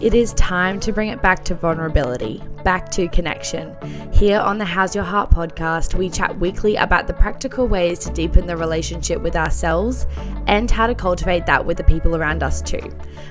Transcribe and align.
It 0.00 0.14
is 0.14 0.32
time 0.32 0.80
to 0.80 0.92
bring 0.92 1.10
it 1.10 1.20
back 1.20 1.44
to 1.44 1.54
vulnerability, 1.54 2.42
back 2.64 2.90
to 2.92 3.06
connection. 3.08 3.76
Here 4.10 4.40
on 4.40 4.56
the 4.56 4.64
How's 4.64 4.94
Your 4.94 5.04
Heart 5.04 5.30
podcast, 5.30 5.92
we 5.94 6.08
chat 6.08 6.38
weekly 6.38 6.76
about 6.76 7.06
the 7.06 7.12
practical 7.12 7.68
ways 7.68 7.98
to 7.98 8.12
deepen 8.14 8.46
the 8.46 8.56
relationship 8.56 9.20
with 9.20 9.36
ourselves 9.36 10.06
and 10.46 10.70
how 10.70 10.86
to 10.86 10.94
cultivate 10.94 11.44
that 11.44 11.66
with 11.66 11.76
the 11.76 11.84
people 11.84 12.16
around 12.16 12.42
us 12.42 12.62
too. 12.62 12.80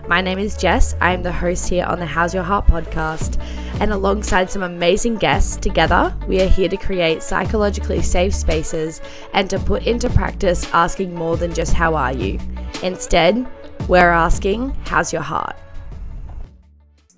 My 0.08 0.22
name 0.22 0.38
is 0.38 0.56
Jess. 0.56 0.96
I 1.02 1.12
am 1.12 1.24
the 1.24 1.32
host 1.32 1.68
here 1.68 1.86
on 1.86 1.98
the 1.98 2.06
How's 2.06 2.36
Your 2.36 2.44
Heart 2.44 2.68
podcast, 2.68 3.42
and 3.80 3.92
alongside 3.92 4.52
some 4.52 4.62
amazing 4.62 5.16
guests, 5.16 5.58
together 5.58 6.16
we 6.28 6.40
are 6.40 6.48
here 6.48 6.70
to 6.70 6.78
create 6.78 7.24
psychologically 7.24 8.04
safe 8.04 8.36
spaces 8.36 9.02
and 9.34 9.50
to 9.50 9.58
put 9.58 9.88
into 9.88 10.08
practice 10.12 10.72
asking 10.72 11.16
more 11.16 11.36
than 11.36 11.52
just 11.52 11.74
how 11.74 11.96
are 11.96 12.14
you. 12.14 12.40
Instead, 12.84 13.48
we're 13.88 14.12
asking, 14.12 14.70
how's 14.86 15.12
your 15.12 15.24
heart? 15.24 15.56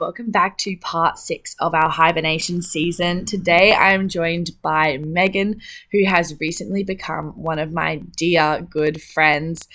Welcome 0.01 0.31
back 0.31 0.57
to 0.57 0.75
part 0.77 1.19
six 1.19 1.55
of 1.59 1.75
our 1.75 1.87
hibernation 1.87 2.59
season. 2.59 3.23
Today 3.23 3.71
I 3.71 3.93
am 3.93 4.09
joined 4.09 4.49
by 4.63 4.97
Megan, 4.97 5.61
who 5.91 6.05
has 6.05 6.39
recently 6.39 6.83
become 6.83 7.39
one 7.39 7.59
of 7.59 7.71
my 7.71 8.01
dear 8.17 8.65
good 8.67 8.99
friends. 8.99 9.67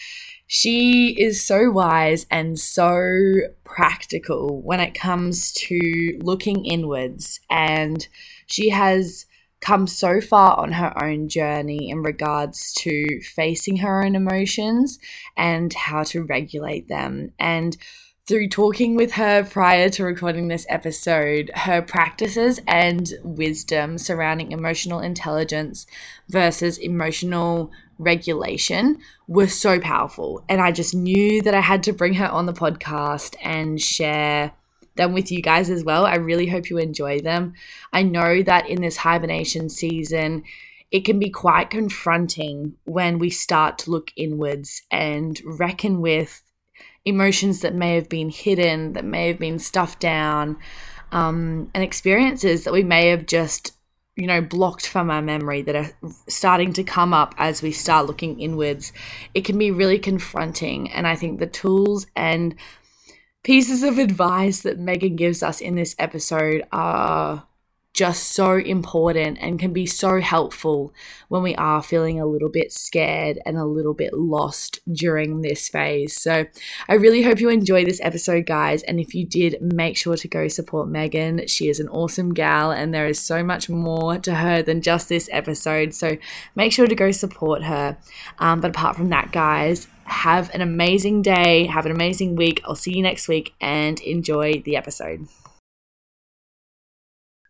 She 0.49 1.11
is 1.17 1.47
so 1.47 1.71
wise 1.71 2.27
and 2.29 2.59
so 2.59 3.21
practical 3.63 4.61
when 4.63 4.81
it 4.81 4.95
comes 4.95 5.53
to 5.53 6.19
looking 6.21 6.65
inwards, 6.67 7.39
and 7.49 8.09
she 8.47 8.71
has 8.71 9.27
come 9.61 9.87
so 9.87 10.21
far 10.21 10.59
on 10.59 10.73
her 10.73 10.93
own 11.03 11.29
journey 11.29 11.89
in 11.89 12.03
regards 12.03 12.73
to 12.79 13.21
facing 13.23 13.77
her 13.77 14.03
own 14.03 14.17
emotions 14.17 14.99
and 15.37 15.73
how 15.73 16.03
to 16.03 16.25
regulate 16.25 16.89
them. 16.89 17.31
And 17.39 17.77
through 18.27 18.49
talking 18.49 18.97
with 18.97 19.13
her 19.13 19.45
prior 19.45 19.89
to 19.89 20.03
recording 20.03 20.49
this 20.49 20.67
episode, 20.69 21.51
her 21.55 21.81
practices 21.81 22.61
and 22.67 23.13
wisdom 23.23 23.99
surrounding 23.99 24.51
emotional 24.51 24.99
intelligence 24.99 25.87
versus 26.29 26.77
emotional 26.77 27.71
regulation 27.99 28.99
were 29.29 29.47
so 29.47 29.79
powerful. 29.79 30.45
And 30.49 30.61
I 30.61 30.73
just 30.73 30.93
knew 30.93 31.41
that 31.43 31.55
I 31.55 31.61
had 31.61 31.85
to 31.85 31.93
bring 31.93 32.15
her 32.15 32.27
on 32.27 32.47
the 32.47 32.53
podcast 32.53 33.37
and 33.43 33.81
share 33.81 34.53
them 34.97 35.13
with 35.13 35.31
you 35.31 35.41
guys 35.41 35.71
as 35.71 35.85
well. 35.85 36.05
I 36.05 36.17
really 36.17 36.49
hope 36.49 36.69
you 36.69 36.79
enjoy 36.79 37.21
them. 37.21 37.53
I 37.93 38.03
know 38.03 38.43
that 38.43 38.69
in 38.69 38.81
this 38.81 38.99
hibernation 38.99 39.69
season, 39.69 40.43
it 40.91 41.05
can 41.05 41.19
be 41.21 41.31
quite 41.31 41.71
confronting 41.71 42.75
when 42.85 43.19
we 43.19 43.31
start 43.31 43.79
to 43.79 43.91
look 43.91 44.13
inwards 44.17 44.83
and 44.91 45.41
reckon 45.45 46.01
with 46.01 46.43
emotions 47.07 47.61
that 47.61 47.75
may 47.75 47.95
have 47.95 48.09
been 48.09 48.29
hidden, 48.29 48.93
that 48.93 49.05
may 49.05 49.29
have 49.29 49.39
been 49.39 49.59
stuffed 49.59 50.01
down, 50.01 50.59
um, 51.13 51.71
and 51.73 51.83
experiences 51.83 52.65
that 52.65 52.73
we 52.73 52.83
may 52.83 53.09
have 53.09 53.25
just, 53.27 53.73
you 54.17 54.27
know, 54.27 54.43
blocked 54.43 54.87
from 54.87 55.09
our 55.09 55.23
memory 55.23 55.63
that 55.63 55.77
are 55.77 55.93
starting 56.29 56.73
to 56.73 56.83
come 56.83 57.15
up 57.15 57.35
as 57.39 57.63
we 57.63 57.71
start 57.71 58.07
looking 58.07 58.41
inwards. 58.41 58.93
It 59.33 59.45
can 59.45 59.57
be 59.57 59.71
really 59.71 59.99
confronting. 59.99 60.91
And 60.91 61.07
I 61.07 61.15
think 61.15 61.39
the 61.39 61.47
tools 61.47 62.07
and 62.17 62.57
pieces 63.45 63.85
of 63.85 63.99
advice 63.99 64.63
that 64.63 64.81
Megan 64.81 65.15
gives 65.15 65.43
us 65.43 65.61
in 65.61 65.77
this 65.77 65.95
episode 66.01 66.65
are 66.73 67.47
just 67.97 68.33
so 68.33 68.57
important 68.57 69.39
and 69.41 69.59
can 69.59 69.73
be 69.73 69.87
so 69.87 70.21
helpful 70.21 70.93
when 71.29 71.43
we 71.43 71.55
are 71.57 71.83
feeling 71.83 72.21
a 72.21 72.27
little 72.27 72.51
bit 72.51 72.71
scared 72.71 73.39
and 73.47 73.57
a 73.57 73.65
little 73.65 73.95
bit 73.95 74.13
lost 74.13 74.81
during 74.93 75.41
this 75.41 75.67
phase. 75.69 76.15
So, 76.15 76.45
I 76.91 76.95
really 76.95 77.23
hope 77.23 77.41
you 77.41 77.49
enjoyed 77.49 77.87
this 77.87 78.01
episode, 78.03 78.45
guys. 78.45 78.83
And 78.83 79.01
if 79.01 79.15
you 79.15 79.25
did, 79.25 79.57
make 79.63 79.97
sure 79.97 80.15
to 80.15 80.29
go 80.29 80.47
support 80.47 80.89
Megan. 80.89 81.47
She 81.47 81.71
is 81.71 81.81
an 81.81 81.89
awesome 81.89 82.35
gal, 82.35 82.71
and 82.71 82.93
there 82.93 83.07
is 83.07 83.19
so 83.19 83.43
much 83.43 83.71
more 83.71 84.19
to 84.19 84.35
her 84.35 84.63
than 84.63 84.83
just 84.83 85.09
this 85.09 85.31
episode. 85.33 85.95
So, 85.95 86.19
make 86.55 86.73
sure 86.73 86.87
to 86.87 86.95
go 86.95 87.11
support 87.13 87.65
her. 87.65 87.97
Um, 88.39 88.61
but 88.61 88.73
apart 88.73 88.97
from 88.97 89.09
that, 89.09 89.33
guys, 89.33 89.89
have 90.05 90.55
an 90.55 90.61
amazing 90.61 91.23
day, 91.23 91.65
have 91.65 91.87
an 91.87 91.93
amazing 91.93 92.37
week. 92.37 92.61
I'll 92.67 92.77
see 92.77 92.95
you 92.95 93.03
next 93.03 93.27
week 93.27 93.55
and 93.59 93.99
enjoy 94.01 94.61
the 94.61 94.77
episode. 94.77 95.27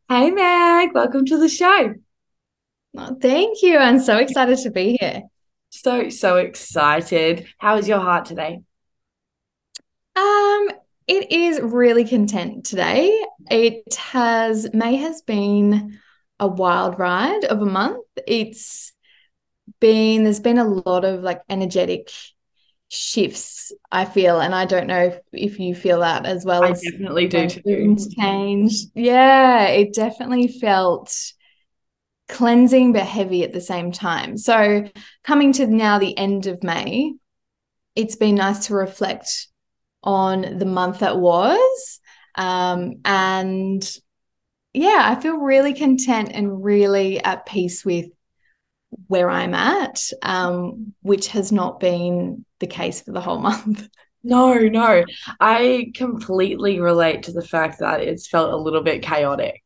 Hey, 0.09 0.31
Meg, 0.31 0.95
welcome 0.95 1.25
to 1.25 1.37
the 1.37 1.49
show. 1.49 1.95
Oh, 2.97 3.17
thank 3.21 3.61
you. 3.63 3.77
I'm 3.77 3.99
so 3.99 4.19
excited 4.19 4.57
to 4.59 4.71
be 4.71 4.97
here. 5.01 5.23
So, 5.71 6.11
so 6.11 6.37
excited. 6.37 7.49
How 7.59 7.77
is 7.79 7.89
your 7.89 7.99
heart 7.99 8.25
today? 8.25 8.61
Um, 10.15 10.69
it 11.09 11.33
is 11.33 11.61
really 11.61 12.05
content 12.05 12.65
today. 12.65 13.21
It 13.51 13.97
has 13.97 14.73
May 14.73 14.95
has 14.95 15.23
been 15.23 15.99
a 16.39 16.47
wild 16.47 17.01
ride 17.01 17.45
of 17.45 17.61
a 17.61 17.67
month. 17.67 18.07
It's 18.29 18.93
been 19.81 20.23
there's 20.23 20.39
been 20.39 20.59
a 20.59 20.69
lot 20.69 21.05
of 21.05 21.25
like 21.25 21.41
energetic 21.49 22.13
shifts 22.89 23.73
i 23.91 24.05
feel 24.05 24.41
and 24.41 24.55
i 24.55 24.65
don't 24.65 24.87
know 24.87 25.07
if, 25.07 25.19
if 25.33 25.59
you 25.59 25.75
feel 25.75 26.01
that 26.01 26.25
as 26.25 26.45
well 26.45 26.65
i 26.65 26.71
definitely 26.71 27.27
do 27.27 27.49
too. 27.49 27.97
change. 28.17 28.73
Yeah 28.95 29.67
it 29.67 29.93
definitely 29.93 30.49
felt 30.49 31.13
cleansing 32.29 32.93
but 32.93 33.03
heavy 33.03 33.45
at 33.45 33.53
the 33.53 33.61
same 33.61 33.93
time. 33.93 34.37
So 34.37 34.89
coming 35.23 35.53
to 35.55 35.67
now 35.67 35.99
the 35.99 36.17
end 36.17 36.47
of 36.47 36.63
may 36.63 37.13
it's 37.97 38.17
been 38.17 38.35
nice 38.37 38.67
to 38.67 38.75
reflect 38.75 39.49
on 40.03 40.59
the 40.59 40.67
month 40.67 41.01
that 41.01 41.19
was 41.19 42.01
um, 42.37 42.95
and 43.05 43.91
yeah 44.73 45.01
i 45.05 45.21
feel 45.21 45.39
really 45.39 45.73
content 45.73 46.31
and 46.33 46.63
really 46.63 47.23
at 47.25 47.47
peace 47.47 47.85
with 47.85 48.07
where 49.09 49.31
I'm 49.31 49.55
at, 49.55 50.03
um, 50.23 50.95
which 51.03 51.29
has 51.29 51.53
not 51.53 51.81
been 51.81 52.45
the 52.61 52.67
case 52.67 53.03
for 53.03 53.13
the 53.13 53.21
whole 53.21 53.39
month. 53.41 53.89
No, 54.23 54.55
no. 54.55 55.05
I 55.39 55.93
completely 55.95 56.81
relate 56.81 57.25
to 57.25 57.33
the 57.33 57.47
fact 57.47 57.79
that 57.79 58.01
it's 58.01 58.27
felt 58.27 58.53
a 58.53 58.57
little 58.57 58.83
bit 58.83 59.03
chaotic 59.03 59.63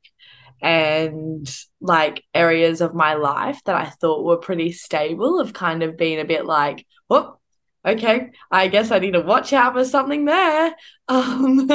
and 0.62 1.48
like 1.80 2.22
areas 2.34 2.80
of 2.82 2.94
my 2.94 3.14
life 3.14 3.60
that 3.64 3.74
I 3.74 3.86
thought 3.86 4.24
were 4.24 4.36
pretty 4.36 4.72
stable 4.72 5.38
have 5.42 5.54
kind 5.54 5.82
of 5.82 5.96
been 5.96 6.20
a 6.20 6.26
bit 6.26 6.44
like, 6.44 6.86
whoop, 7.08 7.38
okay, 7.84 8.32
I 8.50 8.68
guess 8.68 8.90
I 8.90 8.98
need 8.98 9.12
to 9.12 9.22
watch 9.22 9.52
out 9.52 9.74
for 9.74 9.84
something 9.84 10.24
there. 10.24 10.74
Um, 11.08 11.68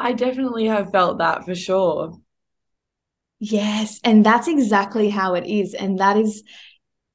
I 0.00 0.12
definitely 0.14 0.66
have 0.66 0.90
felt 0.90 1.18
that 1.18 1.44
for 1.44 1.54
sure. 1.54 2.18
Yes, 3.38 4.00
and 4.02 4.26
that's 4.26 4.48
exactly 4.48 5.10
how 5.10 5.34
it 5.34 5.46
is. 5.46 5.74
And 5.74 6.00
that 6.00 6.16
is 6.16 6.42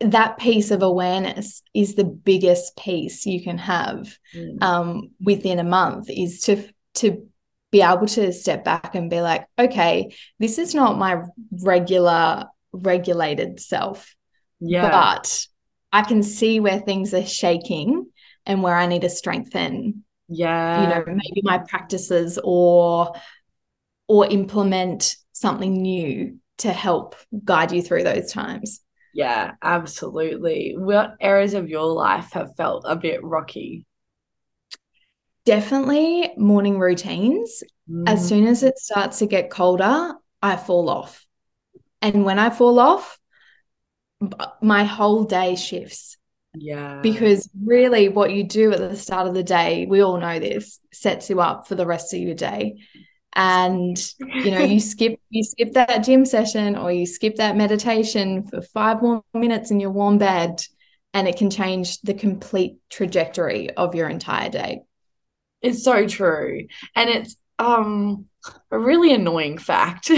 that 0.02 0.38
piece 0.38 0.72
of 0.72 0.82
awareness 0.82 1.62
is 1.74 1.96
the 1.96 2.04
biggest 2.04 2.76
piece 2.78 3.26
you 3.26 3.42
can 3.44 3.58
have 3.58 4.18
mm. 4.36 4.62
um, 4.62 5.12
within 5.22 5.60
a 5.60 5.64
month 5.64 6.10
is 6.10 6.42
to 6.42 6.68
to 6.96 7.28
be 7.72 7.82
able 7.82 8.08
to 8.08 8.32
step 8.32 8.64
back 8.64 8.96
and 8.96 9.10
be 9.10 9.22
like 9.22 9.46
okay 9.60 10.14
this 10.40 10.58
is 10.58 10.76
not 10.76 10.98
my 10.98 11.22
regular 11.64 12.46
regulated 12.72 13.60
self 13.60 14.16
yeah. 14.60 14.90
but 14.90 15.46
i 15.92 16.02
can 16.02 16.24
see 16.24 16.60
where 16.60 16.80
things 16.80 17.14
are 17.14 17.26
shaking 17.26 18.06
and 18.46 18.62
where 18.62 18.76
i 18.76 18.86
need 18.86 19.02
to 19.02 19.10
strengthen 19.10 20.04
yeah 20.28 20.82
you 20.82 20.88
know 20.90 21.04
maybe 21.06 21.42
my 21.44 21.58
practices 21.58 22.40
or 22.44 23.14
or 24.08 24.26
implement 24.28 25.16
something 25.32 25.74
new 25.74 26.38
to 26.58 26.72
help 26.72 27.16
guide 27.44 27.72
you 27.72 27.82
through 27.82 28.04
those 28.04 28.32
times 28.32 28.82
yeah, 29.16 29.54
absolutely. 29.62 30.76
What 30.78 31.16
areas 31.22 31.54
of 31.54 31.70
your 31.70 31.86
life 31.86 32.34
have 32.34 32.54
felt 32.58 32.84
a 32.86 32.98
bit 32.98 33.24
rocky? 33.24 33.86
Definitely 35.46 36.34
morning 36.36 36.80
routines. 36.80 37.64
Mm. 37.90 38.10
As 38.10 38.28
soon 38.28 38.46
as 38.46 38.62
it 38.62 38.78
starts 38.78 39.20
to 39.20 39.26
get 39.26 39.50
colder, 39.50 40.16
I 40.42 40.58
fall 40.58 40.90
off. 40.90 41.26
And 42.02 42.26
when 42.26 42.40
I 42.40 42.50
fall 42.50 42.78
off, 42.78 43.18
my 44.62 44.84
whole 44.84 45.24
day 45.24 45.56
shifts. 45.56 46.18
Yeah. 46.54 47.00
Because 47.02 47.50
really, 47.64 48.10
what 48.10 48.34
you 48.34 48.44
do 48.44 48.74
at 48.74 48.80
the 48.80 48.98
start 48.98 49.28
of 49.28 49.34
the 49.34 49.44
day, 49.44 49.86
we 49.86 50.04
all 50.04 50.20
know 50.20 50.40
this, 50.40 50.82
sets 50.92 51.30
you 51.30 51.40
up 51.40 51.68
for 51.68 51.76
the 51.76 51.86
rest 51.86 52.14
of 52.14 52.20
your 52.20 52.36
day 52.36 52.82
and 53.36 53.98
you 54.44 54.52
know 54.52 54.60
you 54.60 54.80
skip 54.80 55.20
you 55.30 55.44
skip 55.44 55.74
that 55.74 56.04
gym 56.04 56.26
session 56.26 56.76
or 56.76 56.92
you 56.92 57.06
skip 57.06 57.36
that 57.36 57.58
meditation 57.58 58.44
for 58.44 58.62
five 58.62 59.02
more 59.02 59.24
minutes 59.34 59.72
in 59.72 59.80
your 59.80 59.92
warm 59.92 60.18
bed 60.18 60.62
and 61.14 61.28
it 61.28 61.38
can 61.38 61.50
change 61.50 62.02
the 62.02 62.14
complete 62.14 62.78
trajectory 62.90 63.72
of 63.72 63.96
your 63.96 64.10
entire 64.10 64.50
day. 64.50 64.82
It's 65.62 65.84
so 65.84 66.08
true. 66.08 66.68
And 66.96 67.10
it's 67.10 67.36
um 67.58 68.26
a 68.70 68.78
really 68.78 69.14
annoying 69.14 69.58
fact 69.58 70.12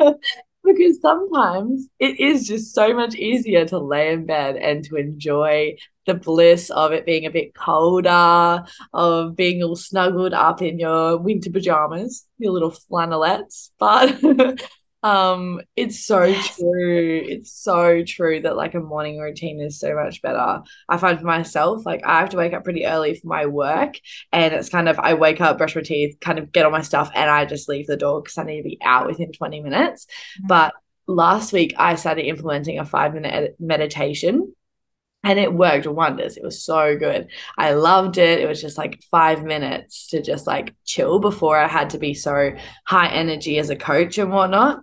because 0.68 1.00
sometimes 1.00 1.88
it 1.98 2.20
is 2.20 2.46
just 2.46 2.74
so 2.74 2.94
much 2.94 3.14
easier 3.14 3.64
to 3.66 3.78
lay 3.78 4.12
in 4.12 4.26
bed 4.26 4.56
and 4.56 4.84
to 4.84 4.96
enjoy 4.96 5.76
the 6.06 6.14
bliss 6.14 6.70
of 6.70 6.92
it 6.92 7.04
being 7.04 7.26
a 7.26 7.30
bit 7.30 7.54
colder, 7.54 8.64
of 8.92 9.36
being 9.36 9.62
all 9.62 9.76
snuggled 9.76 10.32
up 10.32 10.62
in 10.62 10.78
your 10.78 11.18
winter 11.18 11.50
pajamas, 11.50 12.26
your 12.38 12.52
little 12.52 12.70
flannelettes. 12.70 13.70
But 13.78 14.20
um 15.04 15.60
it's 15.76 16.04
so 16.04 16.24
yes. 16.24 16.56
true 16.56 17.22
it's 17.24 17.52
so 17.52 18.02
true 18.02 18.40
that 18.40 18.56
like 18.56 18.74
a 18.74 18.80
morning 18.80 19.18
routine 19.18 19.60
is 19.60 19.78
so 19.78 19.94
much 19.94 20.20
better 20.22 20.60
i 20.88 20.96
find 20.96 21.20
for 21.20 21.24
myself 21.24 21.86
like 21.86 22.04
i 22.04 22.18
have 22.18 22.30
to 22.30 22.36
wake 22.36 22.52
up 22.52 22.64
pretty 22.64 22.84
early 22.84 23.14
for 23.14 23.28
my 23.28 23.46
work 23.46 23.94
and 24.32 24.52
it's 24.52 24.68
kind 24.68 24.88
of 24.88 24.98
i 24.98 25.14
wake 25.14 25.40
up 25.40 25.56
brush 25.56 25.76
my 25.76 25.82
teeth 25.82 26.18
kind 26.20 26.40
of 26.40 26.50
get 26.50 26.64
all 26.64 26.72
my 26.72 26.82
stuff 26.82 27.12
and 27.14 27.30
i 27.30 27.44
just 27.44 27.68
leave 27.68 27.86
the 27.86 27.96
door 27.96 28.20
because 28.20 28.38
i 28.38 28.42
need 28.42 28.56
to 28.56 28.68
be 28.68 28.78
out 28.82 29.06
within 29.06 29.30
20 29.30 29.60
minutes 29.60 30.06
mm-hmm. 30.06 30.48
but 30.48 30.74
last 31.06 31.52
week 31.52 31.74
i 31.78 31.94
started 31.94 32.26
implementing 32.26 32.80
a 32.80 32.84
five 32.84 33.14
minute 33.14 33.54
meditation 33.60 34.52
and 35.24 35.38
it 35.38 35.52
worked 35.52 35.86
wonders. 35.86 36.36
It 36.36 36.44
was 36.44 36.62
so 36.62 36.96
good. 36.96 37.28
I 37.56 37.72
loved 37.72 38.18
it. 38.18 38.40
It 38.40 38.46
was 38.46 38.60
just 38.60 38.78
like 38.78 39.02
five 39.10 39.42
minutes 39.42 40.08
to 40.08 40.22
just 40.22 40.46
like 40.46 40.74
chill 40.84 41.18
before 41.18 41.58
I 41.58 41.66
had 41.66 41.90
to 41.90 41.98
be 41.98 42.14
so 42.14 42.52
high 42.86 43.08
energy 43.08 43.58
as 43.58 43.68
a 43.68 43.76
coach 43.76 44.18
and 44.18 44.30
whatnot. 44.30 44.80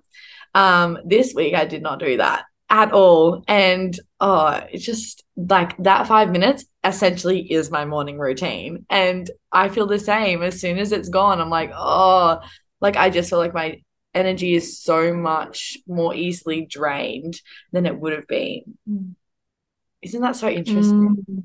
Um, 0.55 0.97
this 1.05 1.33
week 1.35 1.53
I 1.53 1.65
did 1.65 1.83
not 1.83 1.99
do 1.99 2.17
that 2.17 2.45
at 2.69 2.91
all. 2.91 3.43
And 3.47 3.97
oh, 4.19 4.61
it's 4.71 4.85
just 4.85 5.23
like 5.35 5.77
that 5.83 6.07
five 6.07 6.31
minutes 6.31 6.65
essentially 6.83 7.41
is 7.41 7.69
my 7.69 7.85
morning 7.85 8.17
routine. 8.17 8.85
And 8.89 9.29
I 9.51 9.69
feel 9.69 9.85
the 9.85 9.99
same. 9.99 10.41
As 10.41 10.59
soon 10.59 10.79
as 10.79 10.91
it's 10.91 11.09
gone, 11.09 11.39
I'm 11.39 11.49
like, 11.49 11.71
oh, 11.75 12.39
like 12.81 12.95
I 12.95 13.09
just 13.09 13.29
feel 13.29 13.39
like 13.39 13.53
my 13.53 13.81
energy 14.13 14.55
is 14.55 14.81
so 14.81 15.13
much 15.13 15.77
more 15.87 16.15
easily 16.15 16.65
drained 16.65 17.39
than 17.71 17.85
it 17.85 17.99
would 17.99 18.13
have 18.13 18.27
been. 18.27 18.77
Isn't 20.01 20.21
that 20.21 20.35
so 20.35 20.47
interesting? 20.47 21.23
Mm. 21.29 21.43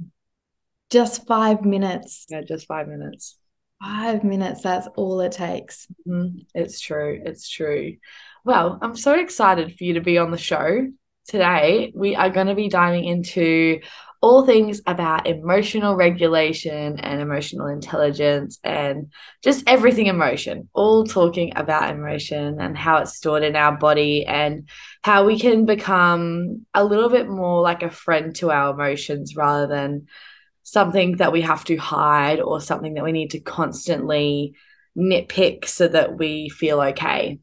Just 0.91 1.27
five 1.27 1.65
minutes. 1.65 2.27
Yeah, 2.29 2.43
just 2.43 2.67
five 2.67 2.89
minutes. 2.89 3.37
Five 3.83 4.25
minutes. 4.25 4.63
That's 4.63 4.89
all 4.97 5.21
it 5.21 5.33
takes. 5.33 5.87
Mm-hmm. 6.07 6.41
It's 6.55 6.81
true. 6.81 7.23
It's 7.25 7.49
true. 7.49 7.97
Well, 8.45 8.79
I'm 8.81 8.97
so 8.97 9.15
excited 9.15 9.77
for 9.77 9.85
you 9.85 9.95
to 9.95 10.01
be 10.01 10.19
on 10.19 10.31
the 10.31 10.39
show 10.39 10.87
today. 11.29 11.93
We 11.95 12.17
are 12.17 12.31
going 12.31 12.47
to 12.47 12.55
be 12.55 12.69
diving 12.69 13.05
into 13.05 13.81
all 14.23 14.45
things 14.45 14.83
about 14.87 15.27
emotional 15.27 15.95
regulation 15.95 17.01
and 17.01 17.21
emotional 17.21 17.69
intelligence 17.69 18.59
and 18.63 19.13
just 19.43 19.65
everything 19.67 20.07
emotion, 20.07 20.69
all 20.75 21.05
talking 21.05 21.53
about 21.57 21.91
emotion 21.95 22.61
and 22.61 22.77
how 22.77 22.99
it's 22.99 23.17
stored 23.17 23.43
in 23.43 23.57
our 23.57 23.77
body 23.77 24.27
and 24.27 24.69
how 25.03 25.25
we 25.25 25.39
can 25.39 25.65
become 25.65 26.67
a 26.75 26.85
little 26.85 27.09
bit 27.09 27.29
more 27.29 27.63
like 27.63 27.83
a 27.83 27.91
friend 27.91 28.35
to 28.37 28.51
our 28.51 28.75
emotions 28.75 29.37
rather 29.37 29.67
than 29.67 30.07
something 30.63 31.17
that 31.17 31.33
we 31.33 31.41
have 31.41 31.65
to 31.65 31.77
hide 31.77 32.41
or 32.41 32.61
something 32.61 32.95
that 32.95 33.05
we 33.05 33.13
need 33.13 33.31
to 33.31 33.41
constantly 33.41 34.55
nitpick 34.97 35.65
so 35.65 35.89
that 35.89 36.19
we 36.19 36.51
feel 36.51 36.81
okay. 36.81 37.39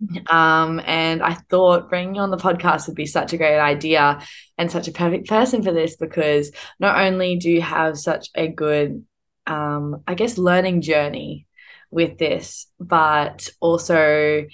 Um, 0.30 0.80
and 0.84 1.22
I 1.22 1.34
thought 1.48 1.88
bringing 1.88 2.16
you 2.16 2.20
on 2.20 2.30
the 2.30 2.36
podcast 2.36 2.86
would 2.86 2.96
be 2.96 3.06
such 3.06 3.32
a 3.32 3.38
great 3.38 3.58
idea 3.58 4.20
and 4.58 4.70
such 4.70 4.88
a 4.88 4.92
perfect 4.92 5.26
person 5.26 5.62
for 5.62 5.72
this 5.72 5.96
because 5.96 6.50
not 6.78 6.98
only 6.98 7.36
do 7.36 7.50
you 7.50 7.62
have 7.62 7.96
such 7.96 8.28
a 8.34 8.46
good, 8.48 9.04
um, 9.46 10.02
I 10.06 10.14
guess, 10.14 10.36
learning 10.36 10.82
journey 10.82 11.46
with 11.90 12.18
this, 12.18 12.66
but 12.78 13.48
also 13.60 14.44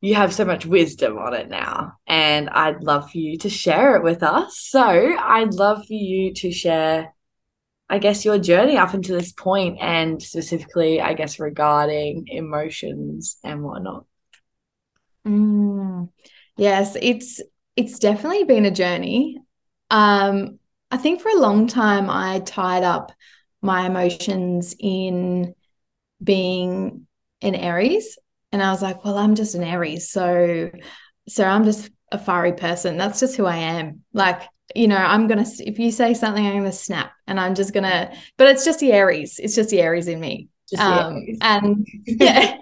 you 0.00 0.14
have 0.16 0.34
so 0.34 0.44
much 0.44 0.66
wisdom 0.66 1.16
on 1.16 1.32
it 1.32 1.48
now. 1.48 1.94
And 2.06 2.50
I'd 2.50 2.82
love 2.82 3.10
for 3.10 3.18
you 3.18 3.38
to 3.38 3.48
share 3.48 3.96
it 3.96 4.02
with 4.02 4.22
us. 4.22 4.58
So 4.58 4.80
I'd 4.82 5.54
love 5.54 5.86
for 5.86 5.94
you 5.94 6.34
to 6.34 6.52
share 6.52 7.14
I 7.88 7.98
guess 7.98 8.24
your 8.24 8.38
journey 8.38 8.76
up 8.76 8.94
until 8.94 9.18
this 9.18 9.32
point 9.32 9.78
and 9.80 10.20
specifically, 10.22 11.00
I 11.00 11.14
guess, 11.14 11.38
regarding 11.38 12.26
emotions 12.28 13.36
and 13.44 13.62
whatnot. 13.62 14.06
Mm, 15.26 16.10
yes, 16.56 16.96
it's 17.00 17.40
it's 17.76 17.98
definitely 17.98 18.44
been 18.44 18.66
a 18.66 18.70
journey. 18.70 19.38
Um, 19.90 20.58
I 20.90 20.96
think 20.96 21.20
for 21.20 21.30
a 21.30 21.38
long 21.40 21.66
time 21.66 22.08
I 22.10 22.40
tied 22.40 22.82
up 22.84 23.12
my 23.62 23.86
emotions 23.86 24.74
in 24.78 25.54
being 26.22 27.06
an 27.42 27.54
Aries, 27.54 28.18
and 28.52 28.62
I 28.62 28.70
was 28.70 28.82
like, 28.82 29.04
well, 29.04 29.18
I'm 29.18 29.34
just 29.34 29.54
an 29.54 29.64
Aries, 29.64 30.10
so 30.10 30.70
so 31.28 31.44
I'm 31.44 31.64
just 31.64 31.90
a 32.12 32.18
fiery 32.18 32.52
person. 32.52 32.96
That's 32.96 33.20
just 33.20 33.36
who 33.36 33.46
I 33.46 33.56
am. 33.56 34.02
Like, 34.12 34.42
you 34.74 34.88
know, 34.88 34.96
I'm 34.96 35.26
gonna 35.26 35.46
if 35.60 35.78
you 35.78 35.90
say 35.90 36.14
something, 36.14 36.46
I'm 36.46 36.58
gonna 36.58 36.72
snap, 36.72 37.12
and 37.26 37.40
I'm 37.40 37.54
just 37.54 37.72
gonna. 37.74 38.14
But 38.36 38.48
it's 38.48 38.64
just 38.64 38.80
the 38.80 38.92
Aries. 38.92 39.38
It's 39.38 39.54
just 39.54 39.70
the 39.70 39.80
Aries 39.80 40.08
in 40.08 40.20
me. 40.20 40.48
Um, 40.78 41.22
and 41.40 41.86
yeah, 42.06 42.58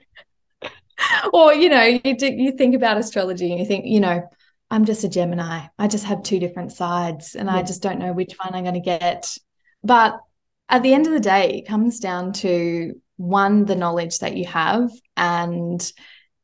or 1.32 1.54
you 1.54 1.69
know 1.69 1.82
you 1.82 2.16
do, 2.16 2.32
you 2.32 2.52
think 2.52 2.75
about 2.75 2.99
astrology 2.99 3.50
and 3.50 3.60
you 3.60 3.66
think 3.66 3.87
you 3.87 4.00
know 4.00 4.22
i'm 4.70 4.84
just 4.84 5.04
a 5.04 5.08
gemini. 5.08 5.66
I 5.78 5.88
just 5.88 6.04
have 6.04 6.22
two 6.22 6.38
different 6.38 6.72
sides 6.72 7.34
and 7.34 7.49
yeah. 7.49 7.56
i 7.56 7.62
just 7.62 7.82
don't 7.82 7.99
know 7.99 8.12
which 8.12 8.34
one 8.43 8.54
i'm 8.54 8.64
going 8.64 8.75
to 8.75 8.81
get. 8.81 9.37
But 9.84 10.20
at 10.69 10.82
the 10.82 10.94
end 10.94 11.06
of 11.06 11.12
the 11.12 11.20
day 11.20 11.58
it 11.58 11.69
comes 11.69 12.00
down 12.00 12.32
to 12.34 13.00
one 13.16 13.64
the 13.64 13.76
knowledge 13.76 14.19
that 14.20 14.37
you 14.37 14.46
have 14.46 14.90
and 15.16 15.93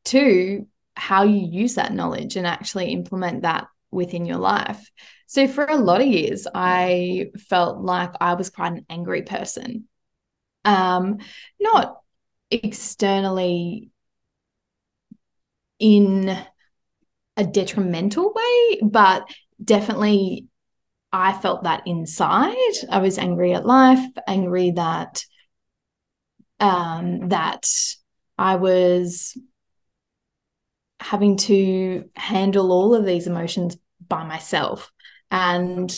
two 0.05 0.67
how 0.95 1.23
you 1.23 1.47
use 1.47 1.75
that 1.75 1.93
knowledge 1.93 2.35
and 2.35 2.45
actually 2.45 2.91
implement 2.91 3.43
that 3.43 3.67
within 3.91 4.25
your 4.25 4.37
life. 4.37 4.91
So 5.27 5.47
for 5.47 5.65
a 5.65 5.75
lot 5.75 6.01
of 6.01 6.07
years 6.07 6.47
i 6.53 7.31
felt 7.49 7.79
like 7.79 8.13
i 8.21 8.33
was 8.33 8.49
quite 8.49 8.73
an 8.73 8.85
angry 8.89 9.23
person. 9.23 9.87
Um 10.65 11.19
not 11.59 11.97
externally 12.51 13.91
in 15.79 16.37
a 17.37 17.43
detrimental 17.45 18.33
way, 18.33 18.79
but 18.83 19.27
definitely 19.63 20.47
I 21.11 21.33
felt 21.33 21.63
that 21.63 21.83
inside. 21.85 22.55
I 22.91 22.99
was 22.99 23.17
angry 23.17 23.53
at 23.53 23.65
life, 23.65 24.05
angry 24.27 24.71
that 24.71 25.23
um, 26.59 27.29
that 27.29 27.67
I 28.37 28.57
was 28.57 29.37
having 30.99 31.37
to 31.37 32.09
handle 32.15 32.71
all 32.71 32.93
of 32.93 33.05
these 33.05 33.27
emotions 33.27 33.77
by 34.05 34.25
myself. 34.25 34.91
And 35.31 35.89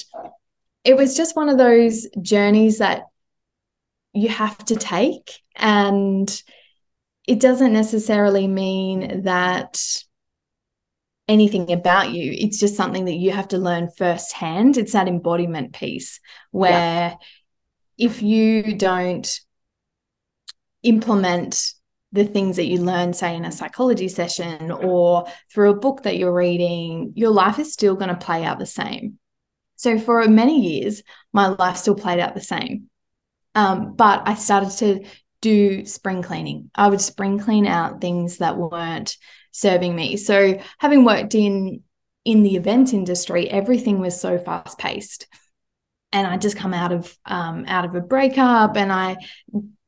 it 0.84 0.96
was 0.96 1.18
just 1.18 1.36
one 1.36 1.50
of 1.50 1.58
those 1.58 2.08
journeys 2.22 2.78
that 2.78 3.04
you 4.14 4.30
have 4.30 4.58
to 4.66 4.76
take. 4.76 5.32
And 5.56 6.30
it 7.28 7.40
doesn't 7.40 7.74
necessarily 7.74 8.48
mean 8.48 9.24
that 9.24 9.82
anything 11.28 11.72
about 11.72 12.12
you. 12.12 12.34
It's 12.36 12.60
just 12.60 12.76
something 12.76 13.06
that 13.06 13.16
you 13.16 13.32
have 13.32 13.48
to 13.50 13.58
learn 13.58 13.90
firsthand. 13.98 14.78
It's 14.78 14.94
that 14.94 15.08
embodiment 15.08 15.74
piece 15.74 16.20
where 16.52 16.72
yeah. 16.72 17.16
if 17.98 18.22
you 18.22 18.76
don't 18.76 19.40
implement 20.84 21.72
the 22.12 22.26
things 22.26 22.58
that 22.58 22.66
you 22.66 22.80
learn, 22.80 23.14
say 23.14 23.36
in 23.36 23.46
a 23.46 23.52
psychology 23.52 24.10
session 24.10 24.72
or 24.72 25.26
through 25.54 25.70
a 25.72 25.80
book 25.80 26.04
that 26.04 26.18
you're 26.18 26.34
reading, 26.34 27.14
your 27.16 27.32
life 27.32 27.60
is 27.60 27.72
still 27.72 27.96
going 27.96 28.10
to 28.10 28.16
play 28.16 28.44
out 28.44 28.60
the 28.60 28.66
same. 28.66 29.18
So 29.78 29.98
for 29.98 30.28
many 30.28 30.60
years, 30.60 31.02
my 31.32 31.48
life 31.48 31.78
still 31.78 31.96
played 31.96 32.20
out 32.20 32.36
the 32.36 32.42
same. 32.42 32.90
Um, 33.56 33.96
but 33.96 34.24
I 34.26 34.36
started 34.36 34.72
to 34.80 35.06
do 35.42 35.86
spring 35.86 36.22
cleaning. 36.22 36.72
I 36.76 36.88
would 36.88 37.02
spring 37.02 37.40
clean 37.40 37.68
out 37.68 38.00
things 38.00 38.38
that 38.38 38.58
weren't 38.58 39.18
serving 39.52 39.96
me. 39.96 40.18
So 40.18 40.60
having 40.80 41.04
worked 41.04 41.36
in 41.36 41.84
in 42.24 42.44
the 42.44 42.56
event 42.56 42.94
industry, 42.94 43.50
everything 43.50 44.00
was 44.00 44.20
so 44.20 44.38
fast 44.38 44.78
paced. 44.78 45.28
And 46.14 46.28
I 46.28 46.38
just 46.38 46.58
come 46.58 46.74
out 46.74 46.92
of 46.92 47.18
um, 47.26 47.66
out 47.68 47.86
of 47.86 47.96
a 47.96 48.02
breakup, 48.02 48.76
and 48.76 48.92
I 48.92 49.18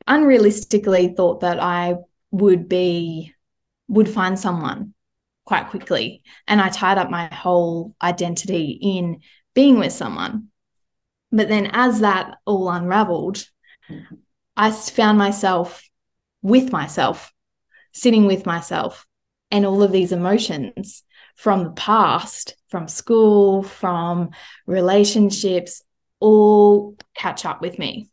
unrealistically 0.07 1.15
thought 1.15 1.41
that 1.41 1.61
I 1.61 1.95
would 2.31 2.69
be 2.69 3.33
would 3.89 4.09
find 4.09 4.39
someone 4.39 4.93
quite 5.45 5.69
quickly, 5.69 6.23
and 6.47 6.61
I 6.61 6.69
tied 6.69 6.97
up 6.97 7.09
my 7.09 7.27
whole 7.27 7.93
identity 8.01 8.79
in 8.81 9.19
being 9.53 9.79
with 9.79 9.91
someone. 9.91 10.47
But 11.31 11.49
then, 11.49 11.69
as 11.73 11.99
that 11.99 12.37
all 12.45 12.69
unraveled, 12.69 13.45
I 14.55 14.71
found 14.71 15.17
myself 15.17 15.83
with 16.41 16.71
myself, 16.71 17.31
sitting 17.91 18.25
with 18.25 18.45
myself, 18.45 19.05
and 19.51 19.65
all 19.65 19.83
of 19.83 19.91
these 19.91 20.11
emotions 20.11 21.03
from 21.35 21.63
the 21.63 21.71
past, 21.71 22.55
from 22.69 22.87
school, 22.87 23.63
from 23.63 24.31
relationships, 24.65 25.81
all 26.19 26.95
catch 27.15 27.45
up 27.45 27.61
with 27.61 27.77
me. 27.79 28.09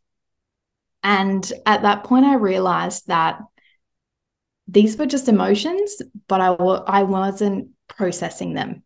And 1.02 1.50
at 1.64 1.82
that 1.82 2.04
point, 2.04 2.26
I 2.26 2.34
realized 2.34 3.06
that 3.06 3.40
these 4.68 4.96
were 4.96 5.06
just 5.06 5.28
emotions, 5.28 6.00
but 6.28 6.40
I, 6.40 6.48
w- 6.48 6.84
I 6.86 7.02
wasn't 7.02 7.70
processing 7.88 8.54
them. 8.54 8.82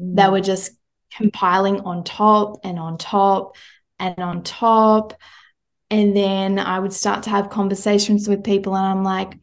Mm. 0.00 0.16
They 0.16 0.28
were 0.28 0.40
just 0.40 0.72
compiling 1.12 1.80
on 1.80 2.04
top 2.04 2.60
and 2.64 2.78
on 2.78 2.98
top 2.98 3.56
and 3.98 4.18
on 4.18 4.42
top. 4.42 5.14
And 5.90 6.16
then 6.16 6.58
I 6.58 6.78
would 6.78 6.92
start 6.92 7.22
to 7.24 7.30
have 7.30 7.50
conversations 7.50 8.28
with 8.28 8.44
people, 8.44 8.76
and 8.76 8.86
I'm 8.86 9.02
like, 9.02 9.38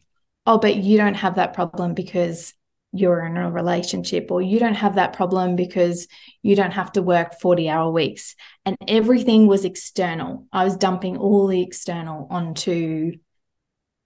oh, 0.45 0.59
but 0.59 0.75
you 0.75 0.97
don't 0.97 1.15
have 1.15 1.35
that 1.35 1.53
problem 1.53 1.93
because 1.93 2.53
you're 2.91 3.25
in 3.25 3.35
a 3.35 3.51
relationship, 3.51 4.31
or 4.31 4.41
you 4.41 4.59
don't 4.59 4.75
have 4.75 4.95
that 4.95 5.13
problem 5.13 5.55
because 5.55 6.07
you 6.43 6.55
don't 6.55 6.71
have 6.71 6.91
to 6.93 7.01
work 7.01 7.39
40 7.41 7.67
hour 7.67 7.91
weeks. 7.91 8.35
And 8.63 8.77
everything 8.87 9.47
was 9.47 9.65
external. 9.65 10.47
I 10.53 10.63
was 10.63 10.77
dumping 10.77 11.17
all 11.17 11.47
the 11.47 11.61
external 11.61 12.27
onto 12.29 13.13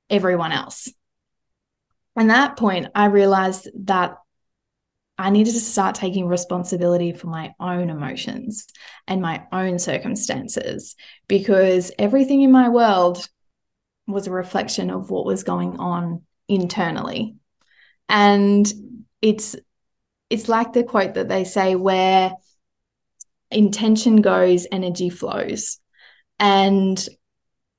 everyone 0.10 0.51
else. 0.51 0.91
And 2.15 2.29
that 2.29 2.58
point, 2.58 2.88
I 2.96 3.05
realized 3.05 3.69
that 3.86 4.17
I 5.20 5.32
needed 5.32 5.52
to 5.52 5.60
start 5.60 5.96
taking 5.96 6.28
responsibility 6.28 7.12
for 7.12 7.28
my 7.28 7.54
own 7.60 7.90
emotions 7.90 8.68
and 9.06 9.22
my 9.22 9.46
own 9.52 9.78
circumstances 9.78 10.96
because 11.28 11.92
everything 12.00 12.42
in 12.42 12.54
my 12.54 12.70
world 12.70 13.28
was 14.08 14.28
a 14.28 14.32
reflection 14.32 14.90
of 14.90 15.12
what 15.12 15.26
was 15.26 15.44
going 15.44 15.78
on 15.78 16.24
internally. 16.48 17.36
And 18.08 18.72
it's 19.22 19.58
it's 20.30 20.48
like 20.48 20.72
the 20.72 20.86
quote 20.86 21.16
that 21.16 21.28
they 21.28 21.44
say 21.44 21.76
where 21.76 22.32
intention 23.52 24.22
goes, 24.22 24.68
energy 24.72 25.10
flows. 25.10 25.82
And 26.40 27.10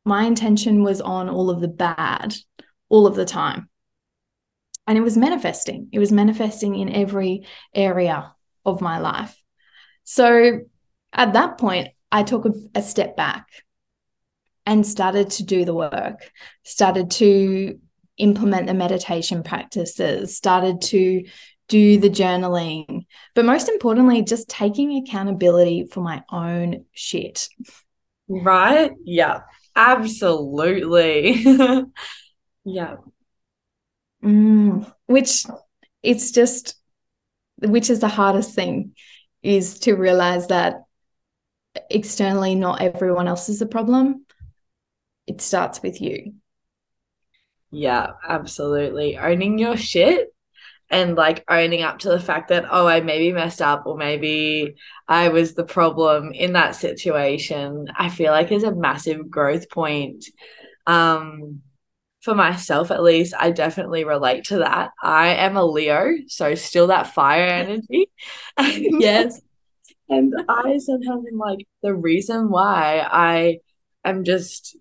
my 0.04 0.24
intention 0.24 0.82
was 0.82 1.00
on 1.00 1.30
all 1.30 1.48
of 1.48 1.62
the 1.62 1.68
bad 1.68 2.34
all 2.90 3.06
of 3.06 3.14
the 3.14 3.24
time 3.24 3.69
and 4.90 4.98
it 4.98 5.02
was 5.02 5.16
manifesting. 5.16 5.88
It 5.92 6.00
was 6.00 6.10
manifesting 6.10 6.74
in 6.74 6.92
every 6.92 7.46
area 7.72 8.34
of 8.66 8.80
my 8.80 8.98
life. 8.98 9.40
So 10.02 10.62
at 11.12 11.32
that 11.32 11.58
point 11.58 11.88
i 12.12 12.22
took 12.22 12.46
a, 12.74 12.82
step 12.82 13.16
back 13.16 13.46
and 14.66 14.86
started 14.86 15.30
to 15.30 15.44
do 15.44 15.64
the 15.64 15.74
work 15.74 16.30
started 16.64 17.10
to 17.10 17.78
implement 18.16 18.66
the 18.66 18.74
meditation 18.74 19.42
practices 19.42 20.36
started 20.36 20.80
to 20.80 21.24
do 21.68 21.98
the 21.98 22.10
journaling 22.10 23.06
but 23.34 23.44
most 23.44 23.68
importantly 23.68 24.22
just 24.22 24.48
taking 24.48 24.96
accountability 24.98 25.86
for 25.90 26.00
my 26.00 26.22
own 26.30 26.84
shit. 26.92 27.48
Right? 28.28 28.92
Yeah. 29.04 29.40
Absolutely. 29.76 31.44
Yeah 32.62 32.96
Mm, 34.24 34.92
which 35.06 35.46
it's 36.02 36.30
just, 36.30 36.76
which 37.58 37.90
is 37.90 38.00
the 38.00 38.08
hardest 38.08 38.54
thing 38.54 38.94
is 39.42 39.78
to 39.80 39.94
realize 39.94 40.48
that 40.48 40.82
externally, 41.90 42.54
not 42.54 42.82
everyone 42.82 43.28
else 43.28 43.48
is 43.48 43.62
a 43.62 43.66
problem. 43.66 44.26
It 45.26 45.40
starts 45.40 45.82
with 45.82 46.00
you. 46.00 46.34
Yeah, 47.70 48.12
absolutely. 48.28 49.16
Owning 49.16 49.58
your 49.58 49.76
shit 49.76 50.34
and 50.90 51.14
like 51.14 51.44
owning 51.48 51.82
up 51.82 52.00
to 52.00 52.08
the 52.08 52.18
fact 52.18 52.48
that, 52.48 52.66
oh, 52.68 52.86
I 52.86 53.00
maybe 53.00 53.32
messed 53.32 53.62
up 53.62 53.86
or 53.86 53.96
maybe 53.96 54.74
I 55.06 55.28
was 55.28 55.54
the 55.54 55.64
problem 55.64 56.32
in 56.32 56.54
that 56.54 56.74
situation, 56.74 57.86
I 57.96 58.08
feel 58.08 58.32
like 58.32 58.50
is 58.50 58.64
a 58.64 58.74
massive 58.74 59.30
growth 59.30 59.70
point. 59.70 60.24
Um, 60.86 61.62
for 62.22 62.34
myself 62.34 62.90
at 62.90 63.02
least, 63.02 63.34
I 63.38 63.50
definitely 63.50 64.04
relate 64.04 64.44
to 64.44 64.58
that. 64.58 64.90
I 65.02 65.28
am 65.28 65.56
a 65.56 65.64
Leo, 65.64 66.12
so 66.28 66.54
still 66.54 66.88
that 66.88 67.14
fire 67.14 67.46
energy. 67.46 68.10
yes. 68.58 69.40
and 70.08 70.34
I 70.48 70.78
sometimes 70.78 71.24
am 71.30 71.38
like, 71.38 71.66
the 71.82 71.94
reason 71.94 72.50
why 72.50 73.06
I 73.10 73.58
am 74.04 74.24
just 74.24 74.76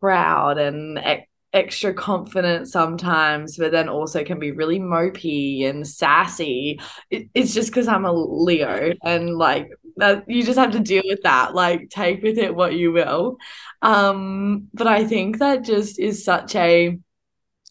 proud 0.00 0.58
and 0.58 0.98
e- 0.98 1.26
extra 1.52 1.92
confident 1.92 2.68
sometimes, 2.68 3.56
but 3.56 3.72
then 3.72 3.88
also 3.88 4.24
can 4.24 4.38
be 4.38 4.52
really 4.52 4.78
mopey 4.78 5.68
and 5.68 5.86
sassy. 5.86 6.80
It, 7.10 7.28
it's 7.34 7.54
just 7.54 7.70
because 7.70 7.88
I'm 7.88 8.04
a 8.04 8.12
Leo 8.12 8.92
and 9.04 9.36
like 9.36 9.68
that 9.96 10.28
you 10.28 10.44
just 10.44 10.58
have 10.58 10.72
to 10.72 10.80
deal 10.80 11.02
with 11.04 11.22
that 11.22 11.54
like 11.54 11.88
take 11.90 12.22
with 12.22 12.38
it 12.38 12.54
what 12.54 12.74
you 12.74 12.92
will. 12.92 13.36
Um 13.82 14.68
but 14.74 14.86
i 14.86 15.04
think 15.06 15.38
that 15.38 15.64
just 15.64 15.98
is 15.98 16.24
such 16.24 16.54
a 16.56 16.98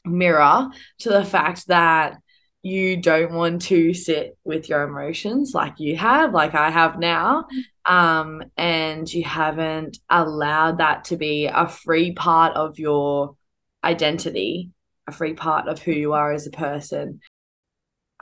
mirror 0.06 0.70
to 1.00 1.10
the 1.10 1.26
fact 1.26 1.68
that 1.68 2.18
you 2.62 2.98
don't 2.98 3.32
want 3.34 3.62
to 3.64 3.94
sit 3.94 4.38
with 4.44 4.68
your 4.70 4.84
emotions 4.84 5.54
like 5.54 5.80
you 5.80 5.96
have 5.96 6.34
like 6.34 6.56
i 6.56 6.70
have 6.70 7.00
now. 7.00 7.46
Um 7.86 8.44
and 8.58 9.12
you 9.12 9.24
haven't 9.24 9.98
allowed 10.10 10.80
that 10.80 11.06
to 11.06 11.18
be 11.18 11.48
a 11.48 11.68
free 11.68 12.14
part 12.14 12.56
of 12.56 12.80
your 12.80 13.36
identity 13.84 14.72
a 15.10 15.12
free 15.12 15.34
part 15.34 15.68
of 15.68 15.82
who 15.82 15.92
you 15.92 16.14
are 16.14 16.32
as 16.32 16.48
a 16.48 16.52
person. 16.52 17.20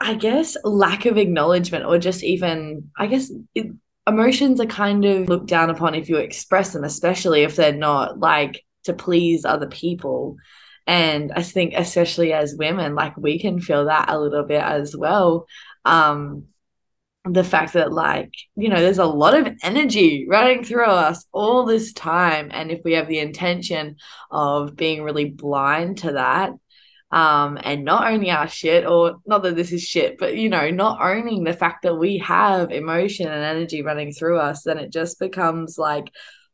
I 0.00 0.14
guess 0.14 0.56
lack 0.64 1.06
of 1.06 1.16
acknowledgement 1.18 1.84
or 1.84 1.98
just 1.98 2.24
even 2.24 2.90
I 2.96 3.06
guess 3.06 3.30
it, 3.54 3.66
emotions 4.08 4.60
are 4.60 4.66
kind 4.66 5.04
of 5.04 5.28
looked 5.28 5.46
down 5.46 5.70
upon 5.70 5.94
if 5.94 6.08
you 6.08 6.16
express 6.16 6.72
them, 6.72 6.84
especially 6.84 7.42
if 7.42 7.56
they're 7.56 7.72
not 7.72 8.18
like 8.18 8.64
to 8.84 8.92
please 8.92 9.44
other 9.44 9.68
people. 9.68 10.36
And 10.86 11.32
I 11.32 11.42
think, 11.42 11.74
especially 11.76 12.32
as 12.32 12.56
women, 12.56 12.94
like 12.94 13.16
we 13.16 13.38
can 13.38 13.60
feel 13.60 13.84
that 13.84 14.08
a 14.08 14.18
little 14.18 14.44
bit 14.44 14.62
as 14.62 14.96
well. 14.96 15.46
Um, 15.84 16.46
the 17.24 17.44
fact 17.44 17.74
that, 17.74 17.92
like, 17.92 18.32
you 18.56 18.70
know, 18.70 18.80
there's 18.80 18.98
a 18.98 19.04
lot 19.04 19.34
of 19.34 19.54
energy 19.62 20.26
running 20.28 20.64
through 20.64 20.86
us 20.86 21.26
all 21.32 21.66
this 21.66 21.92
time. 21.92 22.48
And 22.52 22.70
if 22.70 22.80
we 22.84 22.94
have 22.94 23.06
the 23.06 23.18
intention 23.18 23.96
of 24.30 24.76
being 24.76 25.02
really 25.02 25.26
blind 25.26 25.98
to 25.98 26.12
that, 26.12 26.52
um, 27.10 27.58
and 27.62 27.84
not 27.84 28.12
owning 28.12 28.30
our 28.30 28.48
shit, 28.48 28.86
or 28.86 29.16
not 29.26 29.42
that 29.42 29.56
this 29.56 29.72
is 29.72 29.82
shit, 29.82 30.18
but 30.18 30.36
you 30.36 30.48
know, 30.48 30.70
not 30.70 31.00
owning 31.00 31.44
the 31.44 31.54
fact 31.54 31.82
that 31.82 31.96
we 31.96 32.18
have 32.18 32.70
emotion 32.70 33.28
and 33.28 33.44
energy 33.44 33.82
running 33.82 34.12
through 34.12 34.38
us, 34.38 34.62
then 34.64 34.78
it 34.78 34.92
just 34.92 35.18
becomes 35.18 35.78
like 35.78 36.10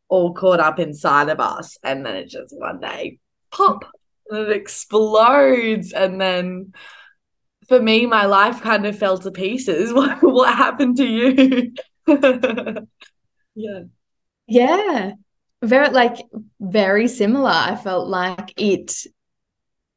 all 0.08 0.32
caught 0.32 0.61
up 0.61 0.78
inside 0.78 1.28
of 1.28 1.40
us. 1.40 1.76
And 1.82 2.06
then 2.06 2.16
it 2.16 2.28
just 2.28 2.54
one 2.56 2.80
day 2.80 3.18
pop 3.50 3.84
and 4.30 4.38
it 4.38 4.56
explodes. 4.56 5.92
And 5.92 6.20
then 6.20 6.73
for 7.68 7.80
me, 7.80 8.06
my 8.06 8.26
life 8.26 8.62
kind 8.62 8.87
of 8.87 8.99
fell 8.99 9.18
to 9.18 9.30
pieces. 9.30 9.92
What, 9.94 10.23
what 10.23 10.54
happened 10.54 10.96
to 10.99 11.04
you? 11.04 11.73
yeah. 13.54 13.80
Yeah. 14.46 15.12
Very 15.62 15.88
like 15.90 16.18
very 16.61 17.08
similar. 17.08 17.50
I 17.50 17.76
felt 17.76 18.08
like 18.08 18.52
it 18.56 19.06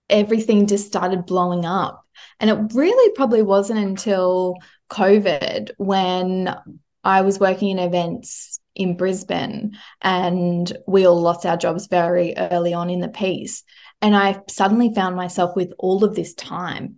everything 0.09 0.67
just 0.67 0.87
started 0.87 1.25
blowing 1.25 1.65
up. 1.65 2.05
And 2.39 2.49
it 2.49 2.73
really 2.73 3.13
probably 3.15 3.41
wasn't 3.41 3.79
until 3.79 4.55
COVID 4.89 5.71
when 5.77 6.55
I 7.03 7.21
was 7.21 7.39
working 7.39 7.69
in 7.69 7.79
events 7.79 8.59
in 8.75 8.95
Brisbane 8.95 9.77
and 10.01 10.71
we 10.87 11.05
all 11.05 11.19
lost 11.19 11.45
our 11.45 11.57
jobs 11.57 11.87
very 11.87 12.35
early 12.37 12.73
on 12.73 12.89
in 12.89 12.99
the 12.99 13.07
piece. 13.07 13.63
And 14.01 14.15
I 14.15 14.41
suddenly 14.47 14.93
found 14.93 15.15
myself 15.15 15.55
with 15.55 15.73
all 15.79 16.03
of 16.03 16.15
this 16.15 16.33
time, 16.35 16.97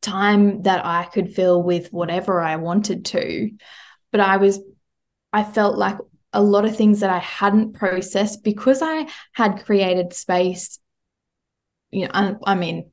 time 0.00 0.62
that 0.62 0.84
I 0.84 1.04
could 1.04 1.34
fill 1.34 1.62
with 1.62 1.92
whatever 1.92 2.40
I 2.40 2.56
wanted 2.56 3.04
to. 3.06 3.50
But 4.10 4.20
I 4.20 4.38
was, 4.38 4.60
I 5.32 5.44
felt 5.44 5.76
like 5.76 5.98
a 6.32 6.42
lot 6.42 6.64
of 6.64 6.76
things 6.76 7.00
that 7.00 7.10
I 7.10 7.18
hadn't 7.18 7.74
processed 7.74 8.42
because 8.42 8.80
I 8.82 9.06
had 9.32 9.64
created 9.64 10.14
space 10.14 10.78
you 11.92 12.06
know, 12.06 12.10
I, 12.12 12.34
I 12.44 12.54
mean, 12.54 12.90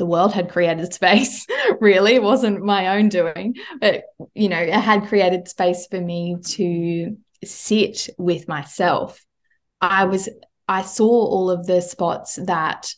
the 0.00 0.06
world 0.06 0.32
had 0.32 0.50
created 0.50 0.92
space 0.92 1.46
really. 1.80 2.14
It 2.14 2.22
wasn't 2.22 2.64
my 2.64 2.96
own 2.96 3.08
doing 3.08 3.56
but 3.80 4.04
you 4.34 4.48
know 4.48 4.58
it 4.58 4.72
had 4.72 5.06
created 5.06 5.46
space 5.46 5.86
for 5.86 6.00
me 6.00 6.36
to 6.56 7.16
sit 7.44 8.08
with 8.18 8.48
myself. 8.48 9.24
I 9.80 10.04
was 10.04 10.28
i 10.66 10.82
saw 10.82 11.08
all 11.08 11.50
of 11.50 11.66
the 11.66 11.80
spots 11.82 12.38
that 12.46 12.92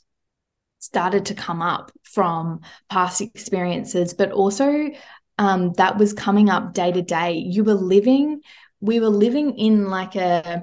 started 0.79 1.27
to 1.27 1.35
come 1.35 1.63
up 1.63 1.91
from 2.03 2.61
past 2.91 3.21
experiences 3.21 4.15
but 4.15 4.31
also 4.31 4.91
um, 5.39 5.73
that 5.75 5.97
was 5.97 6.13
coming 6.13 6.51
up 6.51 6.75
day 6.75 6.93
to 6.93 7.03
day. 7.03 7.33
You 7.33 7.65
were 7.65 7.75
living 7.75 8.41
we 8.81 9.01
were 9.01 9.09
living 9.09 9.59
in 9.59 9.89
like 9.89 10.15
a 10.15 10.63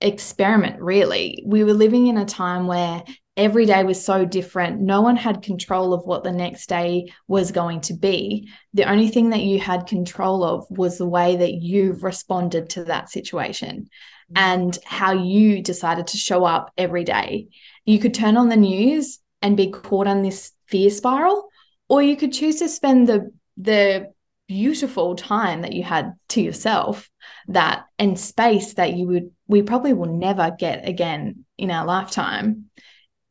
experiment 0.00 0.80
really. 0.80 1.42
We 1.46 1.64
were 1.64 1.74
living 1.74 2.06
in 2.06 2.18
a 2.18 2.24
time 2.24 2.66
where 2.66 3.02
every 3.40 3.64
day 3.64 3.82
was 3.84 4.04
so 4.04 4.26
different. 4.26 4.80
No 4.80 5.00
one 5.00 5.16
had 5.16 5.42
control 5.42 5.94
of 5.94 6.04
what 6.04 6.22
the 6.22 6.30
next 6.30 6.68
day 6.68 7.10
was 7.26 7.52
going 7.52 7.80
to 7.80 7.94
be. 7.94 8.50
The 8.74 8.84
only 8.84 9.08
thing 9.08 9.30
that 9.30 9.40
you 9.40 9.58
had 9.58 9.86
control 9.86 10.44
of 10.44 10.66
was 10.68 10.98
the 10.98 11.08
way 11.08 11.36
that 11.36 11.54
you 11.54 11.94
responded 11.94 12.68
to 12.70 12.84
that 12.84 13.08
situation 13.08 13.88
and 14.36 14.78
how 14.84 15.12
you 15.12 15.62
decided 15.62 16.08
to 16.08 16.18
show 16.18 16.44
up 16.44 16.70
every 16.76 17.02
day. 17.02 17.48
You 17.86 17.98
could 17.98 18.12
turn 18.12 18.36
on 18.36 18.50
the 18.50 18.56
news 18.56 19.18
and 19.40 19.56
be 19.56 19.70
caught 19.70 20.06
on 20.06 20.22
this 20.22 20.52
fear 20.68 20.90
spiral, 20.90 21.48
or 21.88 22.02
you 22.02 22.16
could 22.16 22.34
choose 22.34 22.56
to 22.56 22.68
spend 22.68 23.08
the 23.08 23.32
the 23.56 24.12
beautiful 24.46 25.14
time 25.14 25.62
that 25.62 25.72
you 25.72 25.82
had 25.82 26.12
to 26.28 26.40
yourself 26.40 27.08
that 27.48 27.84
and 28.00 28.18
space 28.18 28.74
that 28.74 28.94
you 28.94 29.06
would 29.06 29.30
we 29.46 29.62
probably 29.62 29.92
will 29.92 30.12
never 30.18 30.50
get 30.58 30.88
again 30.88 31.44
in 31.56 31.70
our 31.70 31.84
lifetime 31.84 32.64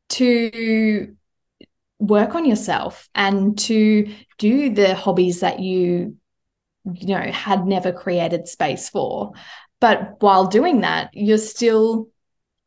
to 0.10 1.16
work 2.00 2.36
on 2.36 2.46
yourself 2.46 3.10
and 3.14 3.58
to 3.58 4.14
do 4.38 4.74
the 4.74 4.96
hobbies 4.96 5.42
that 5.42 5.60
you 5.60 6.16
you 6.94 7.08
know 7.08 7.32
had 7.32 7.66
never 7.66 7.92
created 7.92 8.48
space 8.48 8.90
for 8.90 9.34
but 9.82 10.16
while 10.22 10.48
doing 10.48 10.82
that 10.82 11.10
you're 11.14 11.38
still 11.38 12.08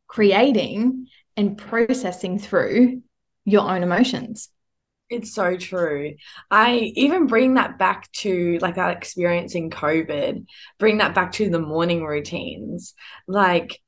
creating 0.07 1.07
and 1.37 1.57
processing 1.57 2.39
through 2.39 3.01
your 3.45 3.63
own 3.63 3.83
emotions 3.83 4.51
it's 5.13 5.35
so 5.35 5.57
true. 5.59 6.15
I 6.51 6.91
even 6.97 7.27
bring 7.27 7.55
that 7.55 7.79
back 7.79 8.11
to 8.13 8.59
like 8.63 8.77
that 8.77 8.97
experience 8.97 9.55
in 9.55 9.69
COVID, 9.69 10.47
bring 10.79 10.99
that 10.99 11.15
back 11.15 11.33
to 11.33 11.51
the 11.51 11.59
morning 11.59 12.03
routines. 12.03 12.95
Like 13.29 13.79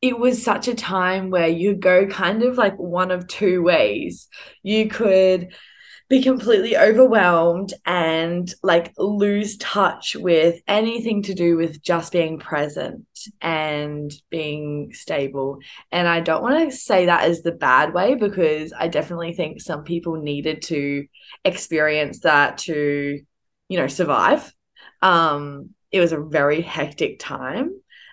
it 0.00 0.18
was 0.18 0.42
such 0.42 0.68
a 0.68 0.74
time 0.74 1.30
where 1.30 1.48
you 1.48 1.74
go 1.74 2.06
kind 2.06 2.42
of 2.42 2.56
like 2.56 2.76
one 2.76 3.10
of 3.10 3.26
two 3.26 3.62
ways. 3.62 4.28
You 4.62 4.88
could 4.88 5.52
be 6.08 6.22
completely 6.22 6.76
overwhelmed 6.76 7.74
and 7.84 8.52
like 8.62 8.94
lose 8.96 9.58
touch 9.58 10.16
with 10.16 10.60
anything 10.66 11.22
to 11.22 11.34
do 11.34 11.56
with 11.56 11.82
just 11.82 12.12
being 12.12 12.38
present 12.38 13.06
and 13.42 14.10
being 14.30 14.90
stable. 14.94 15.58
And 15.92 16.08
I 16.08 16.20
don't 16.20 16.42
want 16.42 16.70
to 16.70 16.76
say 16.76 17.06
that 17.06 17.24
as 17.24 17.42
the 17.42 17.52
bad 17.52 17.92
way 17.92 18.14
because 18.14 18.72
I 18.72 18.88
definitely 18.88 19.34
think 19.34 19.60
some 19.60 19.84
people 19.84 20.16
needed 20.16 20.62
to 20.62 21.06
experience 21.44 22.20
that 22.20 22.58
to, 22.58 23.20
you 23.68 23.78
know, 23.78 23.88
survive. 23.88 24.50
Um, 25.02 25.70
it 25.90 26.00
was 26.00 26.12
a 26.12 26.20
very 26.20 26.62
hectic 26.62 27.18
time 27.18 27.72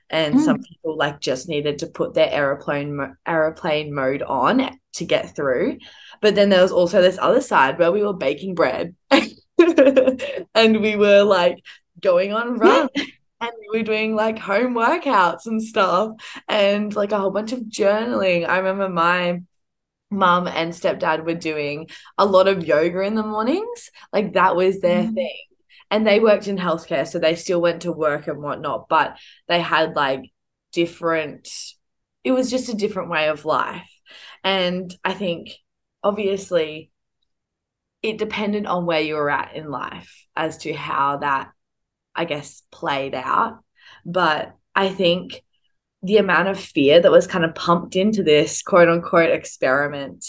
and 0.10 0.36
mm. 0.36 0.40
some 0.40 0.62
people 0.62 0.98
like 0.98 1.20
just 1.20 1.48
needed 1.48 1.80
to 1.80 1.88
put 1.88 2.14
their 2.14 2.30
aeroplane 2.32 3.16
aeroplane 3.26 3.94
mode 3.94 4.22
on 4.22 4.78
to 4.94 5.06
get 5.06 5.36
through. 5.36 5.78
But 6.22 6.36
then 6.36 6.50
there 6.50 6.62
was 6.62 6.72
also 6.72 7.02
this 7.02 7.20
other 7.20 7.42
side 7.42 7.78
where 7.78 7.92
we 7.92 8.04
were 8.04 8.14
baking 8.14 8.56
bread. 8.56 8.96
And 10.54 10.82
we 10.82 10.96
were 10.96 11.24
like 11.24 11.64
going 12.02 12.34
on 12.34 12.58
runs 12.58 12.90
and 12.96 13.52
we 13.60 13.80
were 13.80 13.86
doing 13.86 14.16
like 14.16 14.38
home 14.38 14.74
workouts 14.74 15.46
and 15.46 15.62
stuff 15.62 16.12
and 16.48 16.94
like 16.96 17.12
a 17.12 17.18
whole 17.18 17.32
bunch 17.32 17.52
of 17.52 17.60
journaling. 17.62 18.48
I 18.48 18.58
remember 18.58 18.90
my 18.90 19.42
mum 20.12 20.48
and 20.48 20.72
stepdad 20.72 21.26
were 21.26 21.36
doing 21.36 21.90
a 22.18 22.26
lot 22.26 22.48
of 22.48 22.66
yoga 22.66 23.02
in 23.02 23.16
the 23.16 23.24
mornings. 23.24 23.92
Like 24.12 24.34
that 24.34 24.56
was 24.56 24.80
their 24.80 25.04
mm. 25.04 25.14
thing 25.14 25.46
and 25.92 26.06
they 26.06 26.20
worked 26.20 26.48
in 26.48 26.58
healthcare 26.58 27.08
so 27.08 27.20
they 27.20 27.36
still 27.36 27.62
went 27.62 27.84
to 27.84 27.92
work 27.92 28.28
and 28.28 28.42
whatnot 28.42 28.88
but 28.90 29.18
they 29.48 29.60
had 29.60 29.96
like 29.96 30.32
different 30.72 31.48
it 32.26 32.32
was 32.32 32.50
just 32.50 32.70
a 32.70 32.76
different 32.76 33.10
way 33.10 33.30
of 33.30 33.46
life. 33.46 33.90
And 34.44 34.94
i 35.04 35.14
think 35.14 35.52
obviously 36.04 36.92
it 38.04 38.18
depended 38.18 38.66
on 38.66 38.86
where 38.86 39.00
you 39.00 39.16
were 39.16 39.30
at 39.30 39.56
in 39.56 39.72
life 39.72 40.28
as 40.36 40.58
to 40.60 40.74
how 40.74 41.18
that 41.18 41.52
i 42.14 42.26
guess 42.26 42.64
played 42.72 43.16
out. 43.16 43.60
But 44.06 44.56
i 44.76 44.90
think 44.90 45.42
the 46.04 46.18
amount 46.18 46.50
of 46.50 46.60
fear 46.60 47.00
that 47.00 47.12
was 47.12 47.26
kind 47.26 47.46
of 47.46 47.56
pumped 47.56 47.96
into 47.96 48.22
this 48.22 48.62
quote 48.62 48.90
unquote 48.90 49.32
experiment 49.32 50.26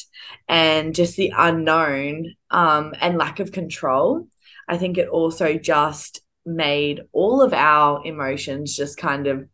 and 0.49 0.95
just 0.95 1.17
the 1.17 1.33
unknown 1.37 2.35
um, 2.51 2.95
and 3.01 3.19
lack 3.19 3.41
of 3.41 3.53
control 3.53 4.27
I 4.69 4.79
think 4.79 4.99
it 4.99 5.09
also 5.09 5.55
just 5.55 6.21
made 6.45 7.03
all 7.13 7.43
of 7.43 7.53
our 7.53 8.05
emotions 8.05 8.77
just 8.77 8.97
kind 8.97 9.27
of 9.27 9.49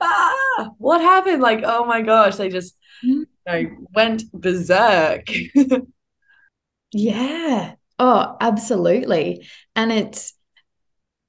ah, 0.00 0.70
what 0.78 1.00
happened? 1.00 1.42
Like, 1.42 1.62
oh 1.64 1.84
my 1.84 2.02
gosh, 2.02 2.36
they 2.36 2.48
just 2.48 2.76
you 3.02 3.26
know 3.46 3.64
went 3.94 4.30
berserk. 4.32 5.28
yeah. 6.92 7.74
Oh, 7.98 8.36
absolutely. 8.40 9.46
And 9.76 9.92
it's 9.92 10.34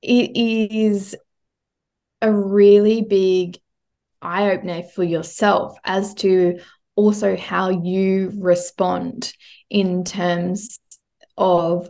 it 0.01 0.35
is 0.35 1.15
a 2.21 2.31
really 2.31 3.01
big 3.01 3.59
eye 4.21 4.51
opener 4.51 4.83
for 4.83 5.03
yourself 5.03 5.77
as 5.83 6.13
to 6.15 6.59
also 6.95 7.35
how 7.35 7.69
you 7.69 8.31
respond 8.37 9.33
in 9.69 10.03
terms 10.03 10.79
of 11.37 11.89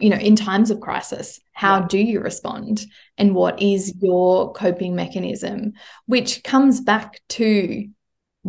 you 0.00 0.10
know 0.10 0.16
in 0.16 0.36
times 0.36 0.70
of 0.70 0.80
crisis 0.80 1.40
how 1.60 1.80
yeah. 1.80 1.86
do 1.88 1.98
you 1.98 2.20
respond? 2.20 2.86
And 3.18 3.34
what 3.34 3.60
is 3.60 3.94
your 4.00 4.54
coping 4.54 4.96
mechanism? 4.96 5.74
Which 6.06 6.42
comes 6.42 6.80
back 6.80 7.20
to 7.30 7.86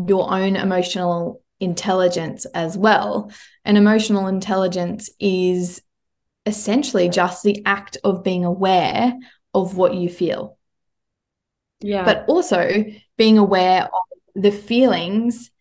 your 0.08 0.34
own 0.34 0.56
emotional 0.56 1.44
intelligence 1.60 2.46
as 2.46 2.78
well. 2.78 3.30
And 3.66 3.78
emotional 3.78 4.28
intelligence 4.28 5.10
is 5.20 5.82
essentially 6.46 7.10
just 7.10 7.44
the 7.44 7.62
act 7.66 7.98
of 8.06 8.24
being 8.24 8.46
aware 8.46 9.14
of 9.54 9.76
what 9.76 9.94
you 9.94 10.08
feel. 10.08 10.58
Yeah. 11.82 12.06
But 12.06 12.26
also 12.30 12.86
being 13.18 13.38
aware 13.38 13.84
of 13.84 14.42
the 14.42 14.52
feelings 14.52 15.52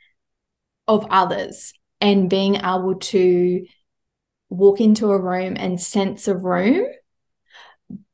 of 0.86 1.04
others 1.10 1.72
and 2.00 2.30
being 2.30 2.54
able 2.54 2.94
to 2.94 3.66
walk 4.50 4.80
into 4.80 5.10
a 5.10 5.18
room 5.18 5.56
and 5.56 5.80
sense 5.80 6.28
a 6.28 6.36
room, 6.36 6.86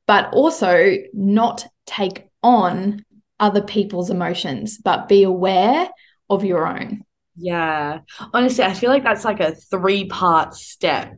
but 0.07 0.33
also 0.33 0.97
not 1.13 1.67
take 1.87 2.29
on 2.43 3.05
other 3.41 3.63
people's 3.63 4.11
emotions, 4.11 4.79
but 4.79 5.09
be 5.09 5.25
aware 5.25 5.89
of 6.31 6.45
your 6.45 6.67
own. 6.67 7.03
Yeah. 7.37 8.01
Honestly, 8.33 8.65
I 8.65 8.75
feel 8.75 8.91
like 8.91 9.03
that's 9.03 9.25
like 9.25 9.41
a 9.41 9.55
three 9.55 10.07
part 10.07 10.55
step 10.55 11.17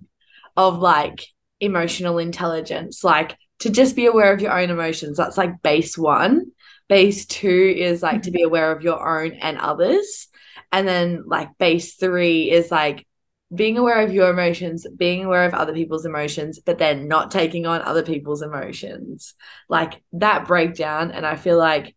of 0.56 0.78
like 0.78 1.26
emotional 1.60 2.18
intelligence. 2.18 3.04
Like 3.04 3.36
to 3.60 3.70
just 3.70 3.96
be 3.96 4.06
aware 4.06 4.32
of 4.32 4.40
your 4.40 4.58
own 4.58 4.70
emotions. 4.70 5.16
That's 5.16 5.38
like 5.38 5.62
base 5.62 5.96
one. 5.96 6.52
Base 6.88 7.26
two 7.26 7.74
is 7.76 8.02
like 8.02 8.22
to 8.22 8.30
be 8.30 8.40
mm-hmm. 8.40 8.46
aware 8.46 8.72
of 8.72 8.82
your 8.82 9.22
own 9.22 9.32
and 9.34 9.58
others. 9.58 10.28
And 10.72 10.86
then 10.86 11.24
like 11.26 11.56
base 11.58 11.94
three 11.94 12.50
is 12.50 12.70
like 12.70 13.06
being 13.54 13.78
aware 13.78 14.02
of 14.02 14.12
your 14.12 14.30
emotions, 14.30 14.86
being 14.96 15.24
aware 15.24 15.44
of 15.44 15.54
other 15.54 15.72
people's 15.72 16.04
emotions, 16.04 16.58
but 16.58 16.78
then 16.78 17.08
not 17.08 17.30
taking 17.30 17.66
on 17.66 17.82
other 17.82 18.02
people's 18.02 18.42
emotions. 18.42 19.34
Like 19.68 20.02
that 20.12 20.46
breakdown. 20.46 21.10
And 21.10 21.26
I 21.26 21.36
feel 21.36 21.56
like 21.56 21.96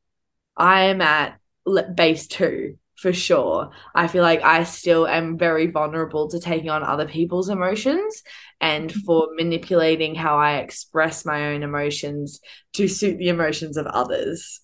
I 0.55 0.83
am 0.83 1.01
at 1.01 1.39
base 1.95 2.27
two 2.27 2.77
for 3.01 3.11
sure. 3.11 3.71
I 3.95 4.07
feel 4.07 4.21
like 4.21 4.43
I 4.43 4.63
still 4.63 5.07
am 5.07 5.37
very 5.37 5.67
vulnerable 5.67 6.29
to 6.29 6.39
taking 6.39 6.69
on 6.69 6.83
other 6.83 7.07
people's 7.07 7.49
emotions 7.49 8.21
and 8.59 8.89
mm-hmm. 8.89 8.99
for 8.99 9.29
manipulating 9.35 10.13
how 10.13 10.37
I 10.37 10.57
express 10.57 11.25
my 11.25 11.47
own 11.47 11.63
emotions 11.63 12.39
to 12.73 12.87
suit 12.87 13.17
the 13.17 13.29
emotions 13.29 13.75
of 13.75 13.87
others. 13.87 14.61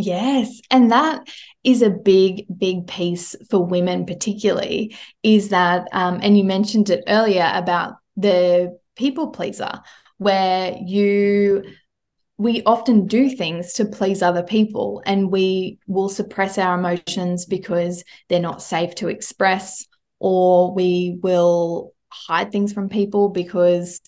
Yes. 0.00 0.60
And 0.70 0.92
that 0.92 1.28
is 1.64 1.82
a 1.82 1.90
big, 1.90 2.46
big 2.56 2.86
piece 2.86 3.34
for 3.50 3.64
women, 3.64 4.06
particularly, 4.06 4.96
is 5.24 5.48
that, 5.48 5.88
um, 5.90 6.20
and 6.22 6.38
you 6.38 6.44
mentioned 6.44 6.88
it 6.88 7.02
earlier 7.08 7.50
about 7.52 7.94
the 8.16 8.78
people 8.94 9.30
pleaser, 9.30 9.72
where 10.18 10.76
you, 10.80 11.64
we 12.36 12.62
often 12.62 13.08
do 13.08 13.28
things 13.28 13.72
to 13.72 13.86
please 13.86 14.22
other 14.22 14.44
people 14.44 15.02
and 15.04 15.32
we 15.32 15.80
will 15.88 16.08
suppress 16.08 16.58
our 16.58 16.78
emotions 16.78 17.44
because 17.44 18.04
they're 18.28 18.38
not 18.38 18.62
safe 18.62 18.94
to 18.96 19.08
express, 19.08 19.84
or 20.20 20.72
we 20.72 21.18
will 21.24 21.92
hide 22.08 22.52
things 22.52 22.72
from 22.72 22.88
people 22.88 23.30
because 23.30 24.00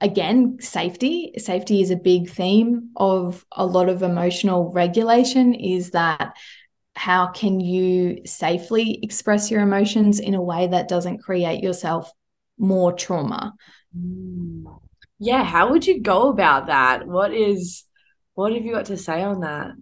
again 0.00 0.58
safety. 0.60 1.32
Safety 1.38 1.80
is 1.80 1.90
a 1.90 1.96
big 1.96 2.30
theme 2.30 2.90
of 2.96 3.44
a 3.52 3.64
lot 3.64 3.88
of 3.88 4.02
emotional 4.02 4.72
regulation 4.72 5.54
is 5.54 5.90
that 5.92 6.34
how 6.96 7.26
can 7.26 7.60
you 7.60 8.20
safely 8.24 9.00
express 9.02 9.50
your 9.50 9.62
emotions 9.62 10.20
in 10.20 10.34
a 10.34 10.42
way 10.42 10.66
that 10.68 10.88
doesn't 10.88 11.18
create 11.18 11.62
yourself 11.62 12.12
more 12.58 12.92
trauma? 12.92 13.54
Yeah 15.18 15.42
how 15.42 15.70
would 15.70 15.86
you 15.86 16.00
go 16.00 16.28
about 16.28 16.66
that? 16.66 17.06
What 17.06 17.32
is 17.32 17.84
what 18.34 18.52
have 18.52 18.64
you 18.64 18.72
got 18.72 18.86
to 18.86 18.96
say 18.96 19.22
on 19.22 19.40
that? 19.40 19.72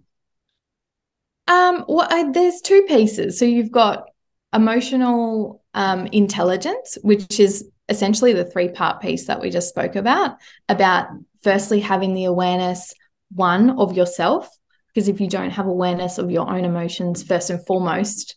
Um 1.47 1.85
well 1.87 2.07
I, 2.09 2.31
there's 2.31 2.61
two 2.61 2.83
pieces. 2.83 3.37
So 3.37 3.45
you've 3.45 3.71
got 3.71 4.05
emotional 4.53 5.63
um, 5.73 6.07
intelligence 6.07 6.97
which 7.01 7.39
is 7.39 7.67
essentially 7.93 8.33
the 8.33 8.45
three 8.45 8.69
part 8.69 9.01
piece 9.01 9.27
that 9.27 9.39
we 9.39 9.49
just 9.49 9.69
spoke 9.69 9.95
about 9.95 10.37
about 10.67 11.07
firstly 11.43 11.79
having 11.79 12.13
the 12.13 12.25
awareness 12.25 12.93
one 13.31 13.69
of 13.79 13.95
yourself 13.95 14.49
because 14.93 15.07
if 15.07 15.19
you 15.19 15.27
don't 15.27 15.51
have 15.51 15.65
awareness 15.65 16.17
of 16.17 16.31
your 16.31 16.49
own 16.49 16.65
emotions 16.65 17.23
first 17.23 17.49
and 17.49 17.65
foremost 17.65 18.35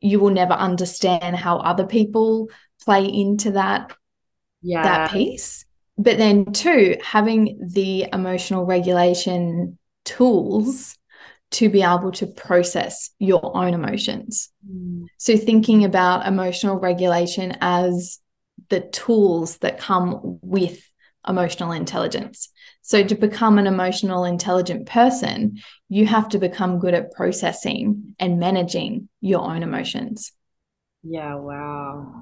you 0.00 0.20
will 0.20 0.30
never 0.30 0.52
understand 0.52 1.36
how 1.36 1.58
other 1.58 1.86
people 1.86 2.48
play 2.84 3.04
into 3.04 3.52
that 3.52 3.92
yeah. 4.62 4.82
that 4.82 5.12
piece. 5.12 5.64
But 5.98 6.18
then 6.18 6.52
two 6.52 6.96
having 7.02 7.70
the 7.72 8.06
emotional 8.12 8.66
regulation 8.66 9.78
tools 10.04 10.98
to 11.52 11.68
be 11.68 11.82
able 11.82 12.12
to 12.12 12.26
process 12.26 13.10
your 13.18 13.56
own 13.56 13.72
emotions. 13.72 14.50
Mm. 14.68 15.06
so 15.16 15.36
thinking 15.36 15.84
about 15.84 16.26
emotional 16.26 16.76
regulation 16.76 17.56
as 17.60 18.18
the 18.68 18.80
tools 18.80 19.58
that 19.58 19.78
come 19.78 20.38
with 20.42 20.80
emotional 21.26 21.72
intelligence. 21.72 22.50
So 22.82 23.04
to 23.04 23.14
become 23.16 23.58
an 23.58 23.66
emotional 23.66 24.24
intelligent 24.24 24.86
person 24.86 25.58
you 25.88 26.06
have 26.06 26.28
to 26.30 26.38
become 26.38 26.78
good 26.78 26.94
at 26.94 27.12
processing 27.12 28.14
and 28.18 28.40
managing 28.40 29.08
your 29.20 29.42
own 29.42 29.62
emotions 29.62 30.32
Yeah, 31.08 31.34
wow. 31.36 32.12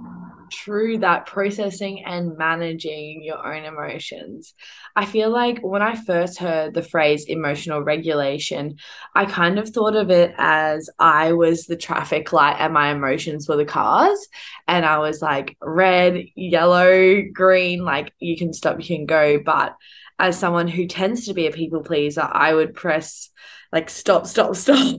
True 0.53 0.99
that 0.99 1.25
processing 1.27 2.05
and 2.05 2.37
managing 2.37 3.23
your 3.25 3.44
own 3.44 3.64
emotions. 3.64 4.55
I 4.94 5.07
feel 5.07 5.31
like 5.31 5.61
when 5.61 5.81
I 5.81 5.94
first 5.97 6.38
heard 6.38 6.75
the 6.75 6.83
phrase 6.83 7.25
emotional 7.25 7.81
regulation, 7.83 8.77
I 9.14 9.25
kind 9.25 9.59
of 9.59 9.70
thought 9.70 9.97
of 9.97 10.11
it 10.11 10.35
as 10.37 10.90
I 10.99 11.33
was 11.33 11.64
the 11.64 11.77
traffic 11.77 12.33
light 12.33 12.57
and 12.59 12.75
my 12.75 12.90
emotions 12.92 13.49
were 13.49 13.57
the 13.57 13.64
cars. 13.64 14.29
And 14.68 14.85
I 14.85 14.99
was 14.99 15.23
like 15.23 15.57
red, 15.62 16.23
yellow, 16.35 17.23
green, 17.33 17.85
like 17.85 18.12
you 18.18 18.37
can 18.37 18.53
stop, 18.53 18.79
you 18.81 18.97
can 18.97 19.07
go. 19.07 19.38
But 19.38 19.75
as 20.18 20.38
someone 20.38 20.68
who 20.68 20.87
tends 20.87 21.27
to 21.27 21.35
be 21.35 21.47
a 21.47 21.53
people 21.53 21.83
pleaser, 21.83 22.29
I 22.31 22.53
would 22.53 22.75
press 22.75 23.31
like 23.73 23.88
stop, 23.88 24.27
stop, 24.27 24.55
stop 24.57 24.99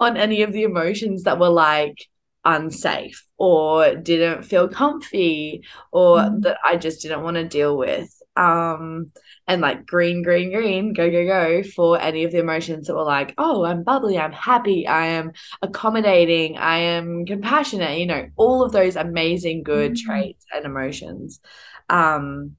on 0.00 0.16
any 0.16 0.42
of 0.42 0.52
the 0.52 0.64
emotions 0.64 1.22
that 1.22 1.38
were 1.38 1.48
like, 1.48 1.96
unsafe 2.44 3.26
or 3.38 3.94
didn't 3.96 4.42
feel 4.44 4.68
comfy 4.68 5.62
or 5.92 6.18
Mm. 6.18 6.42
that 6.42 6.58
I 6.64 6.76
just 6.76 7.02
didn't 7.02 7.22
want 7.22 7.36
to 7.36 7.44
deal 7.44 7.76
with. 7.76 8.10
Um, 8.36 9.12
and 9.46 9.60
like 9.60 9.86
green, 9.86 10.22
green, 10.22 10.52
green, 10.52 10.92
go, 10.94 11.10
go, 11.10 11.26
go 11.26 11.62
for 11.62 12.00
any 12.00 12.24
of 12.24 12.32
the 12.32 12.38
emotions 12.38 12.86
that 12.86 12.94
were 12.94 13.02
like, 13.04 13.34
oh, 13.38 13.64
I'm 13.64 13.82
bubbly, 13.82 14.18
I'm 14.18 14.32
happy, 14.32 14.86
I 14.86 15.06
am 15.06 15.32
accommodating, 15.60 16.56
I 16.58 16.78
am 16.78 17.26
compassionate, 17.26 17.98
you 17.98 18.06
know, 18.06 18.28
all 18.36 18.62
of 18.64 18.72
those 18.72 18.96
amazing 18.96 19.62
good 19.64 19.92
Mm. 19.92 19.96
traits 19.96 20.46
and 20.52 20.64
emotions. 20.64 21.40
Um, 21.88 22.56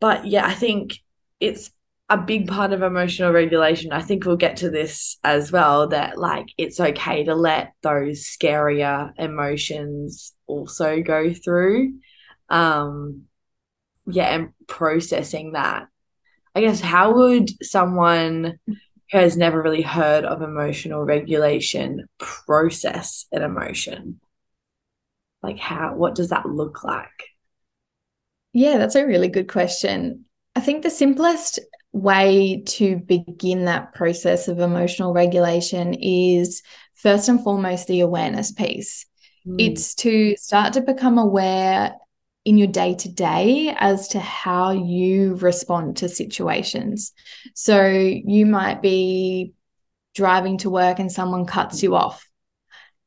but 0.00 0.26
yeah, 0.26 0.46
I 0.46 0.54
think 0.54 0.98
it's 1.40 1.70
a 2.10 2.18
big 2.18 2.48
part 2.48 2.72
of 2.72 2.82
emotional 2.82 3.32
regulation. 3.32 3.92
I 3.92 4.02
think 4.02 4.26
we'll 4.26 4.36
get 4.36 4.56
to 4.58 4.68
this 4.68 5.16
as 5.22 5.52
well 5.52 5.88
that 5.88 6.18
like 6.18 6.46
it's 6.58 6.80
okay 6.80 7.22
to 7.24 7.36
let 7.36 7.72
those 7.82 8.24
scarier 8.24 9.12
emotions 9.16 10.34
also 10.48 11.00
go 11.02 11.32
through. 11.32 11.94
Um 12.48 13.22
yeah, 14.06 14.34
and 14.34 14.48
processing 14.66 15.52
that. 15.52 15.86
I 16.56 16.62
guess 16.62 16.80
how 16.80 17.14
would 17.14 17.50
someone 17.64 18.58
who 18.66 19.18
has 19.18 19.36
never 19.36 19.62
really 19.62 19.82
heard 19.82 20.24
of 20.24 20.42
emotional 20.42 21.04
regulation 21.04 22.08
process 22.18 23.26
an 23.30 23.42
emotion? 23.42 24.20
Like 25.44 25.60
how 25.60 25.94
what 25.94 26.16
does 26.16 26.30
that 26.30 26.46
look 26.46 26.82
like? 26.82 27.28
Yeah, 28.52 28.78
that's 28.78 28.96
a 28.96 29.06
really 29.06 29.28
good 29.28 29.48
question. 29.48 30.24
I 30.56 30.60
think 30.60 30.82
the 30.82 30.90
simplest 30.90 31.60
way 31.92 32.62
to 32.66 32.96
begin 32.96 33.64
that 33.64 33.94
process 33.94 34.48
of 34.48 34.60
emotional 34.60 35.12
regulation 35.12 35.94
is 35.94 36.62
first 36.94 37.28
and 37.28 37.42
foremost 37.42 37.88
the 37.88 38.00
awareness 38.00 38.52
piece. 38.52 39.06
Mm, 39.46 39.56
It's 39.58 39.94
to 39.96 40.36
start 40.36 40.74
to 40.74 40.82
become 40.82 41.18
aware 41.18 41.94
in 42.44 42.56
your 42.56 42.68
day 42.68 42.94
to 42.94 43.08
day 43.08 43.74
as 43.78 44.08
to 44.08 44.20
how 44.20 44.70
you 44.70 45.34
respond 45.36 45.98
to 45.98 46.08
situations. 46.08 47.12
So 47.54 47.86
you 47.86 48.46
might 48.46 48.80
be 48.80 49.52
driving 50.14 50.58
to 50.58 50.70
work 50.70 50.98
and 50.98 51.12
someone 51.12 51.46
cuts 51.46 51.82
you 51.82 51.94
off 51.94 52.26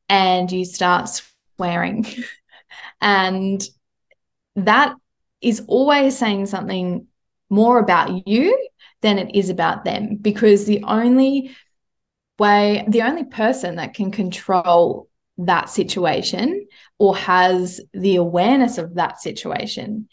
and 0.08 0.52
you 0.52 0.66
start 0.66 1.10
swearing. 1.58 2.06
and 3.02 3.64
that 4.56 4.94
is 5.42 5.64
always 5.68 6.18
saying 6.18 6.46
something 6.46 7.08
more 7.50 7.80
about 7.80 8.28
you 8.28 8.58
than 9.04 9.20
it 9.20 9.36
is 9.36 9.52
about 9.52 9.84
them 9.84 10.16
because 10.16 10.66
the 10.66 10.82
only 10.84 11.56
way, 12.40 12.84
the 12.88 13.04
only 13.04 13.26
person 13.26 13.76
that 13.76 13.94
can 13.94 14.12
control 14.12 15.08
that 15.38 15.70
situation 15.70 16.66
or 16.98 17.16
has 17.16 17.80
the 17.94 18.16
awareness 18.16 18.78
of 18.80 18.96
that 18.96 19.22
situation 19.22 20.08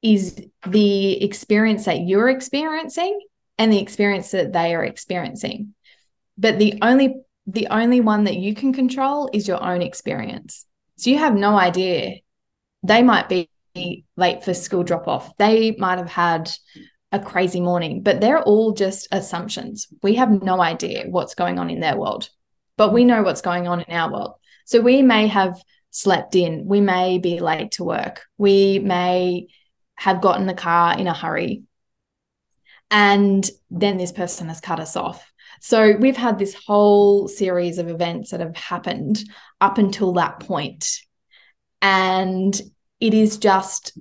is 0.00 0.40
the 0.66 1.22
experience 1.22 1.84
that 1.84 2.00
you're 2.00 2.30
experiencing 2.30 3.18
and 3.58 3.72
the 3.72 3.80
experience 3.80 4.30
that 4.30 4.52
they 4.52 4.74
are 4.74 4.84
experiencing. 4.84 5.74
But 6.38 6.58
the 6.58 6.78
only 6.80 7.16
the 7.46 7.66
only 7.68 8.00
one 8.00 8.24
that 8.24 8.36
you 8.36 8.54
can 8.54 8.72
control 8.72 9.28
is 9.32 9.48
your 9.48 9.62
own 9.62 9.82
experience. 9.82 10.64
So 10.96 11.10
you 11.10 11.18
have 11.18 11.34
no 11.34 11.58
idea. 11.58 12.20
They 12.84 13.02
might 13.02 13.28
be 13.28 13.48
late 14.16 14.44
for 14.44 14.52
school 14.52 14.82
drop 14.82 15.08
off 15.08 15.34
they 15.38 15.72
might 15.78 15.98
have 15.98 16.10
had 16.10 16.50
a 17.12 17.20
crazy 17.20 17.60
morning 17.60 18.02
but 18.02 18.20
they're 18.20 18.42
all 18.42 18.72
just 18.72 19.06
assumptions 19.12 19.86
we 20.02 20.14
have 20.14 20.42
no 20.42 20.60
idea 20.60 21.04
what's 21.08 21.34
going 21.34 21.58
on 21.58 21.70
in 21.70 21.80
their 21.80 21.96
world 21.96 22.28
but 22.76 22.92
we 22.92 23.04
know 23.04 23.22
what's 23.22 23.42
going 23.42 23.68
on 23.68 23.80
in 23.82 23.94
our 23.94 24.10
world 24.10 24.34
so 24.64 24.80
we 24.80 25.02
may 25.02 25.26
have 25.26 25.60
slept 25.90 26.34
in 26.34 26.64
we 26.66 26.80
may 26.80 27.18
be 27.18 27.38
late 27.38 27.72
to 27.72 27.84
work 27.84 28.24
we 28.38 28.78
may 28.78 29.46
have 29.96 30.20
gotten 30.20 30.46
the 30.46 30.54
car 30.54 30.98
in 30.98 31.06
a 31.06 31.14
hurry 31.14 31.62
and 32.90 33.48
then 33.70 33.98
this 33.98 34.12
person 34.12 34.48
has 34.48 34.60
cut 34.60 34.80
us 34.80 34.96
off 34.96 35.32
so 35.64 35.96
we've 35.96 36.16
had 36.16 36.40
this 36.40 36.56
whole 36.66 37.28
series 37.28 37.78
of 37.78 37.88
events 37.88 38.32
that 38.32 38.40
have 38.40 38.56
happened 38.56 39.22
up 39.60 39.78
until 39.78 40.14
that 40.14 40.40
point. 40.40 40.98
And 41.80 42.60
it 42.98 43.14
is 43.14 43.38
just 43.38 43.96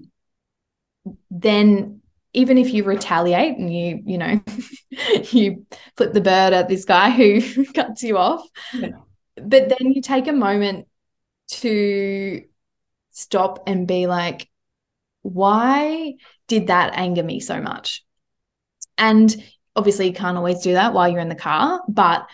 then, 1.29 2.00
even 2.33 2.57
if 2.57 2.73
you 2.73 2.83
retaliate 2.83 3.57
and 3.57 3.73
you, 3.73 4.01
you 4.05 4.17
know, 4.17 4.41
you 5.31 5.65
flip 5.97 6.13
the 6.13 6.21
bird 6.21 6.53
at 6.53 6.67
this 6.69 6.85
guy 6.85 7.09
who 7.09 7.65
cuts 7.73 8.03
you 8.03 8.17
off, 8.17 8.45
Yeah. 8.73 8.89
but 9.35 9.69
then 9.69 9.91
you 9.93 10.01
take 10.01 10.27
a 10.27 10.33
moment 10.33 10.87
to 11.49 12.43
stop 13.11 13.63
and 13.67 13.87
be 13.87 14.07
like, 14.07 14.49
why 15.23 16.13
did 16.47 16.67
that 16.67 16.93
anger 16.95 17.23
me 17.23 17.39
so 17.39 17.61
much? 17.61 18.03
And 18.97 19.35
obviously, 19.75 20.07
you 20.07 20.13
can't 20.13 20.37
always 20.37 20.61
do 20.61 20.73
that 20.73 20.93
while 20.93 21.09
you're 21.09 21.19
in 21.19 21.29
the 21.29 21.35
car, 21.35 21.81
but 21.87 22.27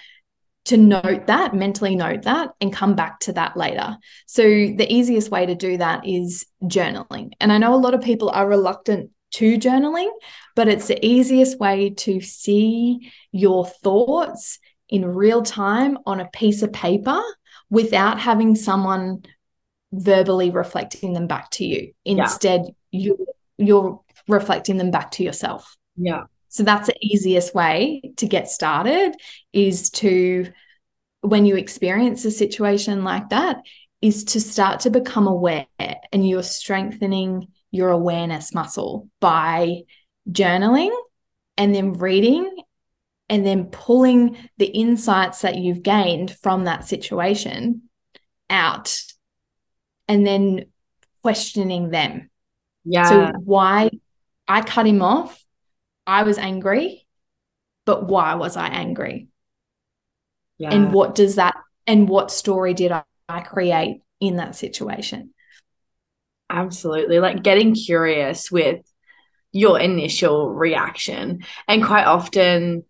to 0.65 0.77
note 0.77 1.27
that, 1.27 1.55
mentally 1.55 1.95
note 1.95 2.23
that, 2.23 2.49
and 2.60 2.73
come 2.73 2.93
back 2.93 3.19
to 3.21 3.33
that 3.33 3.55
later. 3.55 3.97
So, 4.25 4.43
the 4.43 4.88
easiest 4.89 5.31
way 5.31 5.45
to 5.45 5.55
do 5.55 5.77
that 5.77 6.05
is 6.05 6.45
journaling. 6.63 7.31
And 7.39 7.51
I 7.51 7.57
know 7.57 7.73
a 7.73 7.77
lot 7.77 7.93
of 7.93 8.01
people 8.01 8.29
are 8.29 8.47
reluctant 8.47 9.12
to 9.31 9.57
journaling, 9.57 10.09
but 10.55 10.67
it's 10.67 10.87
the 10.87 11.05
easiest 11.05 11.59
way 11.59 11.91
to 11.91 12.21
see 12.21 13.11
your 13.31 13.65
thoughts 13.65 14.59
in 14.89 15.05
real 15.05 15.41
time 15.41 15.97
on 16.05 16.19
a 16.19 16.29
piece 16.29 16.61
of 16.61 16.71
paper 16.71 17.21
without 17.69 18.19
having 18.19 18.55
someone 18.55 19.23
verbally 19.91 20.49
reflecting 20.49 21.13
them 21.13 21.27
back 21.27 21.49
to 21.51 21.65
you. 21.65 21.93
Yeah. 22.05 22.23
Instead, 22.23 22.65
you 22.91 23.25
you're 23.57 24.01
reflecting 24.27 24.77
them 24.77 24.91
back 24.91 25.11
to 25.11 25.23
yourself. 25.23 25.75
Yeah. 25.95 26.23
So 26.49 26.63
that's 26.63 26.87
the 26.87 26.97
easiest 27.01 27.53
way 27.53 28.13
to 28.17 28.27
get 28.27 28.49
started 28.49 29.13
is 29.51 29.89
to 29.91 30.51
when 31.21 31.45
you 31.45 31.57
experience 31.57 32.23
a 32.25 32.31
situation 32.31 33.03
like 33.03 33.29
that 33.29 33.57
is 34.01 34.23
to 34.25 34.41
start 34.41 34.81
to 34.81 34.89
become 34.89 35.27
aware 35.27 35.65
and 35.79 36.27
you're 36.27 36.43
strengthening 36.43 37.47
your 37.71 37.89
awareness 37.89 38.53
muscle 38.53 39.10
by 39.19 39.82
journaling 40.30 40.95
and 41.58 41.73
then 41.73 41.93
reading 41.93 42.56
and 43.30 43.45
then 43.45 43.65
pulling 43.65 44.38
the 44.58 44.67
insights 44.67 45.41
that 45.41 45.58
you've 45.58 45.84
gained 45.84 46.36
from 46.41 46.65
that 46.65 46.88
situation 46.88 47.84
out 48.49 48.97
and 50.08 50.25
then 50.25 50.65
questioning 51.21 51.89
them. 51.89 52.30
Yeah. 52.86 53.10
So 53.10 53.32
why 53.43 53.89
I 54.47 54.62
cut 54.62 54.88
him 54.88 55.01
off, 55.01 55.43
I 56.06 56.23
was 56.23 56.38
angry, 56.38 57.06
but 57.86 58.08
why 58.08 58.36
was 58.36 58.56
I 58.56 58.67
angry? 58.67 59.27
yeah. 60.58 60.73
And 60.73 60.91
what 60.91 61.15
does 61.15 61.36
that 61.36 61.56
and 61.86 62.10
what 62.10 62.32
story 62.32 62.73
did 62.73 62.91
I, 62.91 63.03
I 63.30 63.41
create 63.41 64.01
in 64.19 64.38
that 64.38 64.56
situation? 64.56 65.34
Absolutely. 66.49 67.19
Like 67.19 67.43
getting 67.43 67.75
curious 67.75 68.51
with 68.51 68.81
your 69.51 69.79
initial 69.79 70.51
reaction. 70.53 71.41
And 71.67 71.83
quite 71.83 72.05
often, 72.05 72.86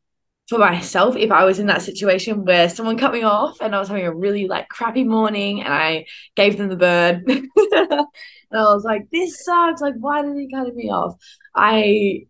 for 0.49 0.59
myself 0.59 1.15
if 1.17 1.31
I 1.31 1.45
was 1.45 1.59
in 1.59 1.67
that 1.67 1.81
situation 1.83 2.45
where 2.45 2.69
someone 2.69 2.97
cut 2.97 3.13
me 3.13 3.23
off 3.23 3.57
and 3.61 3.75
I 3.75 3.79
was 3.79 3.89
having 3.89 4.05
a 4.05 4.15
really 4.15 4.47
like 4.47 4.69
crappy 4.69 5.03
morning 5.03 5.61
and 5.63 5.73
I 5.73 6.05
gave 6.35 6.57
them 6.57 6.69
the 6.69 6.75
bird 6.77 7.23
and 7.27 8.07
I 8.53 8.63
was 8.73 8.83
like 8.83 9.09
this 9.11 9.45
sucks 9.45 9.81
like 9.81 9.95
why 9.99 10.21
did 10.23 10.37
he 10.37 10.49
cut 10.53 10.75
me 10.75 10.89
off 10.89 11.15
I 11.55 12.27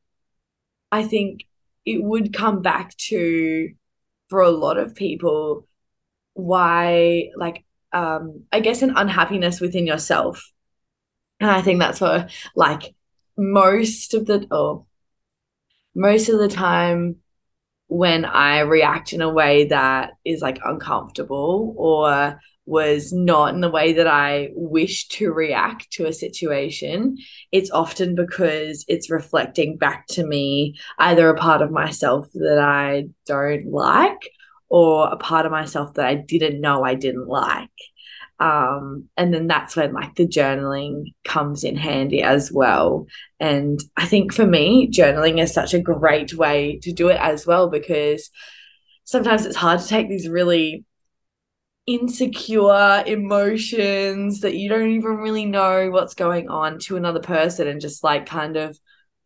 I 0.92 1.04
think 1.04 1.46
it 1.86 2.04
would 2.04 2.34
come 2.34 2.62
back 2.62 2.96
to 3.10 3.70
for 4.30 4.42
a 4.42 4.50
lot 4.52 4.78
of 4.78 4.96
people 4.96 5.68
why 6.34 7.30
like 7.38 7.66
um 7.94 8.44
I 8.52 8.60
guess 8.60 8.82
an 8.82 8.94
unhappiness 8.98 9.62
within 9.62 9.88
yourself 9.88 10.52
and 11.39 11.50
I 11.50 11.62
think 11.62 11.80
that's 11.80 12.02
what 12.02 12.30
like 12.56 12.95
most 13.38 14.13
of 14.13 14.26
the 14.26 14.47
oh 14.52 14.86
most 15.95 16.30
of 16.30 16.39
the 16.39 16.47
time 16.47 17.17
when 17.88 18.26
I 18.26 18.60
react 18.60 19.13
in 19.13 19.21
a 19.21 19.34
way 19.34 19.65
that 19.65 20.12
is 20.26 20.41
like 20.41 20.60
uncomfortable 20.63 21.73
or 21.78 22.39
was 22.65 23.13
not 23.13 23.54
in 23.54 23.62
the 23.62 23.69
way 23.69 23.93
that 23.93 24.08
I 24.08 24.50
wish 24.54 25.08
to 25.08 25.32
react 25.32 25.89
to 25.91 26.06
a 26.06 26.12
situation, 26.12 27.17
it's 27.52 27.71
often 27.71 28.13
because 28.13 28.84
it's 28.89 29.10
reflecting 29.10 29.78
back 29.78 30.06
to 30.08 30.26
me 30.26 30.78
either 31.00 31.30
a 31.30 31.38
part 31.38 31.62
of 31.62 31.71
myself 31.71 32.28
that 32.34 32.60
I 32.60 33.06
don't 33.26 33.71
like 33.71 34.30
or 34.69 35.08
a 35.08 35.15
part 35.15 35.45
of 35.45 35.52
myself 35.54 35.93
that 35.93 36.06
I 36.06 36.15
didn't 36.15 36.60
know 36.60 36.84
I 36.84 36.95
didn't 36.95 37.28
like. 37.28 37.69
Um, 38.39 39.10
and 39.17 39.34
then 39.34 39.47
that's 39.47 39.76
when 39.76 39.93
like 39.93 40.15
the 40.15 40.28
journaling 40.28 41.13
comes 41.26 41.63
in 41.63 41.76
handy 41.76 42.21
as 42.21 42.52
well. 42.52 43.08
And 43.39 43.80
I 43.95 44.06
think 44.06 44.34
for 44.34 44.45
me, 44.45 44.89
journaling 44.91 45.41
is 45.41 45.54
such 45.54 45.73
a 45.73 45.80
great 45.82 46.34
way 46.36 46.80
to 46.84 46.91
do 46.91 47.10
it 47.10 47.19
as 47.19 47.47
well 47.47 47.69
because 47.69 48.30
sometimes 49.06 49.45
it's 49.45 49.56
hard 49.56 49.80
to 49.80 49.88
take 49.88 50.10
these 50.10 50.30
really 50.30 50.86
insecure 51.88 53.04
emotions 53.08 54.41
that 54.41 54.56
you 54.56 54.69
don't 54.69 54.91
even 54.91 55.17
really 55.17 55.45
know 55.45 55.89
what's 55.89 56.13
going 56.13 56.50
on 56.50 56.78
to 56.80 56.97
another 56.97 57.21
person 57.21 57.67
and 57.67 57.80
just 57.80 58.04
like 58.04 58.26
kind 58.26 58.58
of 58.58 58.78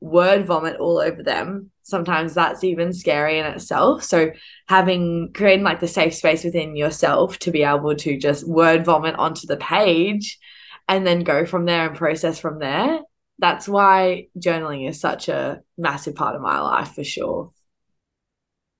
word 0.01 0.45
vomit 0.45 0.77
all 0.77 0.99
over 0.99 1.23
them 1.23 1.71
sometimes 1.83 2.33
that's 2.33 2.63
even 2.63 2.93
scary 2.93 3.39
in 3.39 3.45
itself. 3.45 4.03
So 4.03 4.31
having 4.67 5.31
creating 5.33 5.65
like 5.65 5.79
the 5.79 5.87
safe 5.87 6.13
space 6.13 6.43
within 6.43 6.75
yourself 6.75 7.37
to 7.39 7.51
be 7.51 7.63
able 7.63 7.95
to 7.95 8.17
just 8.17 8.47
word 8.47 8.85
vomit 8.85 9.15
onto 9.15 9.47
the 9.47 9.57
page 9.57 10.39
and 10.87 11.05
then 11.05 11.23
go 11.23 11.45
from 11.45 11.65
there 11.65 11.87
and 11.87 11.97
process 11.97 12.39
from 12.39 12.59
there 12.59 13.01
that's 13.41 13.67
why 13.67 14.27
journaling 14.37 14.87
is 14.87 15.01
such 15.01 15.27
a 15.27 15.61
massive 15.75 16.15
part 16.15 16.35
of 16.35 16.41
my 16.41 16.61
life 16.61 16.93
for 16.93 17.03
sure. 17.03 17.51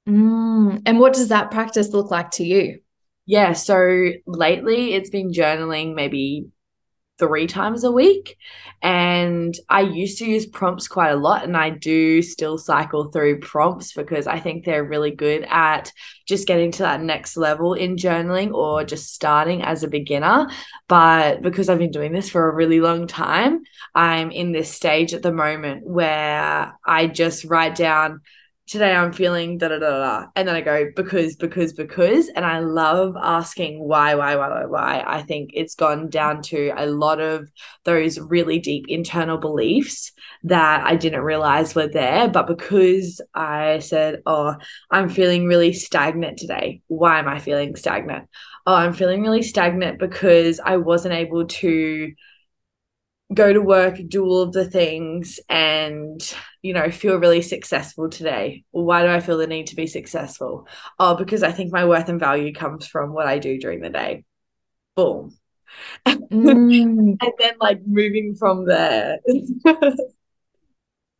Mm, 0.07 0.83
and 0.85 0.99
what 0.99 1.13
does 1.13 1.29
that 1.29 1.51
practice 1.51 1.89
look 1.89 2.11
like 2.11 2.31
to 2.31 2.45
you? 2.45 2.79
Yeah 3.25 3.53
so 3.53 4.11
lately 4.27 4.93
it's 4.93 5.09
been 5.09 5.31
journaling 5.31 5.95
maybe 5.95 6.45
three 7.21 7.45
times 7.45 7.83
a 7.83 7.91
week. 7.91 8.35
And 8.81 9.55
I 9.69 9.81
used 9.81 10.17
to 10.17 10.25
use 10.25 10.47
prompts 10.47 10.87
quite 10.87 11.11
a 11.11 11.15
lot, 11.15 11.43
and 11.43 11.55
I 11.55 11.69
do 11.69 12.23
still 12.23 12.57
cycle 12.57 13.11
through 13.11 13.39
prompts 13.39 13.93
because 13.93 14.25
I 14.25 14.39
think 14.39 14.65
they're 14.65 14.83
really 14.83 15.11
good 15.11 15.45
at 15.47 15.93
just 16.27 16.47
getting 16.47 16.71
to 16.71 16.83
that 16.83 16.99
next 16.99 17.37
level 17.37 17.75
in 17.75 17.95
journaling 17.95 18.53
or 18.53 18.83
just 18.83 19.13
starting 19.13 19.61
as 19.61 19.83
a 19.83 19.87
beginner. 19.87 20.49
But 20.87 21.43
because 21.43 21.69
I've 21.69 21.77
been 21.77 21.91
doing 21.91 22.11
this 22.11 22.31
for 22.31 22.49
a 22.49 22.55
really 22.55 22.81
long 22.81 23.05
time, 23.05 23.61
I'm 23.93 24.31
in 24.31 24.51
this 24.51 24.73
stage 24.73 25.13
at 25.13 25.21
the 25.21 25.31
moment 25.31 25.85
where 25.85 26.75
I 26.83 27.05
just 27.05 27.45
write 27.45 27.75
down 27.75 28.21
today 28.71 28.95
I'm 28.95 29.11
feeling 29.11 29.57
da 29.57 29.67
da 29.67 29.79
da 29.79 29.89
da. 29.89 30.25
And 30.33 30.47
then 30.47 30.55
I 30.55 30.61
go 30.61 30.85
because, 30.95 31.35
because, 31.35 31.73
because. 31.73 32.29
And 32.29 32.45
I 32.45 32.59
love 32.59 33.17
asking 33.21 33.83
why, 33.83 34.15
why, 34.15 34.37
why, 34.37 34.47
why, 34.47 34.65
why. 34.65 35.03
I 35.05 35.23
think 35.23 35.49
it's 35.53 35.75
gone 35.75 36.09
down 36.09 36.41
to 36.43 36.71
a 36.77 36.85
lot 36.85 37.19
of 37.19 37.51
those 37.83 38.17
really 38.17 38.59
deep 38.59 38.85
internal 38.87 39.37
beliefs 39.37 40.13
that 40.43 40.85
I 40.85 40.95
didn't 40.95 41.19
realize 41.19 41.75
were 41.75 41.89
there. 41.89 42.29
But 42.29 42.47
because 42.47 43.19
I 43.35 43.79
said, 43.79 44.21
oh, 44.25 44.55
I'm 44.89 45.09
feeling 45.09 45.47
really 45.47 45.73
stagnant 45.73 46.37
today. 46.37 46.81
Why 46.87 47.19
am 47.19 47.27
I 47.27 47.39
feeling 47.39 47.75
stagnant? 47.75 48.29
Oh, 48.65 48.75
I'm 48.75 48.93
feeling 48.93 49.21
really 49.21 49.43
stagnant 49.43 49.99
because 49.99 50.61
I 50.63 50.77
wasn't 50.77 51.15
able 51.15 51.45
to 51.45 52.13
go 53.33 53.53
to 53.53 53.61
work, 53.61 53.97
do 54.07 54.25
all 54.25 54.41
of 54.41 54.51
the 54.53 54.69
things, 54.69 55.39
and 55.49 56.21
you 56.61 56.73
know, 56.73 56.91
feel 56.91 57.17
really 57.17 57.41
successful 57.41 58.09
today. 58.09 58.63
Why 58.71 59.03
do 59.03 59.09
I 59.09 59.19
feel 59.19 59.37
the 59.37 59.47
need 59.47 59.67
to 59.67 59.75
be 59.75 59.87
successful? 59.87 60.67
Oh, 60.99 61.15
because 61.15 61.43
I 61.43 61.51
think 61.51 61.71
my 61.71 61.85
worth 61.85 62.09
and 62.09 62.19
value 62.19 62.53
comes 62.53 62.87
from 62.87 63.13
what 63.13 63.27
I 63.27 63.39
do 63.39 63.57
during 63.57 63.81
the 63.81 63.89
day. 63.89 64.23
Boom. 64.95 65.35
Mm. 66.05 67.17
and 67.21 67.33
then 67.39 67.53
like 67.59 67.79
moving 67.85 68.35
from 68.35 68.65
there. 68.65 69.19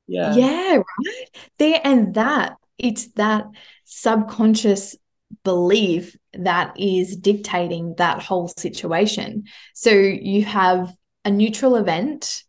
yeah. 0.08 0.36
Yeah, 0.36 0.76
right. 0.76 1.30
There 1.58 1.82
and 1.84 2.14
that 2.16 2.58
it's 2.78 3.08
that 3.10 3.46
subconscious 3.86 4.96
belief 5.44 6.18
that 6.34 6.74
is 6.80 7.16
dictating 7.16 7.96
that 7.98 8.22
whole 8.22 8.48
situation. 8.48 9.46
So 9.74 9.92
you 9.92 10.44
have 10.46 10.94
a 11.26 11.32
neutral 11.32 11.76
event 11.76 12.44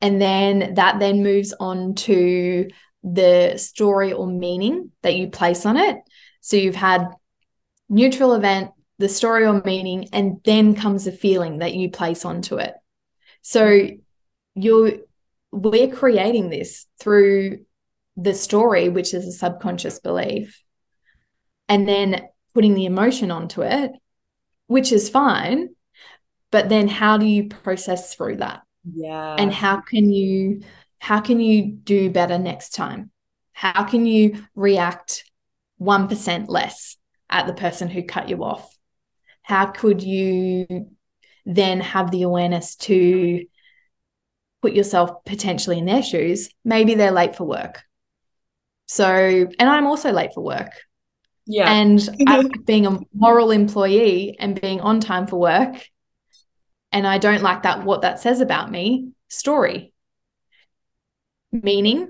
and 0.00 0.20
then 0.20 0.74
that 0.74 0.98
then 0.98 1.22
moves 1.22 1.54
on 1.58 1.94
to 1.94 2.68
the 3.02 3.56
story 3.56 4.12
or 4.12 4.26
meaning 4.26 4.90
that 5.02 5.16
you 5.16 5.28
place 5.28 5.66
on 5.66 5.76
it. 5.76 5.96
So 6.40 6.56
you've 6.56 6.74
had 6.74 7.08
neutral 7.88 8.34
event 8.34 8.70
the 8.98 9.08
story 9.08 9.46
or 9.46 9.62
meaning 9.64 10.08
and 10.12 10.40
then 10.44 10.74
comes 10.74 11.04
the 11.04 11.12
feeling 11.12 11.58
that 11.58 11.74
you 11.74 11.90
place 11.90 12.24
onto 12.24 12.56
it. 12.56 12.74
So 13.42 13.88
you're 14.54 14.92
we're 15.50 15.88
creating 15.88 16.50
this 16.50 16.86
through 17.00 17.64
the 18.16 18.34
story 18.34 18.88
which 18.88 19.14
is 19.14 19.26
a 19.26 19.32
subconscious 19.32 20.00
belief 20.00 20.62
and 21.68 21.88
then 21.88 22.26
putting 22.54 22.74
the 22.74 22.84
emotion 22.84 23.30
onto 23.30 23.62
it 23.62 23.92
which 24.66 24.92
is 24.92 25.08
fine 25.08 25.70
but 26.50 26.68
then 26.68 26.88
how 26.88 27.18
do 27.18 27.26
you 27.26 27.48
process 27.48 28.14
through 28.14 28.36
that? 28.36 28.62
Yeah. 28.94 29.36
and 29.38 29.52
how 29.52 29.80
can 29.80 30.10
you 30.10 30.62
how 30.98 31.20
can 31.20 31.40
you 31.40 31.66
do 31.66 32.10
better 32.10 32.38
next 32.38 32.74
time? 32.74 33.10
How 33.52 33.84
can 33.84 34.06
you 34.06 34.44
react 34.54 35.24
1% 35.80 36.48
less 36.48 36.96
at 37.30 37.46
the 37.46 37.52
person 37.52 37.88
who 37.88 38.02
cut 38.02 38.28
you 38.28 38.42
off? 38.42 38.76
How 39.42 39.66
could 39.66 40.02
you 40.02 40.90
then 41.46 41.80
have 41.80 42.10
the 42.10 42.22
awareness 42.22 42.76
to 42.76 43.44
put 44.60 44.72
yourself 44.72 45.24
potentially 45.24 45.78
in 45.78 45.84
their 45.84 46.02
shoes? 46.02 46.50
Maybe 46.64 46.94
they're 46.94 47.12
late 47.12 47.36
for 47.36 47.44
work. 47.44 47.82
So 48.86 49.06
and 49.06 49.70
i'm 49.70 49.86
also 49.86 50.12
late 50.12 50.30
for 50.34 50.42
work. 50.42 50.72
Yeah. 51.46 51.70
And 51.70 52.08
being 52.66 52.86
a 52.86 52.98
moral 53.14 53.50
employee 53.50 54.36
and 54.38 54.60
being 54.60 54.80
on 54.80 55.00
time 55.00 55.26
for 55.26 55.38
work 55.38 55.88
and 56.92 57.06
I 57.06 57.18
don't 57.18 57.42
like 57.42 57.62
that, 57.62 57.84
what 57.84 58.02
that 58.02 58.20
says 58.20 58.40
about 58.40 58.70
me, 58.70 59.10
story. 59.28 59.92
Meaning, 61.52 62.08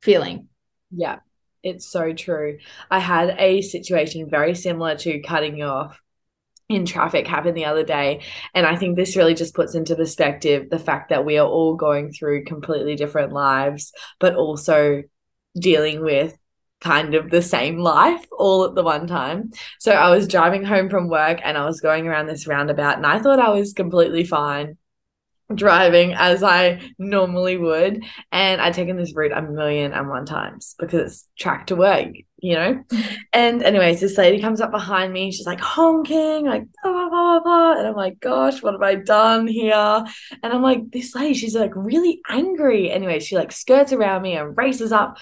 feeling. 0.00 0.48
Yeah, 0.90 1.18
it's 1.62 1.86
so 1.86 2.12
true. 2.12 2.58
I 2.90 2.98
had 2.98 3.36
a 3.38 3.62
situation 3.62 4.28
very 4.28 4.54
similar 4.54 4.96
to 4.96 5.20
cutting 5.20 5.58
you 5.58 5.64
off 5.64 6.00
in 6.68 6.86
traffic 6.86 7.26
happen 7.26 7.54
the 7.54 7.66
other 7.66 7.84
day. 7.84 8.22
And 8.54 8.66
I 8.66 8.76
think 8.76 8.96
this 8.96 9.16
really 9.16 9.34
just 9.34 9.54
puts 9.54 9.74
into 9.74 9.96
perspective 9.96 10.70
the 10.70 10.78
fact 10.78 11.10
that 11.10 11.24
we 11.24 11.38
are 11.38 11.46
all 11.46 11.74
going 11.74 12.12
through 12.12 12.44
completely 12.44 12.96
different 12.96 13.32
lives, 13.32 13.92
but 14.18 14.34
also 14.34 15.02
dealing 15.58 16.02
with 16.02 16.36
kind 16.82 17.14
of 17.14 17.30
the 17.30 17.42
same 17.42 17.78
life 17.78 18.24
all 18.32 18.64
at 18.64 18.74
the 18.74 18.82
one 18.82 19.06
time. 19.06 19.50
So 19.78 19.92
I 19.92 20.10
was 20.10 20.28
driving 20.28 20.64
home 20.64 20.90
from 20.90 21.08
work 21.08 21.40
and 21.42 21.56
I 21.56 21.64
was 21.64 21.80
going 21.80 22.06
around 22.06 22.26
this 22.26 22.46
roundabout 22.46 22.96
and 22.96 23.06
I 23.06 23.18
thought 23.18 23.40
I 23.40 23.50
was 23.50 23.72
completely 23.72 24.24
fine 24.24 24.76
driving 25.54 26.14
as 26.14 26.42
I 26.42 26.80
normally 26.98 27.56
would. 27.56 28.04
And 28.30 28.60
I'd 28.60 28.74
taken 28.74 28.96
this 28.96 29.14
route 29.14 29.32
a 29.32 29.42
million 29.42 29.92
and 29.92 30.08
one 30.08 30.24
times 30.24 30.74
because 30.78 31.00
it's 31.00 31.28
track 31.38 31.66
to 31.66 31.76
work, 31.76 32.08
you 32.38 32.54
know? 32.54 32.84
And 33.32 33.62
anyways, 33.62 34.00
this 34.00 34.18
lady 34.18 34.40
comes 34.40 34.60
up 34.60 34.70
behind 34.70 35.12
me. 35.12 35.30
She's 35.30 35.46
like 35.46 35.60
honking, 35.60 36.46
like 36.46 36.64
blah, 36.82 36.92
blah, 36.92 37.08
blah, 37.08 37.40
blah. 37.40 37.78
And 37.78 37.86
I'm 37.86 37.94
like, 37.94 38.20
gosh, 38.20 38.62
what 38.62 38.74
have 38.74 38.82
I 38.82 38.94
done 38.96 39.46
here? 39.46 40.04
And 40.42 40.52
I'm 40.52 40.62
like, 40.62 40.90
this 40.90 41.14
lady, 41.14 41.34
she's 41.34 41.54
like 41.54 41.72
really 41.74 42.20
angry. 42.28 42.90
Anyway, 42.90 43.20
she 43.20 43.36
like 43.36 43.52
skirts 43.52 43.92
around 43.92 44.22
me 44.22 44.36
and 44.36 44.56
races 44.56 44.92
up 44.92 45.18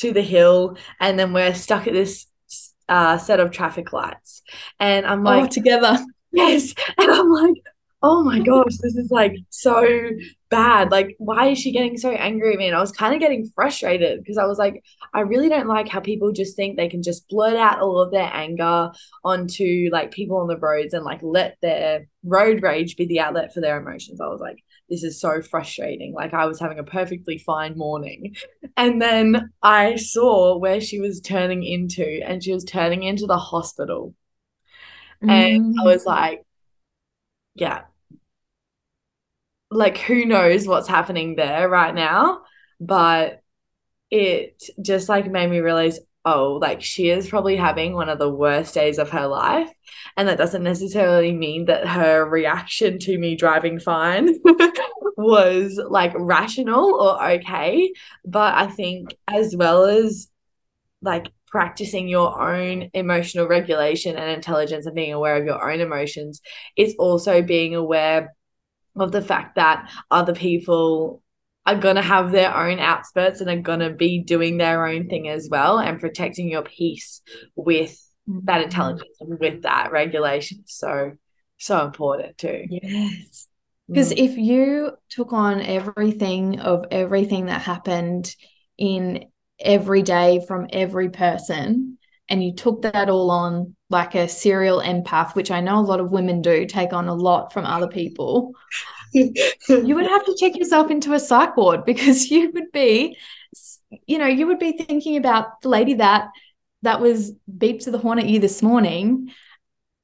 to 0.00 0.12
the 0.12 0.22
hill, 0.22 0.76
and 1.00 1.18
then 1.18 1.32
we're 1.32 1.54
stuck 1.54 1.86
at 1.86 1.94
this 1.94 2.26
uh, 2.88 3.18
set 3.18 3.40
of 3.40 3.50
traffic 3.50 3.92
lights. 3.92 4.42
And 4.80 5.06
I'm 5.06 5.22
like, 5.24 5.44
oh, 5.44 5.48
together. 5.48 5.98
Yes. 6.36 6.74
And 6.98 7.12
I'm 7.12 7.30
like, 7.30 7.54
oh 8.02 8.24
my 8.24 8.40
gosh, 8.40 8.76
this 8.82 8.96
is 8.96 9.10
like 9.12 9.36
so 9.50 9.86
bad. 10.50 10.90
Like, 10.90 11.14
why 11.18 11.46
is 11.46 11.58
she 11.58 11.72
getting 11.72 11.96
so 11.96 12.10
angry 12.10 12.52
at 12.52 12.58
me? 12.58 12.66
And 12.66 12.76
I 12.76 12.80
was 12.80 12.92
kind 12.92 13.14
of 13.14 13.20
getting 13.20 13.50
frustrated 13.54 14.18
because 14.18 14.36
I 14.36 14.44
was 14.44 14.58
like, 14.58 14.84
I 15.14 15.20
really 15.20 15.48
don't 15.48 15.68
like 15.68 15.88
how 15.88 16.00
people 16.00 16.32
just 16.32 16.54
think 16.54 16.76
they 16.76 16.88
can 16.88 17.02
just 17.02 17.28
blurt 17.28 17.56
out 17.56 17.80
all 17.80 18.00
of 18.00 18.10
their 18.10 18.28
anger 18.32 18.90
onto 19.24 19.88
like 19.90 20.10
people 20.10 20.36
on 20.36 20.48
the 20.48 20.58
roads 20.58 20.92
and 20.92 21.04
like 21.04 21.20
let 21.22 21.56
their 21.62 22.08
road 22.24 22.62
rage 22.62 22.96
be 22.96 23.06
the 23.06 23.20
outlet 23.20 23.54
for 23.54 23.60
their 23.60 23.80
emotions. 23.80 24.20
I 24.20 24.26
was 24.26 24.40
like, 24.40 24.58
this 24.88 25.02
is 25.02 25.20
so 25.20 25.40
frustrating. 25.42 26.12
Like, 26.12 26.34
I 26.34 26.46
was 26.46 26.60
having 26.60 26.78
a 26.78 26.84
perfectly 26.84 27.38
fine 27.38 27.76
morning. 27.76 28.36
And 28.76 29.00
then 29.00 29.50
I 29.62 29.96
saw 29.96 30.58
where 30.58 30.80
she 30.80 31.00
was 31.00 31.20
turning 31.20 31.62
into, 31.62 32.20
and 32.24 32.42
she 32.42 32.52
was 32.52 32.64
turning 32.64 33.02
into 33.02 33.26
the 33.26 33.38
hospital. 33.38 34.14
And 35.22 35.74
I 35.80 35.84
was 35.84 36.04
mm. 36.04 36.06
like, 36.06 36.44
yeah, 37.54 37.82
like 39.70 39.98
who 39.98 40.24
knows 40.24 40.66
what's 40.66 40.88
happening 40.88 41.36
there 41.36 41.68
right 41.68 41.94
now 41.94 42.42
but 42.80 43.40
it 44.10 44.62
just 44.80 45.08
like 45.08 45.30
made 45.30 45.50
me 45.50 45.58
realize 45.58 45.98
oh 46.24 46.58
like 46.60 46.82
she 46.82 47.10
is 47.10 47.28
probably 47.28 47.56
having 47.56 47.94
one 47.94 48.08
of 48.08 48.18
the 48.18 48.30
worst 48.30 48.74
days 48.74 48.98
of 48.98 49.10
her 49.10 49.26
life. 49.26 49.70
And 50.16 50.28
that 50.28 50.38
doesn't 50.38 50.62
necessarily 50.62 51.32
mean 51.32 51.66
that 51.66 51.86
her 51.86 52.24
reaction 52.24 52.98
to 53.00 53.18
me 53.18 53.36
driving 53.36 53.78
fine 53.78 54.38
was 55.16 55.80
like 55.88 56.12
rational 56.16 56.94
or 56.94 57.30
okay. 57.32 57.92
But 58.24 58.54
i 58.54 58.66
think 58.66 59.16
as 59.28 59.54
well 59.56 59.84
as 59.84 60.28
like 61.02 61.30
practicing 61.46 62.08
your 62.08 62.40
own 62.40 62.90
emotional 62.94 63.46
regulation 63.46 64.16
and 64.16 64.30
intelligence 64.30 64.86
and 64.86 64.94
being 64.94 65.12
aware 65.12 65.36
of 65.36 65.44
your 65.44 65.70
own 65.70 65.80
emotions 65.80 66.40
it's 66.76 66.94
also 66.98 67.42
being 67.42 67.76
aware 67.76 68.34
of 68.96 69.12
the 69.12 69.22
fact 69.22 69.56
that 69.56 69.88
other 70.10 70.34
people 70.34 71.22
are 71.66 71.78
going 71.78 71.96
to 71.96 72.02
have 72.02 72.30
their 72.30 72.54
own 72.54 72.78
outspurts 72.78 73.40
and 73.40 73.48
are 73.48 73.60
going 73.60 73.80
to 73.80 73.90
be 73.90 74.22
doing 74.22 74.58
their 74.58 74.86
own 74.86 75.08
thing 75.08 75.28
as 75.28 75.48
well 75.50 75.78
and 75.78 76.00
protecting 76.00 76.48
your 76.48 76.62
peace 76.62 77.22
with 77.56 77.98
that 78.26 78.56
mm-hmm. 78.56 78.64
intelligence 78.64 79.16
and 79.20 79.38
with 79.38 79.62
that 79.62 79.92
regulation 79.92 80.62
so 80.66 81.12
so 81.58 81.84
important 81.84 82.36
too 82.36 82.64
yes 82.68 83.48
because 83.88 84.12
mm. 84.12 84.18
if 84.18 84.36
you 84.36 84.92
took 85.10 85.32
on 85.32 85.60
everything 85.60 86.60
of 86.60 86.86
everything 86.90 87.46
that 87.46 87.60
happened 87.60 88.34
in 88.78 89.26
every 89.60 90.02
day 90.02 90.44
from 90.46 90.66
every 90.72 91.10
person 91.10 91.98
and 92.28 92.42
you 92.42 92.54
took 92.54 92.82
that 92.82 93.08
all 93.08 93.30
on 93.30 93.76
like 93.90 94.14
a 94.14 94.28
serial 94.28 94.80
empath, 94.80 95.34
which 95.34 95.50
I 95.50 95.60
know 95.60 95.78
a 95.78 95.80
lot 95.80 96.00
of 96.00 96.10
women 96.10 96.42
do 96.42 96.66
take 96.66 96.92
on 96.92 97.08
a 97.08 97.14
lot 97.14 97.52
from 97.52 97.66
other 97.66 97.88
people, 97.88 98.52
you 99.12 99.94
would 99.94 100.06
have 100.06 100.24
to 100.24 100.36
check 100.40 100.56
yourself 100.56 100.90
into 100.90 101.12
a 101.12 101.20
psych 101.20 101.56
ward 101.56 101.84
because 101.84 102.30
you 102.30 102.50
would 102.52 102.72
be, 102.72 103.16
you 104.06 104.18
know, 104.18 104.26
you 104.26 104.46
would 104.46 104.58
be 104.58 104.72
thinking 104.72 105.16
about 105.16 105.60
the 105.60 105.68
lady 105.68 105.94
that 105.94 106.28
that 106.82 107.00
was 107.00 107.32
beeped 107.50 107.84
to 107.84 107.90
the 107.90 107.98
horn 107.98 108.18
at 108.18 108.28
you 108.28 108.38
this 108.38 108.62
morning 108.62 109.32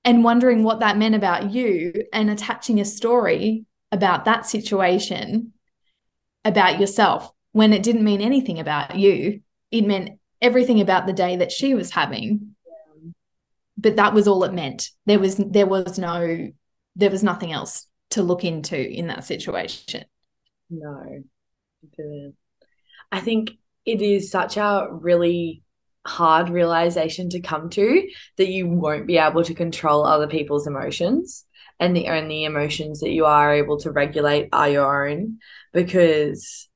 and 0.04 0.24
wondering 0.24 0.62
what 0.62 0.80
that 0.80 0.96
meant 0.96 1.14
about 1.14 1.50
you 1.50 1.92
and 2.12 2.30
attaching 2.30 2.80
a 2.80 2.84
story 2.84 3.66
about 3.92 4.24
that 4.24 4.46
situation 4.46 5.52
about 6.44 6.80
yourself 6.80 7.30
when 7.52 7.72
it 7.72 7.82
didn't 7.82 8.04
mean 8.04 8.20
anything 8.20 8.58
about 8.58 8.96
you. 8.96 9.42
It 9.70 9.86
meant 9.86 10.19
everything 10.40 10.80
about 10.80 11.06
the 11.06 11.12
day 11.12 11.36
that 11.36 11.52
she 11.52 11.74
was 11.74 11.90
having. 11.90 12.54
But 13.76 13.96
that 13.96 14.12
was 14.12 14.28
all 14.28 14.44
it 14.44 14.52
meant. 14.52 14.90
There 15.06 15.18
was 15.18 15.36
there 15.36 15.66
was 15.66 15.98
no 15.98 16.50
there 16.96 17.10
was 17.10 17.22
nothing 17.22 17.52
else 17.52 17.86
to 18.10 18.22
look 18.22 18.44
into 18.44 18.76
in 18.76 19.06
that 19.06 19.24
situation. 19.24 20.04
No. 20.68 21.22
I 23.10 23.20
think 23.20 23.52
it 23.86 24.02
is 24.02 24.30
such 24.30 24.56
a 24.56 24.88
really 24.90 25.62
hard 26.06 26.48
realization 26.48 27.28
to 27.30 27.40
come 27.40 27.70
to 27.70 28.08
that 28.36 28.48
you 28.48 28.68
won't 28.68 29.06
be 29.06 29.18
able 29.18 29.44
to 29.44 29.54
control 29.54 30.04
other 30.04 30.26
people's 30.26 30.66
emotions 30.66 31.44
and 31.78 31.96
the 31.96 32.08
only 32.08 32.44
emotions 32.44 33.00
that 33.00 33.10
you 33.10 33.26
are 33.26 33.54
able 33.54 33.78
to 33.78 33.90
regulate 33.90 34.48
are 34.52 34.68
your 34.68 35.08
own 35.08 35.38
because 35.72 36.68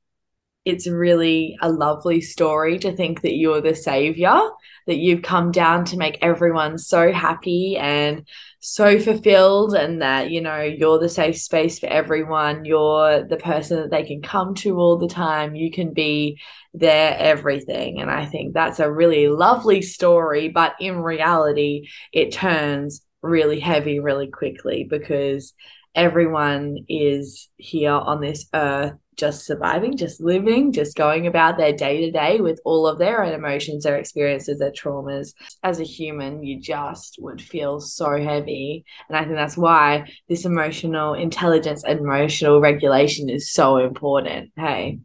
it's 0.65 0.89
really 0.89 1.57
a 1.61 1.71
lovely 1.71 2.21
story 2.21 2.79
to 2.79 2.97
think 2.97 3.21
that 3.23 3.35
you're 3.35 3.61
the 3.61 3.75
savior, 3.75 4.41
that 4.87 4.97
you've 4.97 5.23
come 5.23 5.51
down 5.51 5.85
to 5.87 5.99
make 5.99 6.19
everyone 6.23 6.79
so 6.79 7.13
happy 7.13 7.77
and 7.77 8.27
so 8.61 8.99
fulfilled, 8.99 9.75
and 9.75 10.01
that, 10.01 10.31
you 10.31 10.41
know, 10.41 10.63
you're 10.63 10.99
the 10.99 11.09
safe 11.09 11.37
space 11.37 11.79
for 11.79 11.87
everyone. 11.87 12.65
You're 12.65 13.25
the 13.25 13.37
person 13.37 13.81
that 13.81 13.91
they 13.91 14.05
can 14.05 14.23
come 14.23 14.55
to 14.57 14.77
all 14.79 14.97
the 14.97 15.09
time. 15.09 15.55
You 15.55 15.71
can 15.71 15.93
be 15.93 16.41
their 16.73 17.15
everything. 17.19 18.01
And 18.01 18.11
I 18.11 18.25
think 18.25 18.55
that's 18.55 18.81
a 18.81 18.91
really 18.91 19.29
lovely 19.29 19.83
story. 19.83 20.49
But 20.49 20.75
in 20.81 20.97
reality, 20.97 21.89
it 22.13 22.33
turns 22.33 23.03
really 23.21 23.61
heavy 23.61 24.01
really 24.01 24.29
quickly 24.29 24.87
because 24.89 25.53
everyone 25.95 26.79
is 26.89 27.49
here 27.57 27.93
on 27.93 28.21
this 28.21 28.47
earth 28.55 28.95
just 29.17 29.47
surviving, 29.47 29.97
just 29.97 30.21
living, 30.21 30.73
just 30.73 30.97
going 30.97 31.27
about 31.27 31.57
their 31.57 31.73
day 31.73 32.05
to 32.05 32.11
day 32.11 32.41
with 32.41 32.61
all 32.65 32.87
of 32.87 32.99
their 32.99 33.23
own 33.23 33.33
emotions, 33.33 33.85
their 33.85 33.97
experiences, 33.97 34.59
their 34.59 34.73
traumas. 34.73 35.35
As 35.63 35.81
a 35.81 35.85
human, 35.85 36.43
you 36.43 36.61
just 36.61 37.17
would 37.21 37.41
feel 37.41 37.81
so 37.81 38.23
heavy. 38.23 38.85
And 39.09 39.17
I 39.17 39.25
think 39.25 39.37
that's 39.37 39.57
why 39.57 40.11
this 40.29 40.45
emotional 40.45 41.15
intelligence 41.15 41.85
and 41.85 42.01
emotional 42.01 42.61
regulation 42.61 43.31
is 43.31 43.51
so 43.51 43.79
important. 43.79 44.53
Hey. 44.57 45.01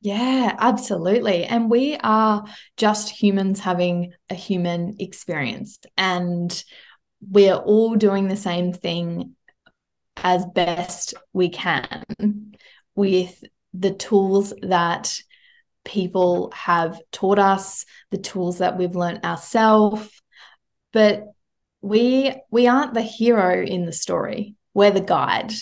Yeah, 0.00 0.54
absolutely. 0.58 1.44
And 1.44 1.70
we 1.70 1.96
are 1.96 2.44
just 2.76 3.08
humans 3.08 3.60
having 3.60 4.12
a 4.28 4.34
human 4.34 4.96
experience. 4.98 5.78
And 5.96 6.62
we're 7.26 7.54
all 7.54 7.94
doing 7.94 8.28
the 8.28 8.36
same 8.36 8.74
thing 8.74 9.34
as 10.18 10.44
best 10.46 11.14
we 11.32 11.48
can 11.48 12.53
with 12.94 13.42
the 13.72 13.92
tools 13.92 14.52
that 14.62 15.18
people 15.84 16.50
have 16.54 17.00
taught 17.12 17.38
us, 17.38 17.84
the 18.10 18.18
tools 18.18 18.58
that 18.58 18.78
we've 18.78 18.96
learned 18.96 19.24
ourselves. 19.24 20.08
But 20.92 21.24
we 21.82 22.34
we 22.50 22.66
aren't 22.66 22.94
the 22.94 23.02
hero 23.02 23.62
in 23.62 23.84
the 23.84 23.92
story. 23.92 24.54
We're 24.72 24.90
the 24.90 25.00
guide. 25.00 25.52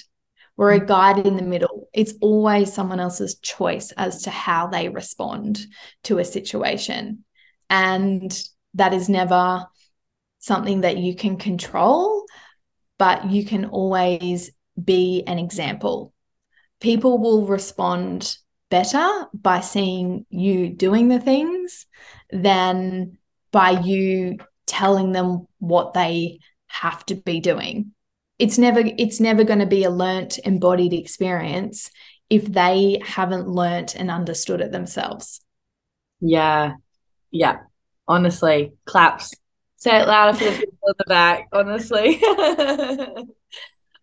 We're 0.56 0.72
a 0.72 0.86
guide 0.86 1.26
in 1.26 1.36
the 1.36 1.42
middle. 1.42 1.88
It's 1.92 2.14
always 2.20 2.72
someone 2.72 3.00
else's 3.00 3.38
choice 3.38 3.90
as 3.92 4.22
to 4.22 4.30
how 4.30 4.68
they 4.68 4.88
respond 4.88 5.60
to 6.04 6.18
a 6.18 6.24
situation. 6.24 7.24
And 7.70 8.32
that 8.74 8.92
is 8.92 9.08
never 9.08 9.66
something 10.38 10.82
that 10.82 10.98
you 10.98 11.16
can 11.16 11.38
control, 11.38 12.26
but 12.98 13.30
you 13.30 13.44
can 13.44 13.64
always 13.64 14.50
be 14.82 15.24
an 15.26 15.38
example 15.38 16.12
people 16.82 17.18
will 17.18 17.46
respond 17.46 18.36
better 18.68 19.26
by 19.32 19.60
seeing 19.60 20.26
you 20.28 20.68
doing 20.68 21.08
the 21.08 21.20
things 21.20 21.86
than 22.30 23.16
by 23.52 23.70
you 23.70 24.38
telling 24.66 25.12
them 25.12 25.46
what 25.58 25.94
they 25.94 26.40
have 26.66 27.06
to 27.06 27.14
be 27.14 27.40
doing. 27.40 27.92
It's 28.38 28.58
never 28.58 28.82
it's 28.84 29.20
never 29.20 29.44
going 29.44 29.60
to 29.60 29.66
be 29.66 29.84
a 29.84 29.90
learnt 29.90 30.38
embodied 30.38 30.92
experience 30.92 31.90
if 32.28 32.46
they 32.46 33.00
haven't 33.04 33.48
learnt 33.48 33.94
and 33.94 34.10
understood 34.10 34.60
it 34.60 34.72
themselves. 34.72 35.40
Yeah. 36.20 36.74
Yeah. 37.30 37.58
Honestly 38.08 38.72
claps. 38.84 39.32
Say 39.76 40.00
it 40.00 40.08
louder 40.08 40.36
for 40.36 40.44
the 40.44 40.50
people 40.50 40.88
in 40.88 40.94
the 40.98 41.04
back 41.06 41.48
honestly. 41.52 42.20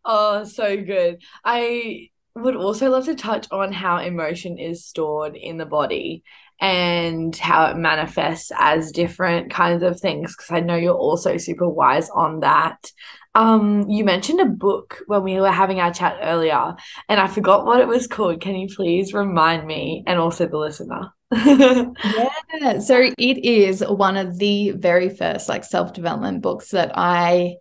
Oh 0.06 0.46
so 0.46 0.82
good. 0.82 1.22
I 1.44 2.10
would 2.42 2.56
also 2.56 2.90
love 2.90 3.06
to 3.06 3.16
touch 3.16 3.48
on 3.52 3.72
how 3.72 3.98
emotion 3.98 4.58
is 4.58 4.86
stored 4.86 5.36
in 5.36 5.58
the 5.58 5.66
body 5.66 6.24
and 6.62 7.36
how 7.36 7.68
it 7.68 7.78
manifests 7.78 8.52
as 8.58 8.92
different 8.92 9.50
kinds 9.52 9.82
of 9.82 10.00
things 10.00 10.36
because 10.36 10.52
I 10.52 10.60
know 10.60 10.76
you're 10.76 10.94
also 10.94 11.38
super 11.38 11.70
wise 11.70 12.10
on 12.10 12.42
that. 12.42 12.92
Um, 13.36 13.90
you 13.90 14.04
mentioned 14.04 14.42
a 14.42 14.46
book 14.46 15.02
when 15.08 15.24
we 15.24 15.40
were 15.40 15.52
having 15.52 15.80
our 15.80 15.94
chat 15.94 16.18
earlier, 16.22 16.76
and 17.08 17.20
I 17.20 17.28
forgot 17.28 17.66
what 17.66 17.80
it 17.80 17.88
was 17.88 18.08
called. 18.08 18.42
Can 18.42 18.56
you 18.56 18.68
please 18.76 19.14
remind 19.14 19.68
me 19.68 20.04
and 20.08 20.20
also 20.20 20.48
the 20.48 20.58
listener? 20.58 21.14
yeah, 21.32 22.80
so 22.80 23.12
it 23.18 23.46
is 23.46 23.84
one 23.88 24.18
of 24.18 24.40
the 24.40 24.72
very 24.72 25.10
first 25.10 25.48
like 25.48 25.64
self 25.64 25.94
development 25.94 26.42
books 26.42 26.72
that 26.72 26.92
I 26.96 27.58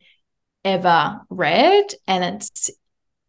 ever 0.65 1.21
read, 1.29 1.85
and 2.07 2.25
it's 2.25 2.71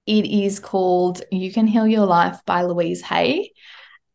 it 0.10 0.26
is 0.26 0.60
called 0.60 1.22
You 1.32 1.54
Can 1.54 1.68
Heal 1.68 1.86
Your 1.86 2.08
Life 2.08 2.40
by 2.44 2.64
Louise 2.64 3.04
Hay. 3.04 3.52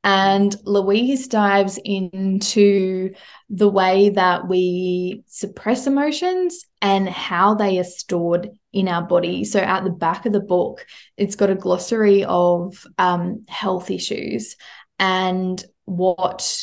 And 0.03 0.55
Louise 0.64 1.28
dives 1.28 1.78
into 1.84 3.14
the 3.49 3.68
way 3.68 4.11
that 4.11 4.49
we 4.49 5.22
suppress 5.28 5.86
emotions 5.86 6.66
and 6.82 7.09
how 7.09 7.55
they 7.55 7.78
are 7.78 7.84
stored 7.84 8.51
in 8.72 8.88
our 8.88 9.03
body. 9.03 9.45
So, 9.45 9.61
at 9.61 9.84
the 9.84 9.90
back 9.90 10.26
of 10.26 10.32
the 10.32 10.40
book, 10.40 10.84
it's 11.16 11.36
got 11.36 11.51
a 11.51 11.55
glossary 11.55 12.24
of 12.24 12.84
um, 12.99 13.45
health 13.49 13.88
issues 13.88 14.57
and 14.99 15.64
what 15.84 16.61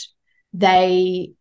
they 0.51 1.31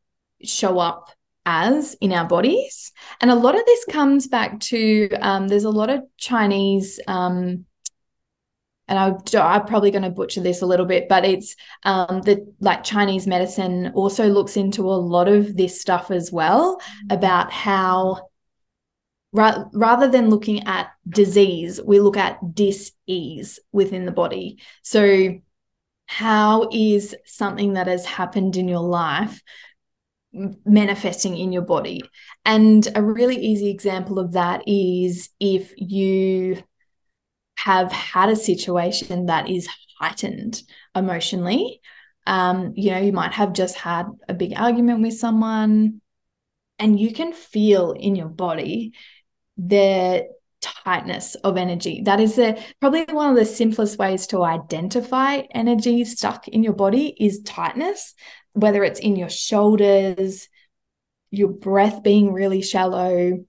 show 0.44 0.78
up 0.78 1.10
as 1.44 1.94
in 2.00 2.12
our 2.12 2.26
bodies. 2.26 2.92
And 3.20 3.32
a 3.32 3.34
lot 3.34 3.56
of 3.56 3.66
this 3.66 3.84
comes 3.86 4.28
back 4.28 4.60
to 4.60 5.08
um, 5.20 5.48
there's 5.48 5.64
a 5.64 5.70
lot 5.70 5.90
of 5.90 6.04
Chinese. 6.18 7.00
Um, 7.08 7.66
and 8.90 8.98
I, 8.98 9.38
I'm 9.38 9.66
probably 9.66 9.92
going 9.92 10.02
to 10.02 10.10
butcher 10.10 10.40
this 10.40 10.62
a 10.62 10.66
little 10.66 10.84
bit, 10.84 11.08
but 11.08 11.24
it's 11.24 11.54
um, 11.84 12.22
the 12.22 12.52
like 12.58 12.82
Chinese 12.82 13.26
medicine 13.26 13.92
also 13.94 14.28
looks 14.28 14.56
into 14.56 14.82
a 14.82 14.98
lot 14.98 15.28
of 15.28 15.56
this 15.56 15.80
stuff 15.80 16.10
as 16.10 16.32
well 16.32 16.80
about 17.08 17.52
how 17.52 18.28
ra- 19.32 19.64
rather 19.72 20.08
than 20.08 20.28
looking 20.28 20.66
at 20.66 20.90
disease, 21.08 21.80
we 21.82 22.00
look 22.00 22.16
at 22.16 22.54
dis-ease 22.54 23.60
within 23.70 24.06
the 24.06 24.12
body. 24.12 24.58
So, 24.82 25.38
how 26.06 26.68
is 26.72 27.14
something 27.24 27.74
that 27.74 27.86
has 27.86 28.04
happened 28.04 28.56
in 28.56 28.66
your 28.66 28.80
life 28.80 29.40
manifesting 30.32 31.36
in 31.36 31.52
your 31.52 31.62
body? 31.62 32.02
And 32.44 32.88
a 32.96 33.02
really 33.02 33.36
easy 33.36 33.70
example 33.70 34.18
of 34.18 34.32
that 34.32 34.64
is 34.66 35.30
if 35.38 35.72
you 35.76 36.64
have 37.64 37.92
had 37.92 38.28
a 38.30 38.36
situation 38.36 39.26
that 39.26 39.48
is 39.50 39.68
heightened 39.98 40.62
emotionally. 40.94 41.80
Um, 42.26 42.72
you 42.76 42.90
know, 42.90 42.98
you 42.98 43.12
might 43.12 43.32
have 43.32 43.52
just 43.52 43.76
had 43.76 44.06
a 44.28 44.34
big 44.34 44.54
argument 44.56 45.02
with 45.02 45.18
someone, 45.18 46.00
and 46.78 46.98
you 46.98 47.12
can 47.12 47.32
feel 47.32 47.92
in 47.92 48.16
your 48.16 48.28
body 48.28 48.92
the 49.56 50.28
tightness 50.60 51.34
of 51.36 51.56
energy. 51.56 52.02
That 52.04 52.20
is 52.20 52.36
the 52.36 52.62
probably 52.80 53.04
one 53.04 53.30
of 53.30 53.36
the 53.36 53.44
simplest 53.44 53.98
ways 53.98 54.26
to 54.28 54.42
identify 54.42 55.42
energy 55.54 56.04
stuck 56.04 56.48
in 56.48 56.62
your 56.62 56.72
body 56.72 57.14
is 57.18 57.42
tightness, 57.42 58.14
whether 58.52 58.84
it's 58.84 59.00
in 59.00 59.16
your 59.16 59.30
shoulders, 59.30 60.48
your 61.30 61.48
breath 61.48 62.02
being 62.02 62.32
really 62.32 62.62
shallow. 62.62 63.44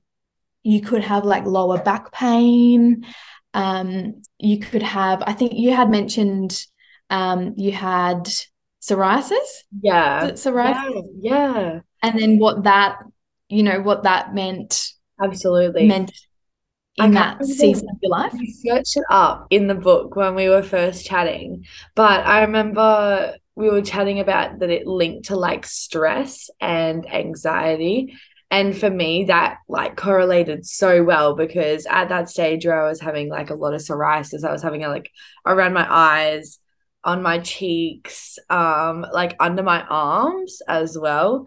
You 0.63 0.81
could 0.81 1.03
have 1.03 1.25
like 1.25 1.45
lower 1.45 1.81
back 1.81 2.11
pain. 2.11 3.05
Um, 3.53 4.21
you 4.39 4.59
could 4.59 4.83
have, 4.83 5.23
I 5.25 5.33
think 5.33 5.53
you 5.53 5.73
had 5.73 5.89
mentioned 5.89 6.65
um, 7.09 7.53
you 7.57 7.71
had 7.71 8.29
psoriasis. 8.81 9.63
Yeah. 9.81 10.31
Psoriasis. 10.31 11.07
Yeah. 11.19 11.59
yeah. 11.59 11.79
And 12.01 12.19
then 12.19 12.39
what 12.39 12.63
that, 12.63 12.99
you 13.49 13.63
know, 13.63 13.81
what 13.81 14.03
that 14.03 14.33
meant. 14.33 14.93
Absolutely. 15.21 15.87
Meant 15.87 16.11
in 16.97 17.11
that 17.13 17.43
season 17.45 17.87
of 17.89 17.97
your 18.01 18.11
life. 18.11 18.33
You 18.33 18.51
searched 18.51 18.97
it 18.97 19.03
up 19.09 19.47
in 19.49 19.67
the 19.67 19.75
book 19.75 20.15
when 20.15 20.35
we 20.35 20.49
were 20.49 20.63
first 20.63 21.05
chatting, 21.05 21.65
but 21.95 22.25
I 22.25 22.41
remember 22.41 23.35
we 23.55 23.69
were 23.69 23.81
chatting 23.81 24.19
about 24.19 24.59
that 24.59 24.69
it 24.69 24.87
linked 24.87 25.27
to 25.27 25.35
like 25.35 25.65
stress 25.65 26.49
and 26.59 27.11
anxiety 27.11 28.17
and 28.51 28.77
for 28.77 28.89
me 28.89 29.23
that 29.23 29.57
like 29.67 29.95
correlated 29.95 30.65
so 30.65 31.03
well 31.03 31.35
because 31.35 31.87
at 31.87 32.09
that 32.09 32.29
stage 32.29 32.65
where 32.65 32.85
i 32.85 32.89
was 32.89 32.99
having 32.99 33.29
like 33.29 33.49
a 33.49 33.55
lot 33.55 33.73
of 33.73 33.81
psoriasis 33.81 34.43
i 34.43 34.51
was 34.51 34.61
having 34.61 34.81
it 34.81 34.89
like 34.89 35.09
around 35.45 35.73
my 35.73 35.87
eyes 35.89 36.59
on 37.03 37.23
my 37.23 37.39
cheeks 37.39 38.37
um 38.49 39.05
like 39.11 39.35
under 39.39 39.63
my 39.63 39.81
arms 39.83 40.61
as 40.67 40.97
well. 40.97 41.45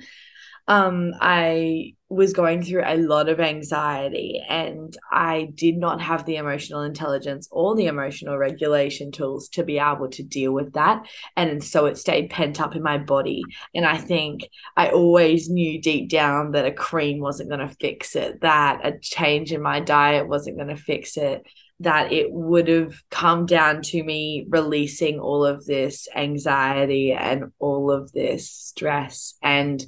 Um 0.66 1.12
i 1.20 1.94
was 2.14 2.32
going 2.32 2.62
through 2.62 2.82
a 2.84 2.96
lot 2.96 3.28
of 3.28 3.40
anxiety 3.40 4.42
and 4.48 4.96
I 5.10 5.50
did 5.54 5.76
not 5.76 6.00
have 6.00 6.24
the 6.24 6.36
emotional 6.36 6.82
intelligence 6.82 7.48
or 7.50 7.74
the 7.74 7.86
emotional 7.86 8.38
regulation 8.38 9.10
tools 9.10 9.48
to 9.50 9.64
be 9.64 9.78
able 9.78 10.08
to 10.10 10.22
deal 10.22 10.52
with 10.52 10.72
that. 10.74 11.06
And 11.36 11.62
so 11.62 11.86
it 11.86 11.98
stayed 11.98 12.30
pent 12.30 12.60
up 12.60 12.76
in 12.76 12.82
my 12.82 12.98
body. 12.98 13.42
And 13.74 13.84
I 13.84 13.96
think 13.96 14.48
I 14.76 14.88
always 14.90 15.50
knew 15.50 15.80
deep 15.80 16.08
down 16.08 16.52
that 16.52 16.66
a 16.66 16.72
cream 16.72 17.20
wasn't 17.20 17.50
going 17.50 17.66
to 17.66 17.74
fix 17.80 18.16
it, 18.16 18.40
that 18.42 18.80
a 18.84 18.98
change 19.00 19.52
in 19.52 19.62
my 19.62 19.80
diet 19.80 20.28
wasn't 20.28 20.56
going 20.56 20.68
to 20.68 20.76
fix 20.76 21.16
it. 21.16 21.42
That 21.80 22.12
it 22.12 22.30
would 22.30 22.68
have 22.68 22.94
come 23.10 23.46
down 23.46 23.82
to 23.82 24.02
me 24.02 24.46
releasing 24.48 25.18
all 25.18 25.44
of 25.44 25.66
this 25.66 26.06
anxiety 26.14 27.12
and 27.12 27.52
all 27.58 27.90
of 27.90 28.12
this 28.12 28.48
stress. 28.48 29.34
And 29.42 29.84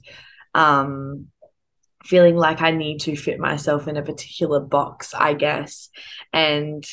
um, 0.52 1.28
feeling 2.07 2.36
like 2.36 2.62
I 2.62 2.70
need 2.70 3.00
to 3.00 3.16
fit 3.16 3.38
myself 3.38 3.88
in 3.88 3.96
a 3.96 4.02
particular 4.02 4.61
box, 4.61 5.12
I 5.14 5.34
guess. 5.34 5.88
And 6.32 6.84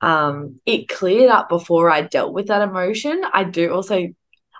um, 0.00 0.60
it 0.66 0.88
cleared 0.88 1.30
up 1.30 1.48
before 1.48 1.90
I 1.90 2.02
dealt 2.02 2.32
with 2.32 2.46
that 2.48 2.62
emotion. 2.62 3.22
I 3.32 3.44
do 3.44 3.72
also, 3.72 4.08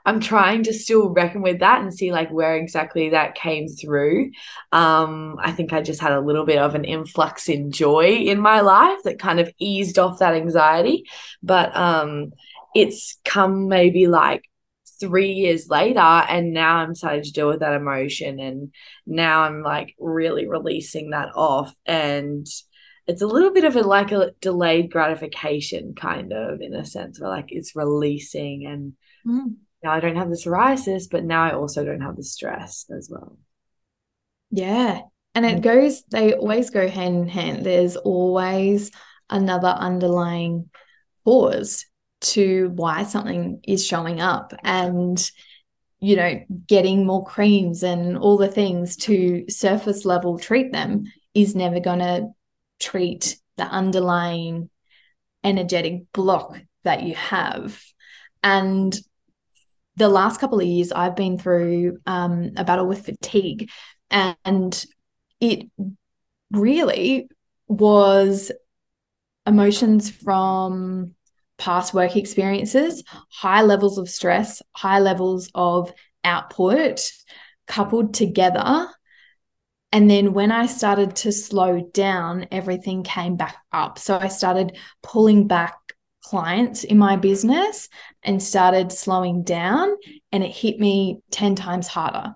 I'm 0.04 0.20
trying 0.20 0.64
to 0.64 0.72
still 0.72 1.10
reckon 1.10 1.42
with 1.42 1.60
that 1.60 1.80
and 1.80 1.94
see 1.94 2.12
like 2.12 2.30
where 2.30 2.56
exactly 2.56 3.10
that 3.10 3.34
came 3.34 3.68
through. 3.68 4.30
Um, 4.72 5.36
I 5.40 5.52
think 5.52 5.72
I 5.72 5.80
just 5.82 6.00
had 6.00 6.12
a 6.12 6.20
little 6.20 6.44
bit 6.44 6.58
of 6.58 6.74
an 6.74 6.84
influx 6.84 7.48
in 7.48 7.72
joy 7.72 8.10
in 8.10 8.40
my 8.40 8.60
life 8.60 8.98
that 9.04 9.18
kind 9.18 9.40
of 9.40 9.50
eased 9.58 9.98
off 9.98 10.18
that 10.18 10.34
anxiety. 10.34 11.04
But 11.42 11.76
um, 11.76 12.32
it's 12.74 13.18
come 13.24 13.68
maybe 13.68 14.06
like 14.06 14.44
three 15.02 15.32
years 15.32 15.68
later 15.68 15.98
and 15.98 16.52
now 16.52 16.76
i'm 16.76 16.94
starting 16.94 17.22
to 17.22 17.32
deal 17.32 17.48
with 17.48 17.60
that 17.60 17.74
emotion 17.74 18.38
and 18.38 18.72
now 19.06 19.42
i'm 19.42 19.62
like 19.62 19.94
really 19.98 20.46
releasing 20.46 21.10
that 21.10 21.28
off 21.34 21.74
and 21.84 22.46
it's 23.06 23.22
a 23.22 23.26
little 23.26 23.52
bit 23.52 23.64
of 23.64 23.74
a 23.76 23.80
like 23.80 24.12
a 24.12 24.32
delayed 24.40 24.90
gratification 24.90 25.94
kind 25.94 26.32
of 26.32 26.60
in 26.60 26.74
a 26.74 26.84
sense 26.84 27.20
where 27.20 27.30
like 27.30 27.48
it's 27.48 27.76
releasing 27.76 28.64
and 28.66 28.92
mm. 29.26 29.54
now 29.82 29.90
i 29.90 30.00
don't 30.00 30.16
have 30.16 30.30
the 30.30 30.36
psoriasis 30.36 31.04
but 31.10 31.24
now 31.24 31.42
i 31.44 31.52
also 31.52 31.84
don't 31.84 32.00
have 32.00 32.16
the 32.16 32.24
stress 32.24 32.86
as 32.96 33.08
well. 33.10 33.36
Yeah 34.50 35.02
and 35.34 35.46
it 35.46 35.62
goes 35.62 36.02
they 36.04 36.34
always 36.34 36.70
go 36.70 36.88
hand 36.88 37.16
in 37.16 37.28
hand. 37.28 37.64
There's 37.64 37.96
always 37.96 38.90
another 39.30 39.68
underlying 39.68 40.70
cause 41.24 41.86
to 42.22 42.70
why 42.74 43.04
something 43.04 43.60
is 43.66 43.86
showing 43.86 44.20
up 44.20 44.52
and 44.62 45.30
you 46.00 46.16
know 46.16 46.40
getting 46.66 47.06
more 47.06 47.24
creams 47.24 47.82
and 47.82 48.16
all 48.18 48.36
the 48.36 48.48
things 48.48 48.96
to 48.96 49.44
surface 49.48 50.04
level 50.04 50.38
treat 50.38 50.72
them 50.72 51.04
is 51.34 51.54
never 51.54 51.80
going 51.80 51.98
to 52.00 52.28
treat 52.80 53.36
the 53.56 53.64
underlying 53.64 54.68
energetic 55.44 56.02
block 56.12 56.60
that 56.84 57.02
you 57.02 57.14
have. 57.14 57.80
And 58.42 58.96
the 59.96 60.08
last 60.08 60.40
couple 60.40 60.58
of 60.58 60.66
years 60.66 60.90
i've 60.90 61.16
been 61.16 61.38
through 61.38 61.98
um, 62.06 62.52
a 62.56 62.64
battle 62.64 62.86
with 62.86 63.04
fatigue 63.04 63.70
and 64.10 64.84
it 65.40 65.68
really 66.50 67.28
was 67.68 68.52
emotions 69.46 70.10
from 70.10 71.14
past 71.62 71.94
work 71.94 72.16
experiences, 72.16 73.04
high 73.28 73.62
levels 73.62 73.96
of 73.96 74.10
stress, 74.10 74.62
high 74.72 74.98
levels 74.98 75.48
of 75.54 75.92
output 76.24 77.12
coupled 77.68 78.14
together. 78.14 78.88
And 79.92 80.10
then 80.10 80.32
when 80.32 80.50
I 80.50 80.66
started 80.66 81.14
to 81.16 81.30
slow 81.30 81.80
down, 81.94 82.48
everything 82.50 83.04
came 83.04 83.36
back 83.36 83.56
up. 83.72 84.00
So 84.00 84.18
I 84.18 84.26
started 84.26 84.76
pulling 85.04 85.46
back 85.46 85.76
clients 86.24 86.82
in 86.82 86.98
my 86.98 87.14
business 87.14 87.88
and 88.24 88.42
started 88.42 88.90
slowing 88.90 89.44
down, 89.44 89.94
and 90.32 90.42
it 90.42 90.50
hit 90.50 90.80
me 90.80 91.20
10 91.30 91.54
times 91.54 91.86
harder. 91.86 92.34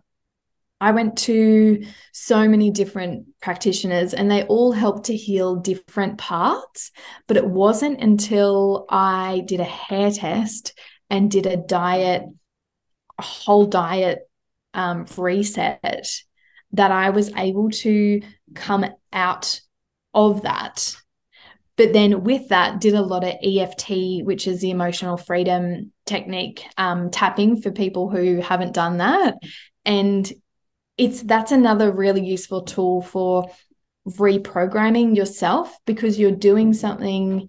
I 0.80 0.90
went 0.90 1.16
to 1.18 1.86
so 2.12 2.48
many 2.48 2.70
different 2.70 3.26
practitioners 3.40 4.12
and 4.12 4.30
they 4.30 4.42
all 4.44 4.72
helped 4.72 5.06
to 5.06 5.16
heal 5.16 5.56
different 5.56 6.18
parts. 6.18 6.90
But 7.26 7.38
it 7.38 7.46
wasn't 7.46 8.00
until 8.00 8.84
I 8.90 9.42
did 9.46 9.60
a 9.60 9.64
hair 9.64 10.10
test 10.10 10.78
and 11.08 11.30
did 11.30 11.46
a 11.46 11.56
diet, 11.56 12.24
a 13.18 13.22
whole 13.22 13.66
diet 13.66 14.28
um, 14.74 15.06
reset, 15.16 16.10
that 16.72 16.90
I 16.90 17.10
was 17.10 17.32
able 17.34 17.70
to 17.70 18.20
come 18.54 18.84
out 19.12 19.60
of 20.12 20.42
that. 20.42 20.94
But 21.76 21.92
then 21.92 22.24
with 22.24 22.48
that, 22.48 22.80
did 22.80 22.94
a 22.94 23.02
lot 23.02 23.24
of 23.24 23.34
EFT, 23.42 24.24
which 24.24 24.46
is 24.46 24.60
the 24.60 24.70
emotional 24.70 25.16
freedom 25.16 25.92
technique, 26.06 26.64
um, 26.76 27.10
tapping 27.10 27.60
for 27.60 27.70
people 27.70 28.10
who 28.10 28.40
haven't 28.40 28.72
done 28.72 28.98
that. 28.98 29.34
And 29.84 30.30
it's 30.98 31.22
that's 31.22 31.52
another 31.52 31.92
really 31.92 32.24
useful 32.24 32.62
tool 32.62 33.02
for 33.02 33.50
reprogramming 34.08 35.16
yourself 35.16 35.76
because 35.84 36.18
you're 36.18 36.30
doing 36.30 36.72
something 36.72 37.48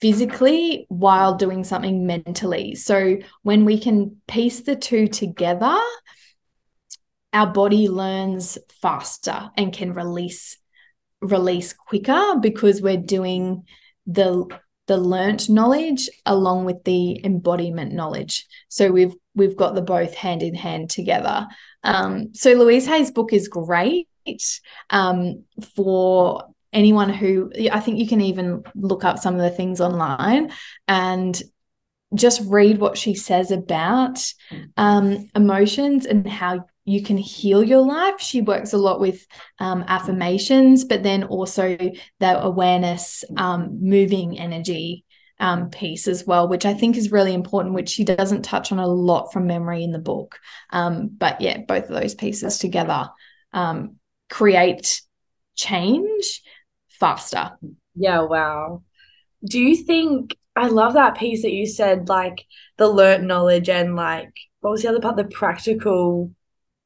physically 0.00 0.86
while 0.88 1.36
doing 1.36 1.64
something 1.64 2.06
mentally. 2.06 2.74
So 2.74 3.18
when 3.42 3.64
we 3.64 3.78
can 3.78 4.16
piece 4.26 4.62
the 4.62 4.76
two 4.76 5.06
together, 5.06 5.78
our 7.32 7.46
body 7.46 7.88
learns 7.88 8.58
faster 8.80 9.50
and 9.56 9.72
can 9.72 9.94
release 9.94 10.58
release 11.20 11.72
quicker 11.72 12.36
because 12.40 12.82
we're 12.82 12.96
doing 12.96 13.64
the 14.06 14.44
the 14.88 14.96
learnt 14.96 15.48
knowledge 15.48 16.10
along 16.26 16.64
with 16.64 16.82
the 16.84 17.24
embodiment 17.24 17.92
knowledge. 17.92 18.46
So 18.68 18.90
we've 18.90 19.14
we've 19.34 19.56
got 19.56 19.74
the 19.74 19.82
both 19.82 20.14
hand 20.14 20.42
in 20.42 20.54
hand 20.54 20.90
together. 20.90 21.46
Um, 21.82 22.34
so 22.34 22.52
Louise 22.52 22.86
Hay's 22.86 23.10
book 23.10 23.32
is 23.32 23.48
great 23.48 24.08
um, 24.90 25.44
for 25.74 26.44
anyone 26.72 27.10
who 27.10 27.50
I 27.70 27.80
think 27.80 27.98
you 27.98 28.06
can 28.06 28.20
even 28.20 28.64
look 28.74 29.04
up 29.04 29.18
some 29.18 29.34
of 29.34 29.40
the 29.40 29.50
things 29.50 29.80
online 29.80 30.52
and 30.88 31.40
just 32.14 32.42
read 32.46 32.78
what 32.78 32.98
she 32.98 33.14
says 33.14 33.50
about 33.50 34.22
um, 34.76 35.28
emotions 35.34 36.06
and 36.06 36.26
how 36.26 36.66
you 36.84 37.02
can 37.02 37.16
heal 37.16 37.62
your 37.62 37.80
life. 37.80 38.20
She 38.20 38.42
works 38.42 38.72
a 38.72 38.78
lot 38.78 39.00
with 39.00 39.26
um, 39.58 39.84
affirmations, 39.86 40.84
but 40.84 41.02
then 41.02 41.24
also 41.24 41.78
the 42.20 42.42
awareness, 42.42 43.24
um, 43.36 43.78
moving 43.80 44.38
energy 44.38 45.04
um, 45.40 45.70
piece 45.70 46.08
as 46.08 46.26
well, 46.26 46.48
which 46.48 46.64
I 46.66 46.74
think 46.74 46.96
is 46.96 47.12
really 47.12 47.34
important, 47.34 47.74
which 47.74 47.88
she 47.88 48.04
doesn't 48.04 48.42
touch 48.42 48.72
on 48.72 48.78
a 48.78 48.86
lot 48.86 49.32
from 49.32 49.46
memory 49.46 49.82
in 49.84 49.92
the 49.92 49.98
book. 49.98 50.38
Um, 50.70 51.08
but 51.08 51.40
yeah, 51.40 51.58
both 51.66 51.84
of 51.90 52.00
those 52.00 52.14
pieces 52.14 52.58
together 52.58 53.10
um, 53.52 53.96
create 54.30 55.02
change 55.56 56.42
faster. 56.88 57.52
Yeah, 57.94 58.20
wow. 58.22 58.82
Do 59.44 59.60
you 59.60 59.76
think 59.76 60.36
I 60.54 60.68
love 60.68 60.94
that 60.94 61.16
piece 61.16 61.42
that 61.42 61.52
you 61.52 61.66
said, 61.66 62.08
like 62.08 62.44
the 62.78 62.88
learned 62.88 63.26
knowledge 63.26 63.68
and 63.68 63.96
like 63.96 64.32
what 64.60 64.70
was 64.70 64.82
the 64.82 64.88
other 64.88 65.00
part? 65.00 65.16
The 65.16 65.24
practical 65.24 66.30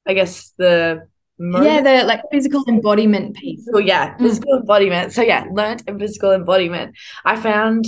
I 0.07 0.15
guess 0.15 0.53
the 0.57 1.09
yeah 1.39 1.83
the 1.83 2.07
like 2.07 2.23
physical 2.33 2.65
embodiment 2.67 3.37
piece 3.37 3.69
well 3.71 3.83
yeah 3.83 4.15
mm. 4.15 4.21
physical 4.21 4.55
mm. 4.55 4.61
embodiment 4.61 5.13
so 5.13 5.21
yeah 5.21 5.45
learned 5.53 5.83
and 5.87 6.01
physical 6.01 6.33
embodiment 6.33 6.95
i 7.27 7.37
found 7.37 7.85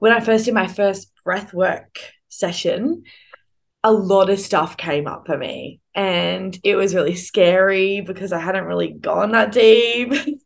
when 0.00 0.12
i 0.12 0.20
first 0.20 0.44
did 0.44 0.54
my 0.54 0.66
first 0.66 1.12
breath 1.24 1.54
work 1.54 2.00
session 2.28 3.04
a 3.82 3.92
lot 3.92 4.30
of 4.30 4.38
stuff 4.38 4.76
came 4.76 5.06
up 5.06 5.26
for 5.26 5.36
me. 5.38 5.80
And 5.94 6.58
it 6.62 6.76
was 6.76 6.94
really 6.94 7.14
scary 7.14 8.00
because 8.00 8.32
i 8.32 8.38
hadn't 8.38 8.64
really 8.64 8.92
gone 8.92 9.32
that 9.32 9.52
deep. 9.52 10.12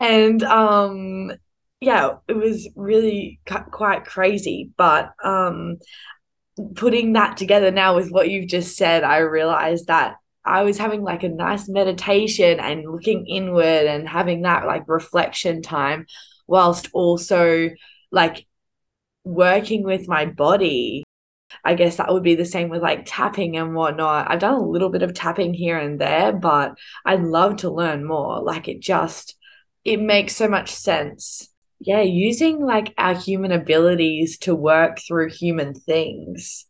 And 0.00 0.44
um 0.44 1.32
yeah 1.80 2.18
it 2.28 2.36
was 2.36 2.68
really 2.76 3.40
quite 3.46 4.04
crazy. 4.04 4.70
But 4.76 5.12
um 5.24 5.76
putting 6.76 7.14
that 7.14 7.36
together 7.36 7.70
now 7.70 7.96
with 7.96 8.10
what 8.10 8.28
you've 8.28 8.48
just 8.48 8.76
said 8.76 9.04
i 9.04 9.18
realized 9.18 9.86
that 9.86 10.16
I 10.44 10.62
was 10.62 10.78
having 10.78 11.02
like 11.02 11.22
a 11.22 11.28
nice 11.28 11.68
meditation 11.68 12.58
and 12.58 12.90
looking 12.90 13.26
inward 13.26 13.86
and 13.86 14.08
having 14.08 14.42
that 14.42 14.66
like 14.66 14.88
reflection 14.88 15.60
time 15.62 16.06
whilst 16.46 16.88
also 16.94 17.68
like 18.10 18.46
working 19.24 19.82
with 19.84 20.08
my 20.08 20.26
body. 20.26 21.04
I 21.64 21.74
guess 21.74 21.96
that 21.96 22.12
would 22.12 22.22
be 22.22 22.34
the 22.34 22.44
same 22.44 22.68
with 22.68 22.82
like 22.82 23.04
tapping 23.06 23.56
and 23.56 23.74
whatnot. 23.74 24.30
I've 24.30 24.40
done 24.40 24.54
a 24.54 24.66
little 24.66 24.90
bit 24.90 25.02
of 25.02 25.14
tapping 25.14 25.54
here 25.54 25.78
and 25.78 26.00
there, 26.00 26.32
but 26.32 26.76
I'd 27.04 27.22
love 27.22 27.56
to 27.58 27.70
learn 27.70 28.04
more. 28.04 28.42
Like 28.42 28.68
it 28.68 28.80
just, 28.80 29.36
it 29.84 30.00
makes 30.00 30.36
so 30.36 30.48
much 30.48 30.70
sense. 30.70 31.48
Yeah, 31.80 32.00
using 32.02 32.60
like 32.60 32.92
our 32.98 33.14
human 33.14 33.52
abilities 33.52 34.38
to 34.38 34.54
work 34.54 34.98
through 35.06 35.30
human 35.30 35.74
things 35.74 36.66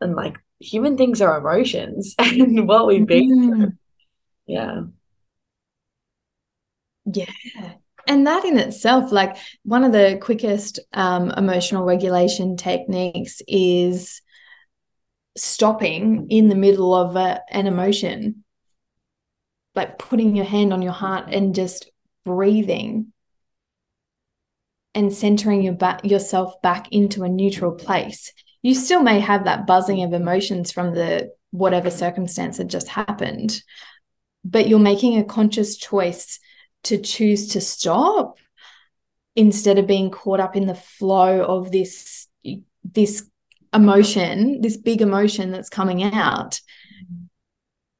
and 0.00 0.14
like 0.14 0.38
human 0.60 0.96
things 0.96 1.20
are 1.20 1.38
emotions 1.38 2.14
and 2.18 2.68
what 2.68 2.86
we've 2.86 3.06
been 3.06 3.28
mm. 3.28 3.78
Yeah. 4.46 4.82
Yeah. 7.06 7.26
And 8.06 8.26
that 8.26 8.44
in 8.44 8.58
itself, 8.58 9.12
like 9.12 9.36
one 9.64 9.84
of 9.84 9.92
the 9.92 10.18
quickest 10.20 10.78
um, 10.92 11.30
emotional 11.30 11.84
regulation 11.84 12.56
techniques 12.56 13.40
is 13.48 14.20
stopping 15.36 16.26
in 16.30 16.48
the 16.48 16.54
middle 16.54 16.94
of 16.94 17.16
a, 17.16 17.40
an 17.50 17.66
emotion, 17.66 18.44
like 19.74 19.98
putting 19.98 20.36
your 20.36 20.44
hand 20.44 20.72
on 20.72 20.82
your 20.82 20.92
heart 20.92 21.32
and 21.32 21.54
just 21.54 21.90
breathing 22.24 23.12
and 24.94 25.12
centering 25.12 25.62
your 25.62 25.74
back 25.74 26.04
yourself 26.04 26.60
back 26.62 26.92
into 26.92 27.24
a 27.24 27.28
neutral 27.28 27.72
place. 27.72 28.32
You 28.62 28.74
still 28.74 29.02
may 29.02 29.20
have 29.20 29.44
that 29.44 29.66
buzzing 29.66 30.02
of 30.02 30.12
emotions 30.12 30.70
from 30.70 30.94
the 30.94 31.32
whatever 31.50 31.90
circumstance 31.90 32.58
had 32.58 32.68
just 32.68 32.88
happened 32.88 33.62
but 34.44 34.68
you're 34.68 34.78
making 34.78 35.18
a 35.18 35.24
conscious 35.24 35.76
choice 35.76 36.38
to 36.84 36.98
choose 36.98 37.48
to 37.48 37.60
stop 37.60 38.38
instead 39.36 39.78
of 39.78 39.86
being 39.86 40.10
caught 40.10 40.40
up 40.40 40.56
in 40.56 40.66
the 40.66 40.74
flow 40.74 41.42
of 41.42 41.72
this 41.72 42.28
this 42.84 43.28
emotion 43.72 44.60
this 44.60 44.76
big 44.76 45.02
emotion 45.02 45.50
that's 45.50 45.68
coming 45.68 46.02
out. 46.02 46.60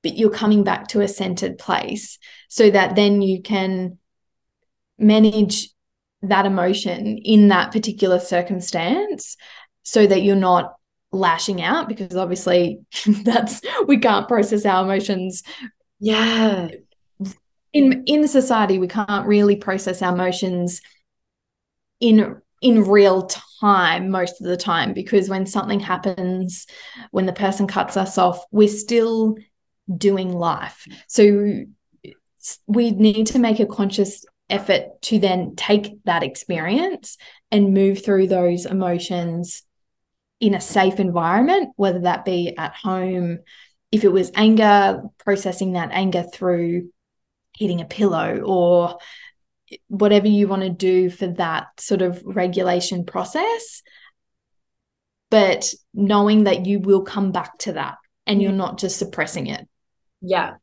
But 0.03 0.17
you're 0.17 0.31
coming 0.31 0.65
back 0.65 0.89
to 0.89 1.01
a 1.01 1.09
centered 1.09 1.59
place 1.59 2.19
so 2.49 2.71
that 2.71 2.95
then 2.95 3.23
you 3.23 3.43
can 3.43 3.99
manage 4.99 5.71
that 6.23 6.47
emotion 6.47 7.19
in 7.19 7.49
that 7.49 7.73
particular 7.73 8.21
circumstance 8.21 9.37
so 9.83 10.07
that 10.07 10.23
you're 10.23 10.37
not 10.37 10.75
lashing 11.13 11.63
out 11.63 11.89
because 11.89 12.17
obviously 12.17 12.81
that's 13.23 13.61
we 13.87 13.99
can't 13.99 14.29
process 14.29 14.67
our 14.67 14.85
emotions 14.85 15.43
yeah 16.01 16.69
in 17.75 18.05
in 18.07 18.27
society 18.27 18.79
we 18.79 18.89
can't 18.89 19.27
really 19.27 19.57
process 19.57 20.01
our 20.01 20.15
emotions 20.15 20.81
in 22.01 22.41
in 22.63 22.89
real 22.89 23.29
time 23.61 24.09
most 24.09 24.41
of 24.41 24.47
the 24.47 24.57
time 24.57 24.95
because 24.95 25.29
when 25.29 25.45
something 25.45 25.81
happens 25.81 26.67
when 27.11 27.27
the 27.27 27.33
person 27.33 27.67
cuts 27.67 27.97
us 27.99 28.17
off 28.17 28.43
we're 28.51 28.69
still 28.69 29.37
doing 29.95 30.33
life. 30.33 30.87
So 31.09 31.65
we 32.67 32.91
need 32.91 33.29
to 33.29 33.39
make 33.39 33.61
a 33.61 33.67
conscious 33.67 34.25
effort 34.51 35.01
to 35.03 35.19
then 35.19 35.57
take 35.57 36.03
that 36.05 36.23
experience 36.23 37.17
and 37.51 37.75
move 37.75 38.05
through 38.05 38.29
those 38.29 38.67
emotions 38.67 39.63
in 40.41 40.55
a 40.55 40.61
safe 40.61 41.01
environment, 41.01 41.71
whether 41.77 42.01
that 42.01 42.25
be 42.25 42.57
at 42.57 42.75
home, 42.75 43.39
if 43.91 44.05
it 44.05 44.13
was 44.13 44.31
anger, 44.35 45.03
processing 45.19 45.73
that 45.73 45.91
anger 45.93 46.25
through 46.33 46.91
hitting 47.57 47.81
a 47.81 47.85
pillow 47.85 48.41
or 48.45 48.99
whatever 49.89 50.29
you 50.29 50.49
want 50.49 50.63
to 50.63 50.71
do 50.71 51.11
for 51.11 51.29
that 51.29 51.67
sort 51.79 52.03
of 52.03 52.23
regulation 52.25 53.05
process. 53.05 53.83
But 55.31 55.73
knowing 55.93 56.45
that 56.45 56.67
you 56.67 56.81
will 56.81 57.03
come 57.03 57.33
back 57.33 57.59
to 57.59 57.73
that 57.73 57.97
and 58.27 58.41
you're 58.41 58.53
not 58.53 58.79
just 58.79 58.99
suppressing 58.99 59.49
it. 59.49 59.67
Yeah. 60.21 60.55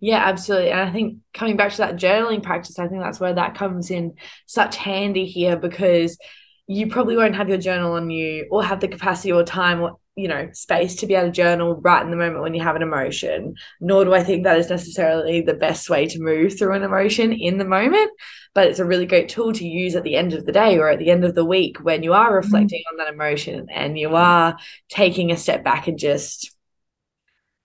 Yeah, 0.00 0.18
absolutely. 0.18 0.72
And 0.72 0.80
I 0.80 0.92
think 0.92 1.18
coming 1.32 1.56
back 1.56 1.70
to 1.72 1.78
that 1.78 1.96
journaling 1.96 2.42
practice, 2.42 2.78
I 2.78 2.88
think 2.88 3.02
that's 3.02 3.20
where 3.20 3.34
that 3.34 3.54
comes 3.54 3.90
in 3.90 4.14
such 4.46 4.76
handy 4.76 5.26
here 5.26 5.56
because 5.56 6.18
you 6.72 6.86
probably 6.88 7.16
won't 7.16 7.36
have 7.36 7.48
your 7.48 7.58
journal 7.58 7.92
on 7.92 8.10
you 8.10 8.46
or 8.50 8.64
have 8.64 8.80
the 8.80 8.88
capacity 8.88 9.32
or 9.32 9.44
time 9.44 9.80
or 9.80 9.98
you 10.14 10.28
know 10.28 10.48
space 10.52 10.96
to 10.96 11.06
be 11.06 11.14
able 11.14 11.28
to 11.28 11.32
journal 11.32 11.80
right 11.80 12.04
in 12.04 12.10
the 12.10 12.16
moment 12.16 12.42
when 12.42 12.54
you 12.54 12.62
have 12.62 12.76
an 12.76 12.82
emotion 12.82 13.54
nor 13.80 14.04
do 14.04 14.12
i 14.12 14.22
think 14.22 14.44
that 14.44 14.58
is 14.58 14.68
necessarily 14.68 15.40
the 15.40 15.54
best 15.54 15.88
way 15.88 16.06
to 16.06 16.20
move 16.20 16.56
through 16.56 16.74
an 16.74 16.82
emotion 16.82 17.32
in 17.32 17.56
the 17.56 17.64
moment 17.64 18.10
but 18.54 18.66
it's 18.66 18.78
a 18.78 18.84
really 18.84 19.06
great 19.06 19.28
tool 19.30 19.52
to 19.52 19.66
use 19.66 19.94
at 19.94 20.02
the 20.02 20.16
end 20.16 20.34
of 20.34 20.44
the 20.44 20.52
day 20.52 20.78
or 20.78 20.90
at 20.90 20.98
the 20.98 21.10
end 21.10 21.24
of 21.24 21.34
the 21.34 21.44
week 21.44 21.78
when 21.82 22.02
you 22.02 22.12
are 22.12 22.26
mm-hmm. 22.26 22.36
reflecting 22.36 22.80
mm-hmm. 22.80 23.00
on 23.00 23.04
that 23.04 23.12
emotion 23.12 23.66
and 23.70 23.98
you 23.98 24.14
are 24.14 24.56
taking 24.90 25.30
a 25.30 25.36
step 25.36 25.64
back 25.64 25.88
and 25.88 25.98
just 25.98 26.54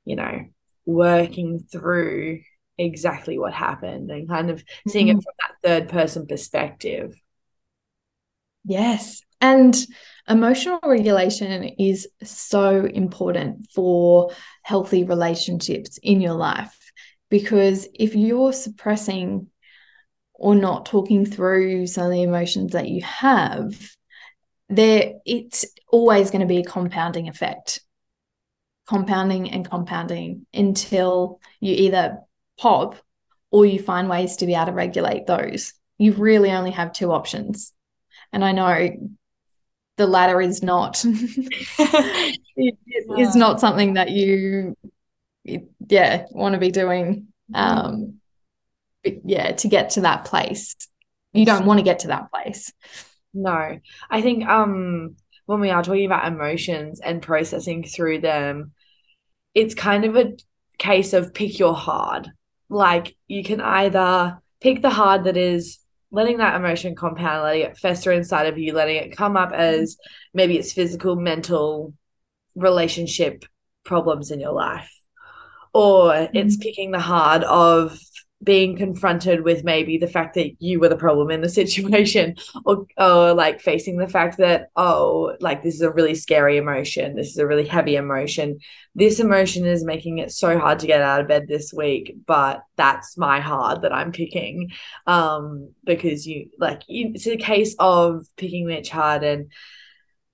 you 0.05 0.15
know 0.15 0.45
working 0.85 1.59
through 1.59 2.39
exactly 2.77 3.37
what 3.37 3.53
happened 3.53 4.09
and 4.09 4.29
kind 4.29 4.49
of 4.49 4.63
seeing 4.87 5.07
mm-hmm. 5.07 5.17
it 5.17 5.23
from 5.23 5.33
that 5.39 5.67
third 5.67 5.89
person 5.89 6.25
perspective 6.25 7.13
Yes. 8.67 9.21
And 9.39 9.75
emotional 10.27 10.79
regulation 10.83 11.63
is 11.79 12.07
so 12.21 12.85
important 12.85 13.69
for 13.73 14.31
healthy 14.61 15.05
relationships 15.05 15.97
in 16.03 16.19
your 16.19 16.33
life 16.33 16.91
because 17.29 17.87
if 17.93 18.13
you're 18.13 18.51
suppressing 18.51 19.47
or 20.33 20.53
not 20.53 20.85
talking 20.85 21.25
through 21.25 21.87
some 21.87 22.05
of 22.05 22.11
the 22.11 22.23
emotions 22.23 22.73
that 22.73 22.89
you 22.89 23.01
have, 23.03 23.89
there 24.69 25.13
it's 25.25 25.65
always 25.89 26.29
going 26.29 26.41
to 26.41 26.47
be 26.47 26.57
a 26.57 26.63
compounding 26.63 27.29
effect. 27.29 27.79
Compounding 28.85 29.49
and 29.51 29.69
compounding 29.69 30.45
until 30.53 31.39
you 31.61 31.73
either 31.73 32.19
pop 32.59 32.95
or 33.49 33.65
you 33.65 33.79
find 33.79 34.09
ways 34.09 34.37
to 34.37 34.45
be 34.45 34.55
able 34.55 34.67
to 34.67 34.71
regulate 34.73 35.25
those. 35.25 35.73
You 35.97 36.13
really 36.13 36.51
only 36.51 36.71
have 36.71 36.91
two 36.91 37.11
options 37.11 37.73
And 38.33 38.43
I 38.43 38.51
know 38.51 38.89
the 39.97 40.07
latter 40.07 40.39
is 40.39 40.61
not 40.61 41.03
it, 41.03 41.49
it 42.55 43.19
is 43.19 43.35
not 43.35 43.59
something 43.59 43.95
that 43.95 44.11
you 44.11 44.75
yeah 45.43 46.25
want 46.31 46.53
to 46.53 46.59
be 46.59 46.71
doing 46.71 47.27
um 47.53 48.15
yeah 49.03 49.51
to 49.53 49.67
get 49.67 49.91
to 49.91 50.01
that 50.01 50.25
place. 50.25 50.75
You 51.33 51.45
don't 51.45 51.65
want 51.65 51.79
to 51.79 51.83
get 51.83 51.99
to 51.99 52.07
that 52.07 52.31
place. 52.31 52.71
No. 53.33 53.79
I 54.09 54.21
think 54.21 54.47
um 54.47 55.15
when 55.45 55.59
we 55.59 55.69
are 55.69 55.83
talking 55.83 56.05
about 56.05 56.27
emotions 56.27 56.99
and 56.99 57.21
processing 57.21 57.83
through 57.83 58.21
them 58.21 58.73
it's 59.53 59.73
kind 59.73 60.05
of 60.05 60.15
a 60.15 60.33
case 60.77 61.13
of 61.13 61.33
pick 61.33 61.57
your 61.57 61.73
hard. 61.73 62.29
Like 62.69 63.15
you 63.27 63.43
can 63.43 63.59
either 63.59 64.39
pick 64.61 64.81
the 64.81 64.89
hard 64.89 65.23
that 65.23 65.37
is 65.37 65.79
letting 66.11 66.37
that 66.37 66.55
emotion 66.55 66.95
compound, 66.95 67.43
letting 67.43 67.63
it 67.63 67.77
fester 67.77 68.11
inside 68.11 68.47
of 68.47 68.57
you, 68.57 68.73
letting 68.73 68.97
it 68.97 69.17
come 69.17 69.35
up 69.35 69.51
as 69.51 69.97
maybe 70.33 70.57
it's 70.57 70.73
physical, 70.73 71.15
mental, 71.15 71.93
relationship 72.55 73.45
problems 73.83 74.31
in 74.31 74.39
your 74.39 74.53
life. 74.53 74.91
Or 75.73 76.11
mm-hmm. 76.11 76.35
it's 76.35 76.57
picking 76.57 76.91
the 76.91 76.99
hard 76.99 77.43
of 77.43 77.97
being 78.43 78.77
confronted 78.77 79.43
with 79.43 79.63
maybe 79.63 79.97
the 79.97 80.07
fact 80.07 80.35
that 80.35 80.51
you 80.59 80.79
were 80.79 80.89
the 80.89 80.95
problem 80.95 81.31
in 81.31 81.41
the 81.41 81.49
situation 81.61 82.35
or, 82.65 82.85
or 82.97 83.33
like 83.33 83.59
facing 83.59 83.97
the 83.97 84.07
fact 84.07 84.37
that 84.37 84.69
oh 84.75 85.35
like 85.39 85.63
this 85.63 85.75
is 85.75 85.81
a 85.81 85.91
really 85.91 86.13
scary 86.13 86.57
emotion 86.57 87.15
this 87.15 87.29
is 87.29 87.37
a 87.37 87.47
really 87.47 87.65
heavy 87.65 87.95
emotion 87.95 88.59
this 88.93 89.19
emotion 89.19 89.65
is 89.65 89.83
making 89.83 90.19
it 90.19 90.31
so 90.31 90.59
hard 90.59 90.79
to 90.79 90.87
get 90.87 91.01
out 91.01 91.19
of 91.19 91.27
bed 91.27 91.47
this 91.47 91.73
week 91.73 92.15
but 92.27 92.61
that's 92.75 93.17
my 93.17 93.39
hard 93.39 93.81
that 93.81 93.93
i'm 93.93 94.11
picking 94.11 94.69
um 95.07 95.71
because 95.83 96.27
you 96.27 96.49
like 96.59 96.83
it's 96.87 97.25
a 97.27 97.37
case 97.37 97.75
of 97.79 98.25
picking 98.37 98.65
which 98.65 98.89
hard 98.89 99.23
and 99.23 99.51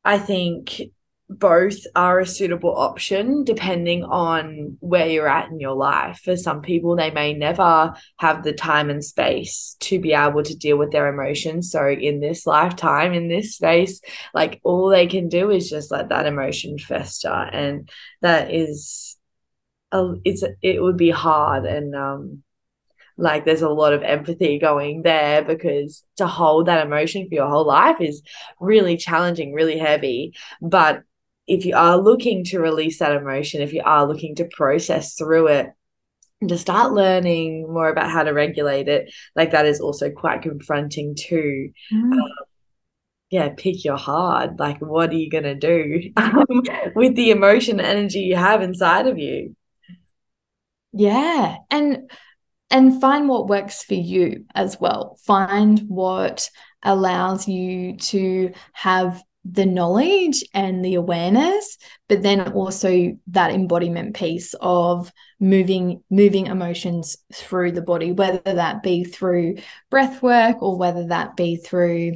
i 0.03 0.17
think 0.17 0.81
both 1.29 1.77
are 1.95 2.19
a 2.19 2.25
suitable 2.25 2.75
option 2.75 3.43
depending 3.43 4.03
on 4.03 4.77
where 4.81 5.07
you're 5.07 5.27
at 5.27 5.49
in 5.49 5.59
your 5.59 5.75
life. 5.75 6.21
For 6.23 6.35
some 6.35 6.61
people, 6.61 6.95
they 6.95 7.11
may 7.11 7.33
never 7.33 7.93
have 8.17 8.43
the 8.43 8.53
time 8.53 8.89
and 8.89 9.03
space 9.03 9.75
to 9.81 9.99
be 9.99 10.13
able 10.13 10.43
to 10.43 10.55
deal 10.55 10.77
with 10.77 10.91
their 10.91 11.07
emotions. 11.07 11.71
So, 11.71 11.87
in 11.87 12.19
this 12.19 12.45
lifetime, 12.45 13.13
in 13.13 13.29
this 13.29 13.55
space, 13.55 14.01
like 14.33 14.59
all 14.63 14.89
they 14.89 15.07
can 15.07 15.29
do 15.29 15.49
is 15.49 15.69
just 15.69 15.91
let 15.91 16.09
that 16.09 16.25
emotion 16.25 16.77
fester. 16.77 17.29
And 17.29 17.89
that 18.21 18.53
is, 18.53 19.17
a, 19.91 20.13
it's, 20.25 20.43
it 20.61 20.81
would 20.81 20.97
be 20.97 21.09
hard. 21.09 21.65
And, 21.65 21.95
um, 21.95 22.43
like 23.15 23.45
there's 23.45 23.61
a 23.61 23.69
lot 23.69 23.93
of 23.93 24.01
empathy 24.01 24.57
going 24.57 25.03
there 25.03 25.43
because 25.43 26.03
to 26.17 26.25
hold 26.25 26.65
that 26.65 26.85
emotion 26.85 27.27
for 27.27 27.35
your 27.35 27.47
whole 27.47 27.65
life 27.65 28.01
is 28.01 28.23
really 28.59 28.97
challenging, 28.97 29.53
really 29.53 29.77
heavy. 29.77 30.33
But 30.61 31.03
if 31.47 31.65
you 31.65 31.75
are 31.75 31.97
looking 31.97 32.43
to 32.45 32.59
release 32.59 32.99
that 32.99 33.15
emotion, 33.15 33.61
if 33.61 33.73
you 33.73 33.81
are 33.83 34.07
looking 34.07 34.35
to 34.35 34.45
process 34.45 35.15
through 35.15 35.47
it, 35.47 35.67
to 36.47 36.57
start 36.57 36.93
learning 36.93 37.71
more 37.71 37.89
about 37.89 38.09
how 38.09 38.23
to 38.23 38.31
regulate 38.31 38.87
it, 38.87 39.13
like 39.35 39.51
that 39.51 39.65
is 39.65 39.79
also 39.79 40.09
quite 40.09 40.41
confronting 40.41 41.15
too. 41.15 41.69
Mm. 41.93 42.13
Um, 42.13 42.29
yeah, 43.29 43.49
pick 43.57 43.83
your 43.83 43.97
heart. 43.97 44.59
Like, 44.59 44.79
what 44.79 45.09
are 45.09 45.15
you 45.15 45.29
going 45.29 45.43
to 45.43 45.55
do 45.55 46.11
um, 46.17 46.45
with 46.95 47.15
the 47.15 47.31
emotion 47.31 47.79
energy 47.79 48.19
you 48.19 48.35
have 48.35 48.61
inside 48.61 49.07
of 49.07 49.17
you? 49.17 49.55
Yeah. 50.91 51.57
And, 51.71 52.11
and 52.69 53.01
find 53.01 53.27
what 53.27 53.47
works 53.47 53.83
for 53.83 53.95
you 53.95 54.45
as 54.53 54.79
well. 54.79 55.17
Find 55.25 55.79
what 55.87 56.49
allows 56.83 57.47
you 57.47 57.97
to 57.97 58.53
have 58.73 59.23
the 59.45 59.65
knowledge 59.65 60.43
and 60.53 60.85
the 60.85 60.95
awareness 60.95 61.77
but 62.07 62.23
then 62.23 62.53
also 62.53 63.17
that 63.27 63.51
embodiment 63.51 64.15
piece 64.15 64.55
of 64.61 65.11
moving 65.39 66.01
moving 66.09 66.47
emotions 66.47 67.17
through 67.33 67.71
the 67.71 67.81
body 67.81 68.13
whether 68.13 68.39
that 68.39 68.81
be 68.81 69.03
through 69.03 69.57
breath 69.89 70.21
work 70.23 70.61
or 70.61 70.77
whether 70.77 71.07
that 71.07 71.35
be 71.35 71.57
through 71.57 72.15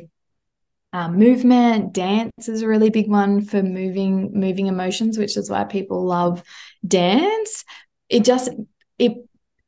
um, 0.93 1.17
movement. 1.17 1.93
Dance 1.93 2.47
is 2.47 2.61
a 2.61 2.67
really 2.67 2.89
big 2.89 3.09
one 3.09 3.41
for 3.41 3.61
moving 3.61 4.32
moving 4.34 4.67
emotions 4.67 5.17
which 5.17 5.38
is 5.38 5.49
why 5.49 5.63
people 5.63 6.05
love 6.05 6.43
dance. 6.88 7.65
It 8.09 8.23
just 8.23 8.49
it 8.97 9.13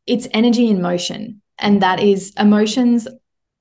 it's 0.08 0.28
energy 0.34 0.70
in 0.70 0.82
motion 0.82 1.42
and 1.58 1.82
that 1.82 2.00
is 2.00 2.34
emotions 2.38 3.08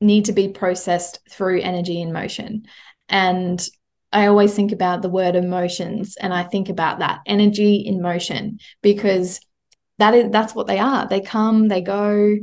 need 0.01 0.27
to 0.27 0.33
be 0.33 0.49
processed 0.49 1.19
through 1.29 1.61
energy 1.61 2.01
in 2.01 2.13
motion. 2.13 2.67
And 3.09 3.67
I 4.13 4.27
always 4.27 4.55
think 4.55 4.73
about 4.73 5.03
the 5.03 5.11
word 5.11 5.37
emotions 5.37 6.17
and 6.17 6.33
I 6.33 6.45
think 6.45 6.69
about 6.69 7.01
that 7.01 7.21
energy 7.27 7.77
in 7.77 8.01
motion 8.01 8.59
because 8.83 9.41
that 9.99 10.15
is 10.15 10.31
that's 10.31 10.55
what 10.55 10.67
they 10.67 10.79
are. 10.79 11.07
They 11.07 11.21
come, 11.21 11.69
they 11.69 11.83
go. 11.83 12.37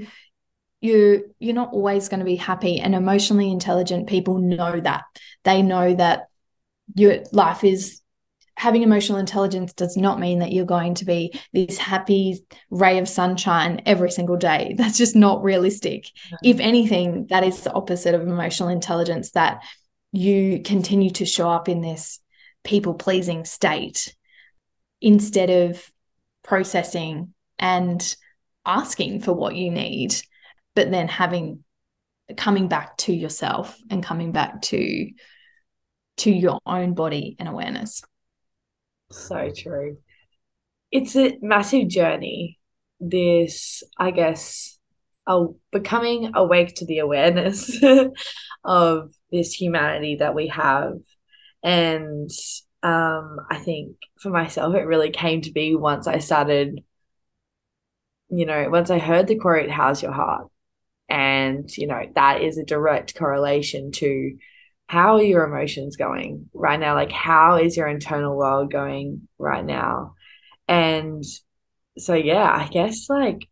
You 0.81 1.33
you're 1.39 1.55
not 1.55 1.73
always 1.73 2.09
going 2.09 2.19
to 2.19 2.25
be 2.25 2.35
happy 2.35 2.79
and 2.79 2.93
emotionally 2.93 3.51
intelligent 3.51 4.07
people 4.07 4.37
know 4.37 4.79
that. 4.79 5.03
They 5.43 5.61
know 5.61 5.95
that 5.95 6.27
your 6.93 7.23
life 7.31 7.63
is 7.63 8.01
having 8.57 8.83
emotional 8.83 9.17
intelligence 9.17 9.73
does 9.73 9.97
not 9.97 10.19
mean 10.19 10.39
that 10.39 10.51
you're 10.51 10.65
going 10.65 10.95
to 10.95 11.05
be 11.05 11.37
this 11.53 11.77
happy 11.77 12.39
ray 12.69 12.99
of 12.99 13.07
sunshine 13.07 13.81
every 13.85 14.11
single 14.11 14.37
day. 14.37 14.75
That's 14.77 14.97
just 14.97 15.15
not 15.15 15.43
realistic. 15.43 16.07
If 16.43 16.59
anything, 16.59 17.27
that 17.29 17.43
is 17.43 17.61
the 17.61 17.73
opposite 17.73 18.15
of 18.15 18.21
emotional 18.21 18.69
intelligence 18.69 19.31
that 19.31 19.61
you 20.15 20.61
continue 20.63 21.09
to 21.11 21.25
show 21.25 21.49
up 21.49 21.69
in 21.69 21.81
this 21.81 22.19
people 22.63 22.93
pleasing 22.93 23.45
state 23.45 24.15
instead 25.01 25.49
of 25.49 25.91
processing 26.43 27.33
and 27.59 28.15
asking 28.65 29.21
for 29.21 29.33
what 29.33 29.55
you 29.55 29.71
need, 29.71 30.15
but 30.75 30.91
then 30.91 31.07
having 31.07 31.63
coming 32.37 32.67
back 32.67 32.97
to 32.97 33.13
yourself 33.13 33.77
and 33.89 34.03
coming 34.03 34.31
back 34.31 34.61
to 34.63 35.09
to 36.17 36.31
your 36.31 36.59
own 36.65 36.93
body 36.93 37.35
and 37.39 37.47
awareness. 37.47 38.01
So 39.11 39.51
true. 39.55 39.97
It's 40.91 41.15
a 41.15 41.37
massive 41.41 41.89
journey. 41.89 42.57
This, 42.99 43.83
I 43.97 44.11
guess, 44.11 44.74
oh, 45.27 45.57
becoming 45.71 46.31
awake 46.35 46.75
to 46.75 46.85
the 46.85 46.99
awareness 46.99 47.81
of 48.63 49.11
this 49.31 49.53
humanity 49.53 50.17
that 50.17 50.35
we 50.35 50.47
have. 50.47 50.93
And 51.63 52.29
um, 52.83 53.37
I 53.49 53.57
think 53.57 53.97
for 54.19 54.29
myself, 54.29 54.75
it 54.75 54.85
really 54.85 55.09
came 55.09 55.41
to 55.41 55.51
be 55.51 55.75
once 55.75 56.07
I 56.07 56.19
started, 56.19 56.83
you 58.29 58.45
know, 58.45 58.69
once 58.69 58.89
I 58.89 58.99
heard 58.99 59.27
the 59.27 59.37
quote, 59.37 59.69
How's 59.69 60.03
your 60.03 60.11
heart? 60.11 60.49
And, 61.09 61.69
you 61.77 61.87
know, 61.87 62.01
that 62.15 62.41
is 62.41 62.57
a 62.57 62.65
direct 62.65 63.15
correlation 63.15 63.91
to 63.93 64.37
how 64.87 65.15
are 65.15 65.23
your 65.23 65.45
emotions 65.45 65.95
going 65.95 66.49
right 66.53 66.79
now? 66.79 66.93
Like, 66.93 67.11
how 67.11 67.57
is 67.57 67.75
your 67.75 67.87
internal 67.87 68.35
world 68.35 68.71
going 68.71 69.27
right 69.37 69.65
now? 69.65 70.15
And 70.67 71.23
so, 71.97 72.13
yeah, 72.13 72.43
I 72.51 72.67
guess 72.67 73.09
like 73.09 73.47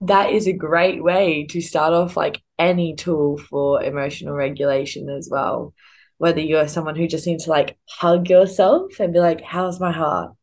that 0.00 0.32
is 0.32 0.46
a 0.46 0.52
great 0.52 1.02
way 1.02 1.46
to 1.46 1.60
start 1.60 1.92
off 1.92 2.16
like 2.16 2.40
any 2.58 2.94
tool 2.94 3.38
for 3.38 3.82
emotional 3.82 4.34
regulation 4.34 5.08
as 5.08 5.28
well. 5.30 5.74
Whether 6.18 6.40
you're 6.40 6.68
someone 6.68 6.96
who 6.96 7.06
just 7.08 7.26
needs 7.26 7.44
to 7.44 7.50
like 7.50 7.76
hug 7.88 8.28
yourself 8.28 8.98
and 9.00 9.12
be 9.12 9.20
like, 9.20 9.40
How's 9.40 9.80
my 9.80 9.92
heart? 9.92 10.34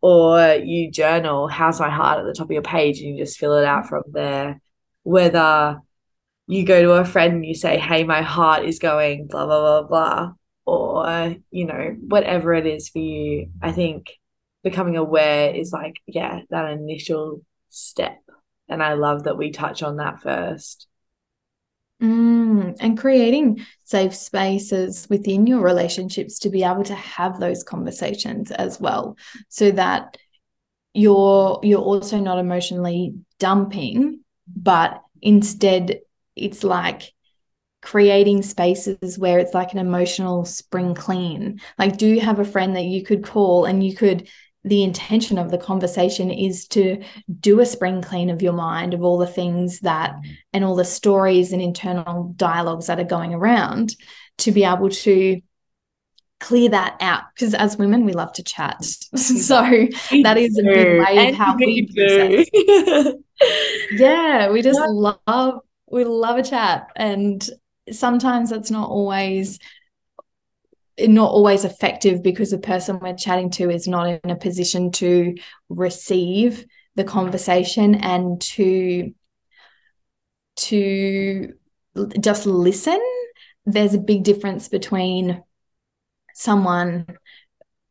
Or 0.00 0.54
you 0.54 0.90
journal, 0.90 1.48
How's 1.48 1.80
my 1.80 1.90
heart 1.90 2.20
at 2.20 2.26
the 2.26 2.34
top 2.34 2.46
of 2.46 2.52
your 2.52 2.62
page 2.62 3.00
and 3.00 3.16
you 3.16 3.24
just 3.24 3.38
fill 3.38 3.56
it 3.56 3.64
out 3.64 3.88
from 3.88 4.04
there. 4.12 4.60
Whether 5.02 5.80
you 6.46 6.64
go 6.64 6.82
to 6.82 6.92
a 6.92 7.04
friend 7.04 7.34
and 7.34 7.46
you 7.46 7.54
say, 7.54 7.78
Hey, 7.78 8.04
my 8.04 8.22
heart 8.22 8.64
is 8.64 8.78
going 8.78 9.26
blah, 9.26 9.46
blah, 9.46 9.82
blah, 9.82 9.88
blah. 9.88 10.32
Or, 10.66 11.34
you 11.50 11.64
know, 11.66 11.96
whatever 12.00 12.52
it 12.52 12.66
is 12.66 12.90
for 12.90 12.98
you. 12.98 13.50
I 13.62 13.72
think 13.72 14.12
becoming 14.62 14.96
aware 14.96 15.54
is 15.54 15.72
like, 15.72 15.96
yeah, 16.06 16.40
that 16.50 16.70
initial 16.72 17.42
step 17.70 18.18
and 18.68 18.82
I 18.82 18.94
love 18.94 19.24
that 19.24 19.38
we 19.38 19.50
touch 19.50 19.82
on 19.82 19.96
that 19.96 20.20
first. 20.20 20.86
Mm, 22.02 22.76
and 22.78 22.96
creating 22.96 23.66
safe 23.82 24.14
spaces 24.14 25.08
within 25.10 25.48
your 25.48 25.60
relationships 25.60 26.38
to 26.40 26.50
be 26.50 26.62
able 26.62 26.84
to 26.84 26.94
have 26.94 27.40
those 27.40 27.64
conversations 27.64 28.52
as 28.52 28.80
well, 28.80 29.16
so 29.48 29.72
that 29.72 30.16
you're 30.94 31.58
you're 31.62 31.80
also 31.80 32.18
not 32.18 32.38
emotionally 32.38 33.14
dumping, 33.38 34.20
but 34.46 35.02
instead 35.20 36.00
it's 36.36 36.62
like 36.62 37.12
creating 37.80 38.42
spaces 38.42 39.18
where 39.18 39.38
it's 39.38 39.54
like 39.54 39.72
an 39.72 39.78
emotional 39.78 40.44
spring 40.44 40.94
clean. 40.94 41.60
Like, 41.78 41.96
do 41.96 42.06
you 42.06 42.20
have 42.20 42.38
a 42.38 42.44
friend 42.44 42.76
that 42.76 42.84
you 42.84 43.04
could 43.04 43.24
call 43.24 43.64
and 43.64 43.84
you 43.84 43.94
could 43.94 44.28
the 44.64 44.82
intention 44.82 45.38
of 45.38 45.50
the 45.50 45.58
conversation 45.58 46.30
is 46.30 46.66
to 46.68 47.02
do 47.40 47.60
a 47.60 47.66
spring 47.66 48.02
clean 48.02 48.28
of 48.28 48.42
your 48.42 48.52
mind 48.52 48.92
of 48.92 49.02
all 49.02 49.18
the 49.18 49.26
things 49.26 49.80
that 49.80 50.14
and 50.52 50.64
all 50.64 50.74
the 50.74 50.84
stories 50.84 51.52
and 51.52 51.62
internal 51.62 52.32
dialogues 52.36 52.86
that 52.88 52.98
are 53.00 53.04
going 53.04 53.32
around 53.34 53.94
to 54.38 54.52
be 54.52 54.64
able 54.64 54.88
to 54.90 55.40
clear 56.40 56.68
that 56.68 56.96
out 57.00 57.22
because 57.34 57.52
as 57.54 57.76
women 57.76 58.04
we 58.04 58.12
love 58.12 58.32
to 58.32 58.42
chat 58.44 58.84
so 58.84 59.62
We 60.10 60.22
that 60.22 60.38
is 60.38 60.56
a 60.58 60.62
big 60.62 60.88
way 60.92 61.18
of 61.20 61.32
how 61.32 61.56
we 61.64 61.82
do. 61.82 62.44
process. 62.46 63.14
yeah 63.90 64.50
we 64.50 64.62
just 64.62 64.80
Yeah. 64.80 64.86
love 65.26 65.60
we 65.90 66.04
love 66.04 66.38
a 66.38 66.42
chat 66.42 66.88
and 66.96 67.48
sometimes 67.90 68.50
that's 68.50 68.70
not 68.70 68.88
always 68.90 69.58
not 71.00 71.30
always 71.30 71.64
effective 71.64 72.22
because 72.22 72.50
the 72.50 72.58
person 72.58 72.98
we're 73.00 73.14
chatting 73.14 73.50
to 73.50 73.70
is 73.70 73.86
not 73.86 74.08
in 74.08 74.30
a 74.30 74.36
position 74.36 74.90
to 74.92 75.36
receive 75.68 76.66
the 76.96 77.04
conversation 77.04 77.94
and 77.94 78.40
to 78.40 79.12
to 80.56 81.52
just 82.20 82.46
listen. 82.46 83.00
There's 83.64 83.94
a 83.94 83.98
big 83.98 84.24
difference 84.24 84.68
between 84.68 85.42
someone 86.34 87.06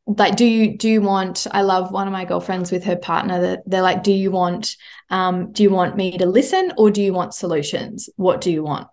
like 0.06 0.38
do 0.38 0.46
you 0.46 0.78
do 0.78 0.90
you 0.90 1.02
want 1.02 1.48
i 1.52 1.62
love 1.62 1.92
one 1.92 2.08
of 2.08 2.14
my 2.14 2.24
girlfriends 2.24 2.72
with 2.72 2.86
her 2.86 2.96
partner 2.96 3.42
that 3.42 3.60
they're 3.66 3.82
like 3.82 4.04
do 4.04 4.14
you 4.14 4.32
want 4.32 4.78
um 5.10 5.52
do 5.52 5.64
you 5.64 5.70
want 5.70 5.96
me 5.96 6.18
to 6.18 6.26
listen 6.26 6.74
or 6.78 6.92
do 6.92 7.02
you 7.02 7.14
want 7.14 7.34
solutions? 7.34 8.10
What 8.16 8.42
do 8.42 8.52
you 8.52 8.64
want? 8.64 8.88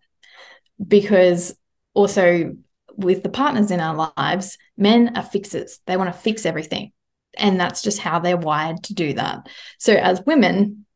Because 0.87 1.57
also 1.93 2.57
with 2.97 3.23
the 3.23 3.29
partners 3.29 3.71
in 3.71 3.81
our 3.81 4.13
lives 4.17 4.59
men 4.77 5.17
are 5.17 5.23
fixers 5.23 5.81
they 5.87 5.97
want 5.97 6.13
to 6.13 6.21
fix 6.21 6.47
everything 6.47 6.93
and 7.37 7.59
that's 7.59 7.83
just 7.83 7.99
how 7.99 8.19
they're 8.19 8.37
wired 8.37 8.83
to 8.83 8.95
do 8.95 9.13
that 9.13 9.49
so 9.79 9.95
as 9.95 10.23
women 10.27 10.87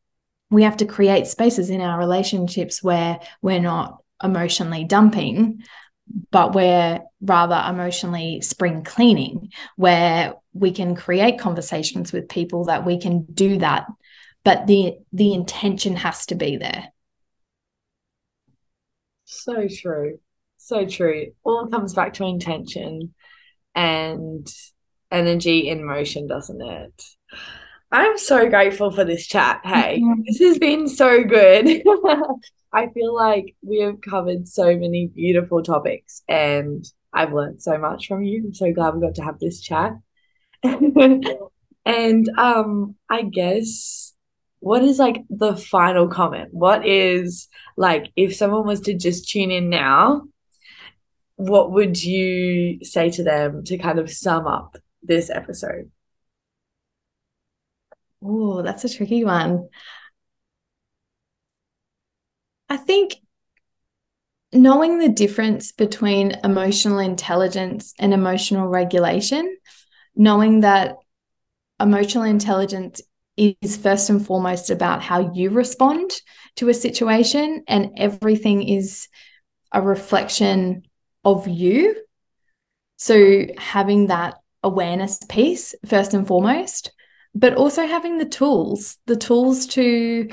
we 0.51 0.63
have 0.63 0.77
to 0.77 0.85
create 0.85 1.27
spaces 1.27 1.69
in 1.69 1.81
our 1.81 1.99
relationships 1.99 2.81
where 2.81 3.19
we're 3.41 3.59
not 3.59 4.01
emotionally 4.23 4.83
dumping 4.83 5.61
but 6.31 6.53
we're 6.53 7.01
rather 7.21 7.63
emotionally 7.67 8.41
spring 8.41 8.83
cleaning, 8.83 9.51
where 9.75 10.33
we 10.53 10.71
can 10.71 10.95
create 10.95 11.39
conversations 11.39 12.11
with 12.11 12.29
people 12.29 12.65
that 12.65 12.85
we 12.85 12.99
can 12.99 13.23
do 13.25 13.57
that, 13.59 13.85
but 14.43 14.67
the 14.67 14.95
the 15.13 15.33
intention 15.33 15.95
has 15.95 16.25
to 16.27 16.35
be 16.35 16.57
there. 16.57 16.91
So 19.25 19.67
true. 19.67 20.19
So 20.59 20.85
true. 20.85 21.27
All 21.43 21.67
comes 21.67 21.93
back 21.93 22.13
to 22.15 22.25
intention 22.25 23.13
and 23.73 24.47
energy 25.09 25.69
in 25.69 25.85
motion, 25.85 26.27
doesn't 26.27 26.61
it? 26.61 27.03
I'm 27.91 28.17
so 28.19 28.47
grateful 28.49 28.91
for 28.91 29.03
this 29.03 29.25
chat. 29.25 29.61
Hey, 29.63 29.99
Mhm. 29.99 30.23
this 30.27 30.39
has 30.39 30.59
been 30.59 30.87
so 30.87 31.23
good. 31.23 31.65
I 32.73 32.87
feel 32.89 33.15
like 33.15 33.55
we 33.63 33.79
have 33.79 33.99
covered 34.01 34.47
so 34.47 34.77
many 34.77 35.07
beautiful 35.07 35.63
topics 35.63 36.21
and 36.27 36.85
I've 37.11 37.33
learned 37.33 37.63
so 37.63 37.79
much 37.79 38.07
from 38.07 38.21
you. 38.21 38.43
I'm 38.45 38.53
so 38.53 38.71
glad 38.71 38.93
we 38.93 39.01
got 39.01 39.15
to 39.15 39.23
have 39.23 39.39
this 39.39 39.59
chat. 39.61 39.93
And 41.85 42.29
um, 42.37 42.95
I 43.09 43.23
guess 43.23 44.13
what 44.59 44.83
is 44.83 44.99
like 44.99 45.23
the 45.29 45.55
final 45.55 46.07
comment? 46.07 46.49
What 46.51 46.85
is 46.85 47.47
like 47.77 48.11
if 48.15 48.35
someone 48.35 48.67
was 48.67 48.81
to 48.81 48.93
just 48.93 49.29
tune 49.29 49.49
in 49.49 49.69
now, 49.69 50.23
what 51.39 51.71
would 51.71 52.03
you 52.03 52.83
say 52.83 53.09
to 53.09 53.23
them 53.23 53.63
to 53.63 53.77
kind 53.77 53.97
of 53.97 54.11
sum 54.11 54.45
up 54.45 54.75
this 55.01 55.29
episode? 55.29 55.89
Oh, 58.21 58.61
that's 58.61 58.83
a 58.83 58.89
tricky 58.89 59.23
one. 59.23 59.69
I 62.67 62.75
think 62.75 63.15
knowing 64.51 64.99
the 64.99 65.07
difference 65.07 65.71
between 65.71 66.35
emotional 66.43 66.99
intelligence 66.99 67.93
and 67.97 68.13
emotional 68.13 68.67
regulation, 68.67 69.55
knowing 70.17 70.59
that 70.59 70.97
emotional 71.79 72.25
intelligence 72.25 72.99
is 73.37 73.77
first 73.77 74.09
and 74.09 74.25
foremost 74.25 74.69
about 74.69 75.01
how 75.01 75.31
you 75.31 75.51
respond 75.51 76.11
to 76.57 76.67
a 76.67 76.73
situation, 76.73 77.63
and 77.65 77.91
everything 77.95 78.67
is 78.67 79.07
a 79.71 79.81
reflection 79.81 80.83
of 81.31 81.47
you. 81.47 81.95
So, 82.97 83.45
having 83.57 84.07
that 84.07 84.35
awareness 84.63 85.19
piece, 85.29 85.73
first 85.85 86.13
and 86.13 86.27
foremost, 86.27 86.91
but 87.33 87.53
also 87.55 87.87
having 87.87 88.17
the 88.17 88.25
tools, 88.25 88.97
the 89.05 89.15
tools 89.15 89.67
to 89.67 90.29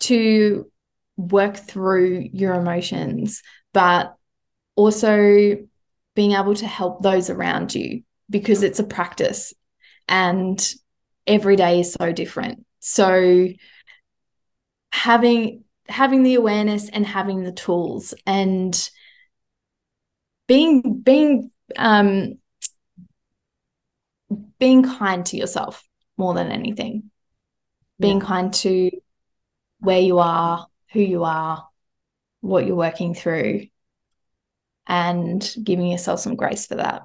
to 0.00 0.70
work 1.16 1.56
through 1.56 2.28
your 2.32 2.54
emotions, 2.54 3.42
but 3.72 4.16
also 4.74 5.56
being 6.14 6.32
able 6.32 6.54
to 6.54 6.66
help 6.66 7.02
those 7.02 7.30
around 7.30 7.74
you 7.74 8.02
because 8.28 8.62
it's 8.62 8.78
a 8.78 8.84
practice 8.84 9.54
and 10.08 10.74
every 11.26 11.56
day 11.56 11.80
is 11.80 11.92
so 11.92 12.12
different. 12.12 12.64
So 12.80 13.48
having 14.90 15.64
having 15.88 16.22
the 16.22 16.34
awareness 16.34 16.88
and 16.88 17.06
having 17.06 17.42
the 17.42 17.52
tools 17.52 18.14
and 18.26 18.90
being 20.46 21.00
being 21.00 21.50
um 21.76 22.38
being 24.58 24.82
kind 24.82 25.24
to 25.26 25.36
yourself 25.36 25.82
more 26.16 26.34
than 26.34 26.50
anything. 26.52 27.10
Being 27.98 28.20
Yeah. 28.20 28.26
kind 28.26 28.54
to 28.54 28.90
where 29.80 30.00
you 30.00 30.18
are, 30.18 30.66
who 30.92 31.00
you 31.00 31.24
are, 31.24 31.66
what 32.40 32.66
you're 32.66 32.76
working 32.76 33.14
through, 33.14 33.66
and 34.86 35.54
giving 35.62 35.86
yourself 35.86 36.20
some 36.20 36.36
grace 36.36 36.66
for 36.66 36.76
that. 36.76 37.02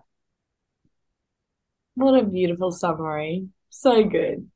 What 1.95 2.19
a 2.19 2.23
beautiful 2.23 2.71
summary. 2.71 3.47
So 3.69 4.03
good. 4.03 4.49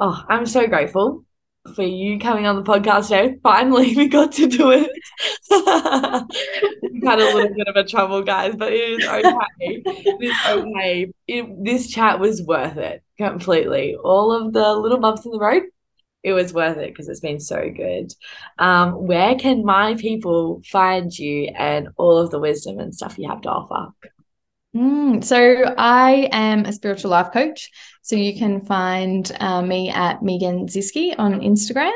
Oh, 0.00 0.24
I'm 0.28 0.46
so 0.46 0.66
grateful 0.66 1.24
for 1.74 1.82
you 1.82 2.18
coming 2.18 2.46
on 2.46 2.56
the 2.56 2.62
podcast 2.62 3.08
today. 3.08 3.38
Finally, 3.42 3.96
we 3.96 4.08
got 4.08 4.32
to 4.32 4.46
do 4.46 4.70
it. 4.70 4.90
We've 6.92 7.02
had 7.02 7.20
a 7.20 7.34
little 7.34 7.54
bit 7.54 7.68
of 7.68 7.76
a 7.76 7.84
trouble, 7.84 8.22
guys, 8.22 8.54
but 8.56 8.72
it 8.72 9.00
is 9.00 9.06
okay. 9.06 9.34
It 9.60 10.22
is 10.22 10.36
okay. 10.46 11.12
It, 11.26 11.64
this 11.64 11.90
chat 11.90 12.20
was 12.20 12.42
worth 12.42 12.76
it 12.76 13.02
completely. 13.18 13.96
All 13.96 14.32
of 14.32 14.52
the 14.52 14.74
little 14.74 14.98
bumps 14.98 15.24
in 15.24 15.32
the 15.32 15.38
road, 15.38 15.62
it 16.22 16.32
was 16.32 16.52
worth 16.52 16.78
it 16.78 16.90
because 16.90 17.08
it's 17.08 17.20
been 17.20 17.40
so 17.40 17.70
good. 17.74 18.12
Um, 18.58 19.06
where 19.06 19.34
can 19.36 19.64
my 19.64 19.94
people 19.94 20.62
find 20.70 21.16
you 21.16 21.50
and 21.56 21.88
all 21.96 22.18
of 22.18 22.30
the 22.30 22.38
wisdom 22.38 22.78
and 22.78 22.94
stuff 22.94 23.18
you 23.18 23.28
have 23.28 23.42
to 23.42 23.50
offer? 23.50 23.92
Mm, 24.74 25.22
so 25.22 25.74
I 25.78 26.28
am 26.32 26.64
a 26.64 26.72
spiritual 26.72 27.12
life 27.12 27.32
coach. 27.32 27.70
So 28.02 28.16
you 28.16 28.36
can 28.36 28.64
find 28.64 29.30
uh, 29.40 29.62
me 29.62 29.90
at 29.90 30.22
Megan 30.22 30.66
Zischke 30.66 31.14
on 31.16 31.40
Instagram. 31.40 31.92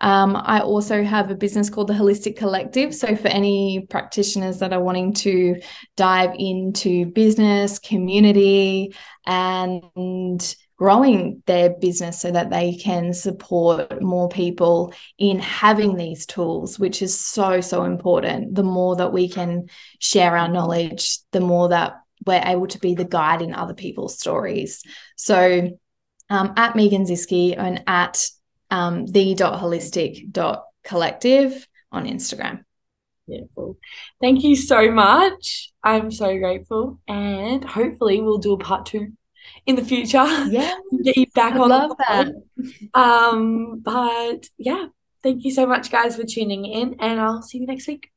Um, 0.00 0.36
I 0.36 0.60
also 0.60 1.02
have 1.02 1.30
a 1.30 1.34
business 1.34 1.70
called 1.70 1.88
the 1.88 1.94
Holistic 1.94 2.36
Collective. 2.36 2.94
So 2.94 3.16
for 3.16 3.28
any 3.28 3.86
practitioners 3.88 4.58
that 4.58 4.72
are 4.72 4.82
wanting 4.82 5.14
to 5.14 5.60
dive 5.96 6.34
into 6.38 7.06
business, 7.06 7.78
community, 7.78 8.94
and 9.26 10.54
growing 10.76 11.42
their 11.46 11.70
business 11.70 12.20
so 12.20 12.30
that 12.30 12.50
they 12.50 12.74
can 12.76 13.12
support 13.12 14.00
more 14.00 14.28
people 14.28 14.92
in 15.18 15.40
having 15.40 15.96
these 15.96 16.24
tools, 16.24 16.78
which 16.78 17.02
is 17.02 17.18
so, 17.18 17.60
so 17.60 17.82
important. 17.82 18.54
The 18.54 18.62
more 18.62 18.94
that 18.96 19.12
we 19.12 19.28
can 19.28 19.68
share 19.98 20.36
our 20.36 20.48
knowledge, 20.48 21.18
the 21.32 21.40
more 21.40 21.70
that 21.70 21.94
we're 22.26 22.42
able 22.44 22.66
to 22.68 22.78
be 22.78 22.94
the 22.94 23.04
guide 23.04 23.42
in 23.42 23.54
other 23.54 23.74
people's 23.74 24.18
stories. 24.18 24.82
So 25.16 25.70
um, 26.30 26.54
at 26.56 26.76
Megan 26.76 27.04
Zischke 27.04 27.56
and 27.56 27.82
at 27.86 28.26
um, 28.70 29.06
the.holistic.collective 29.06 31.66
on 31.90 32.06
Instagram. 32.06 32.64
Beautiful. 33.26 33.78
Thank 34.20 34.42
you 34.42 34.56
so 34.56 34.90
much. 34.90 35.72
I'm 35.82 36.10
so 36.10 36.36
grateful. 36.38 37.00
And 37.06 37.64
hopefully 37.64 38.20
we'll 38.20 38.38
do 38.38 38.54
a 38.54 38.58
part 38.58 38.86
two 38.86 39.12
in 39.66 39.76
the 39.76 39.84
future. 39.84 40.26
Yeah, 40.48 40.74
Get 41.02 41.16
you 41.16 41.26
back 41.34 41.54
I 41.54 41.58
on 41.58 41.68
the 41.68 41.76
love 41.76 41.96
that. 41.98 42.32
Um, 42.94 43.80
but 43.80 44.48
yeah, 44.56 44.86
thank 45.22 45.44
you 45.44 45.50
so 45.50 45.66
much, 45.66 45.90
guys, 45.90 46.16
for 46.16 46.24
tuning 46.24 46.64
in, 46.64 46.96
and 47.00 47.20
I'll 47.20 47.42
see 47.42 47.58
you 47.58 47.66
next 47.66 47.86
week. 47.86 48.10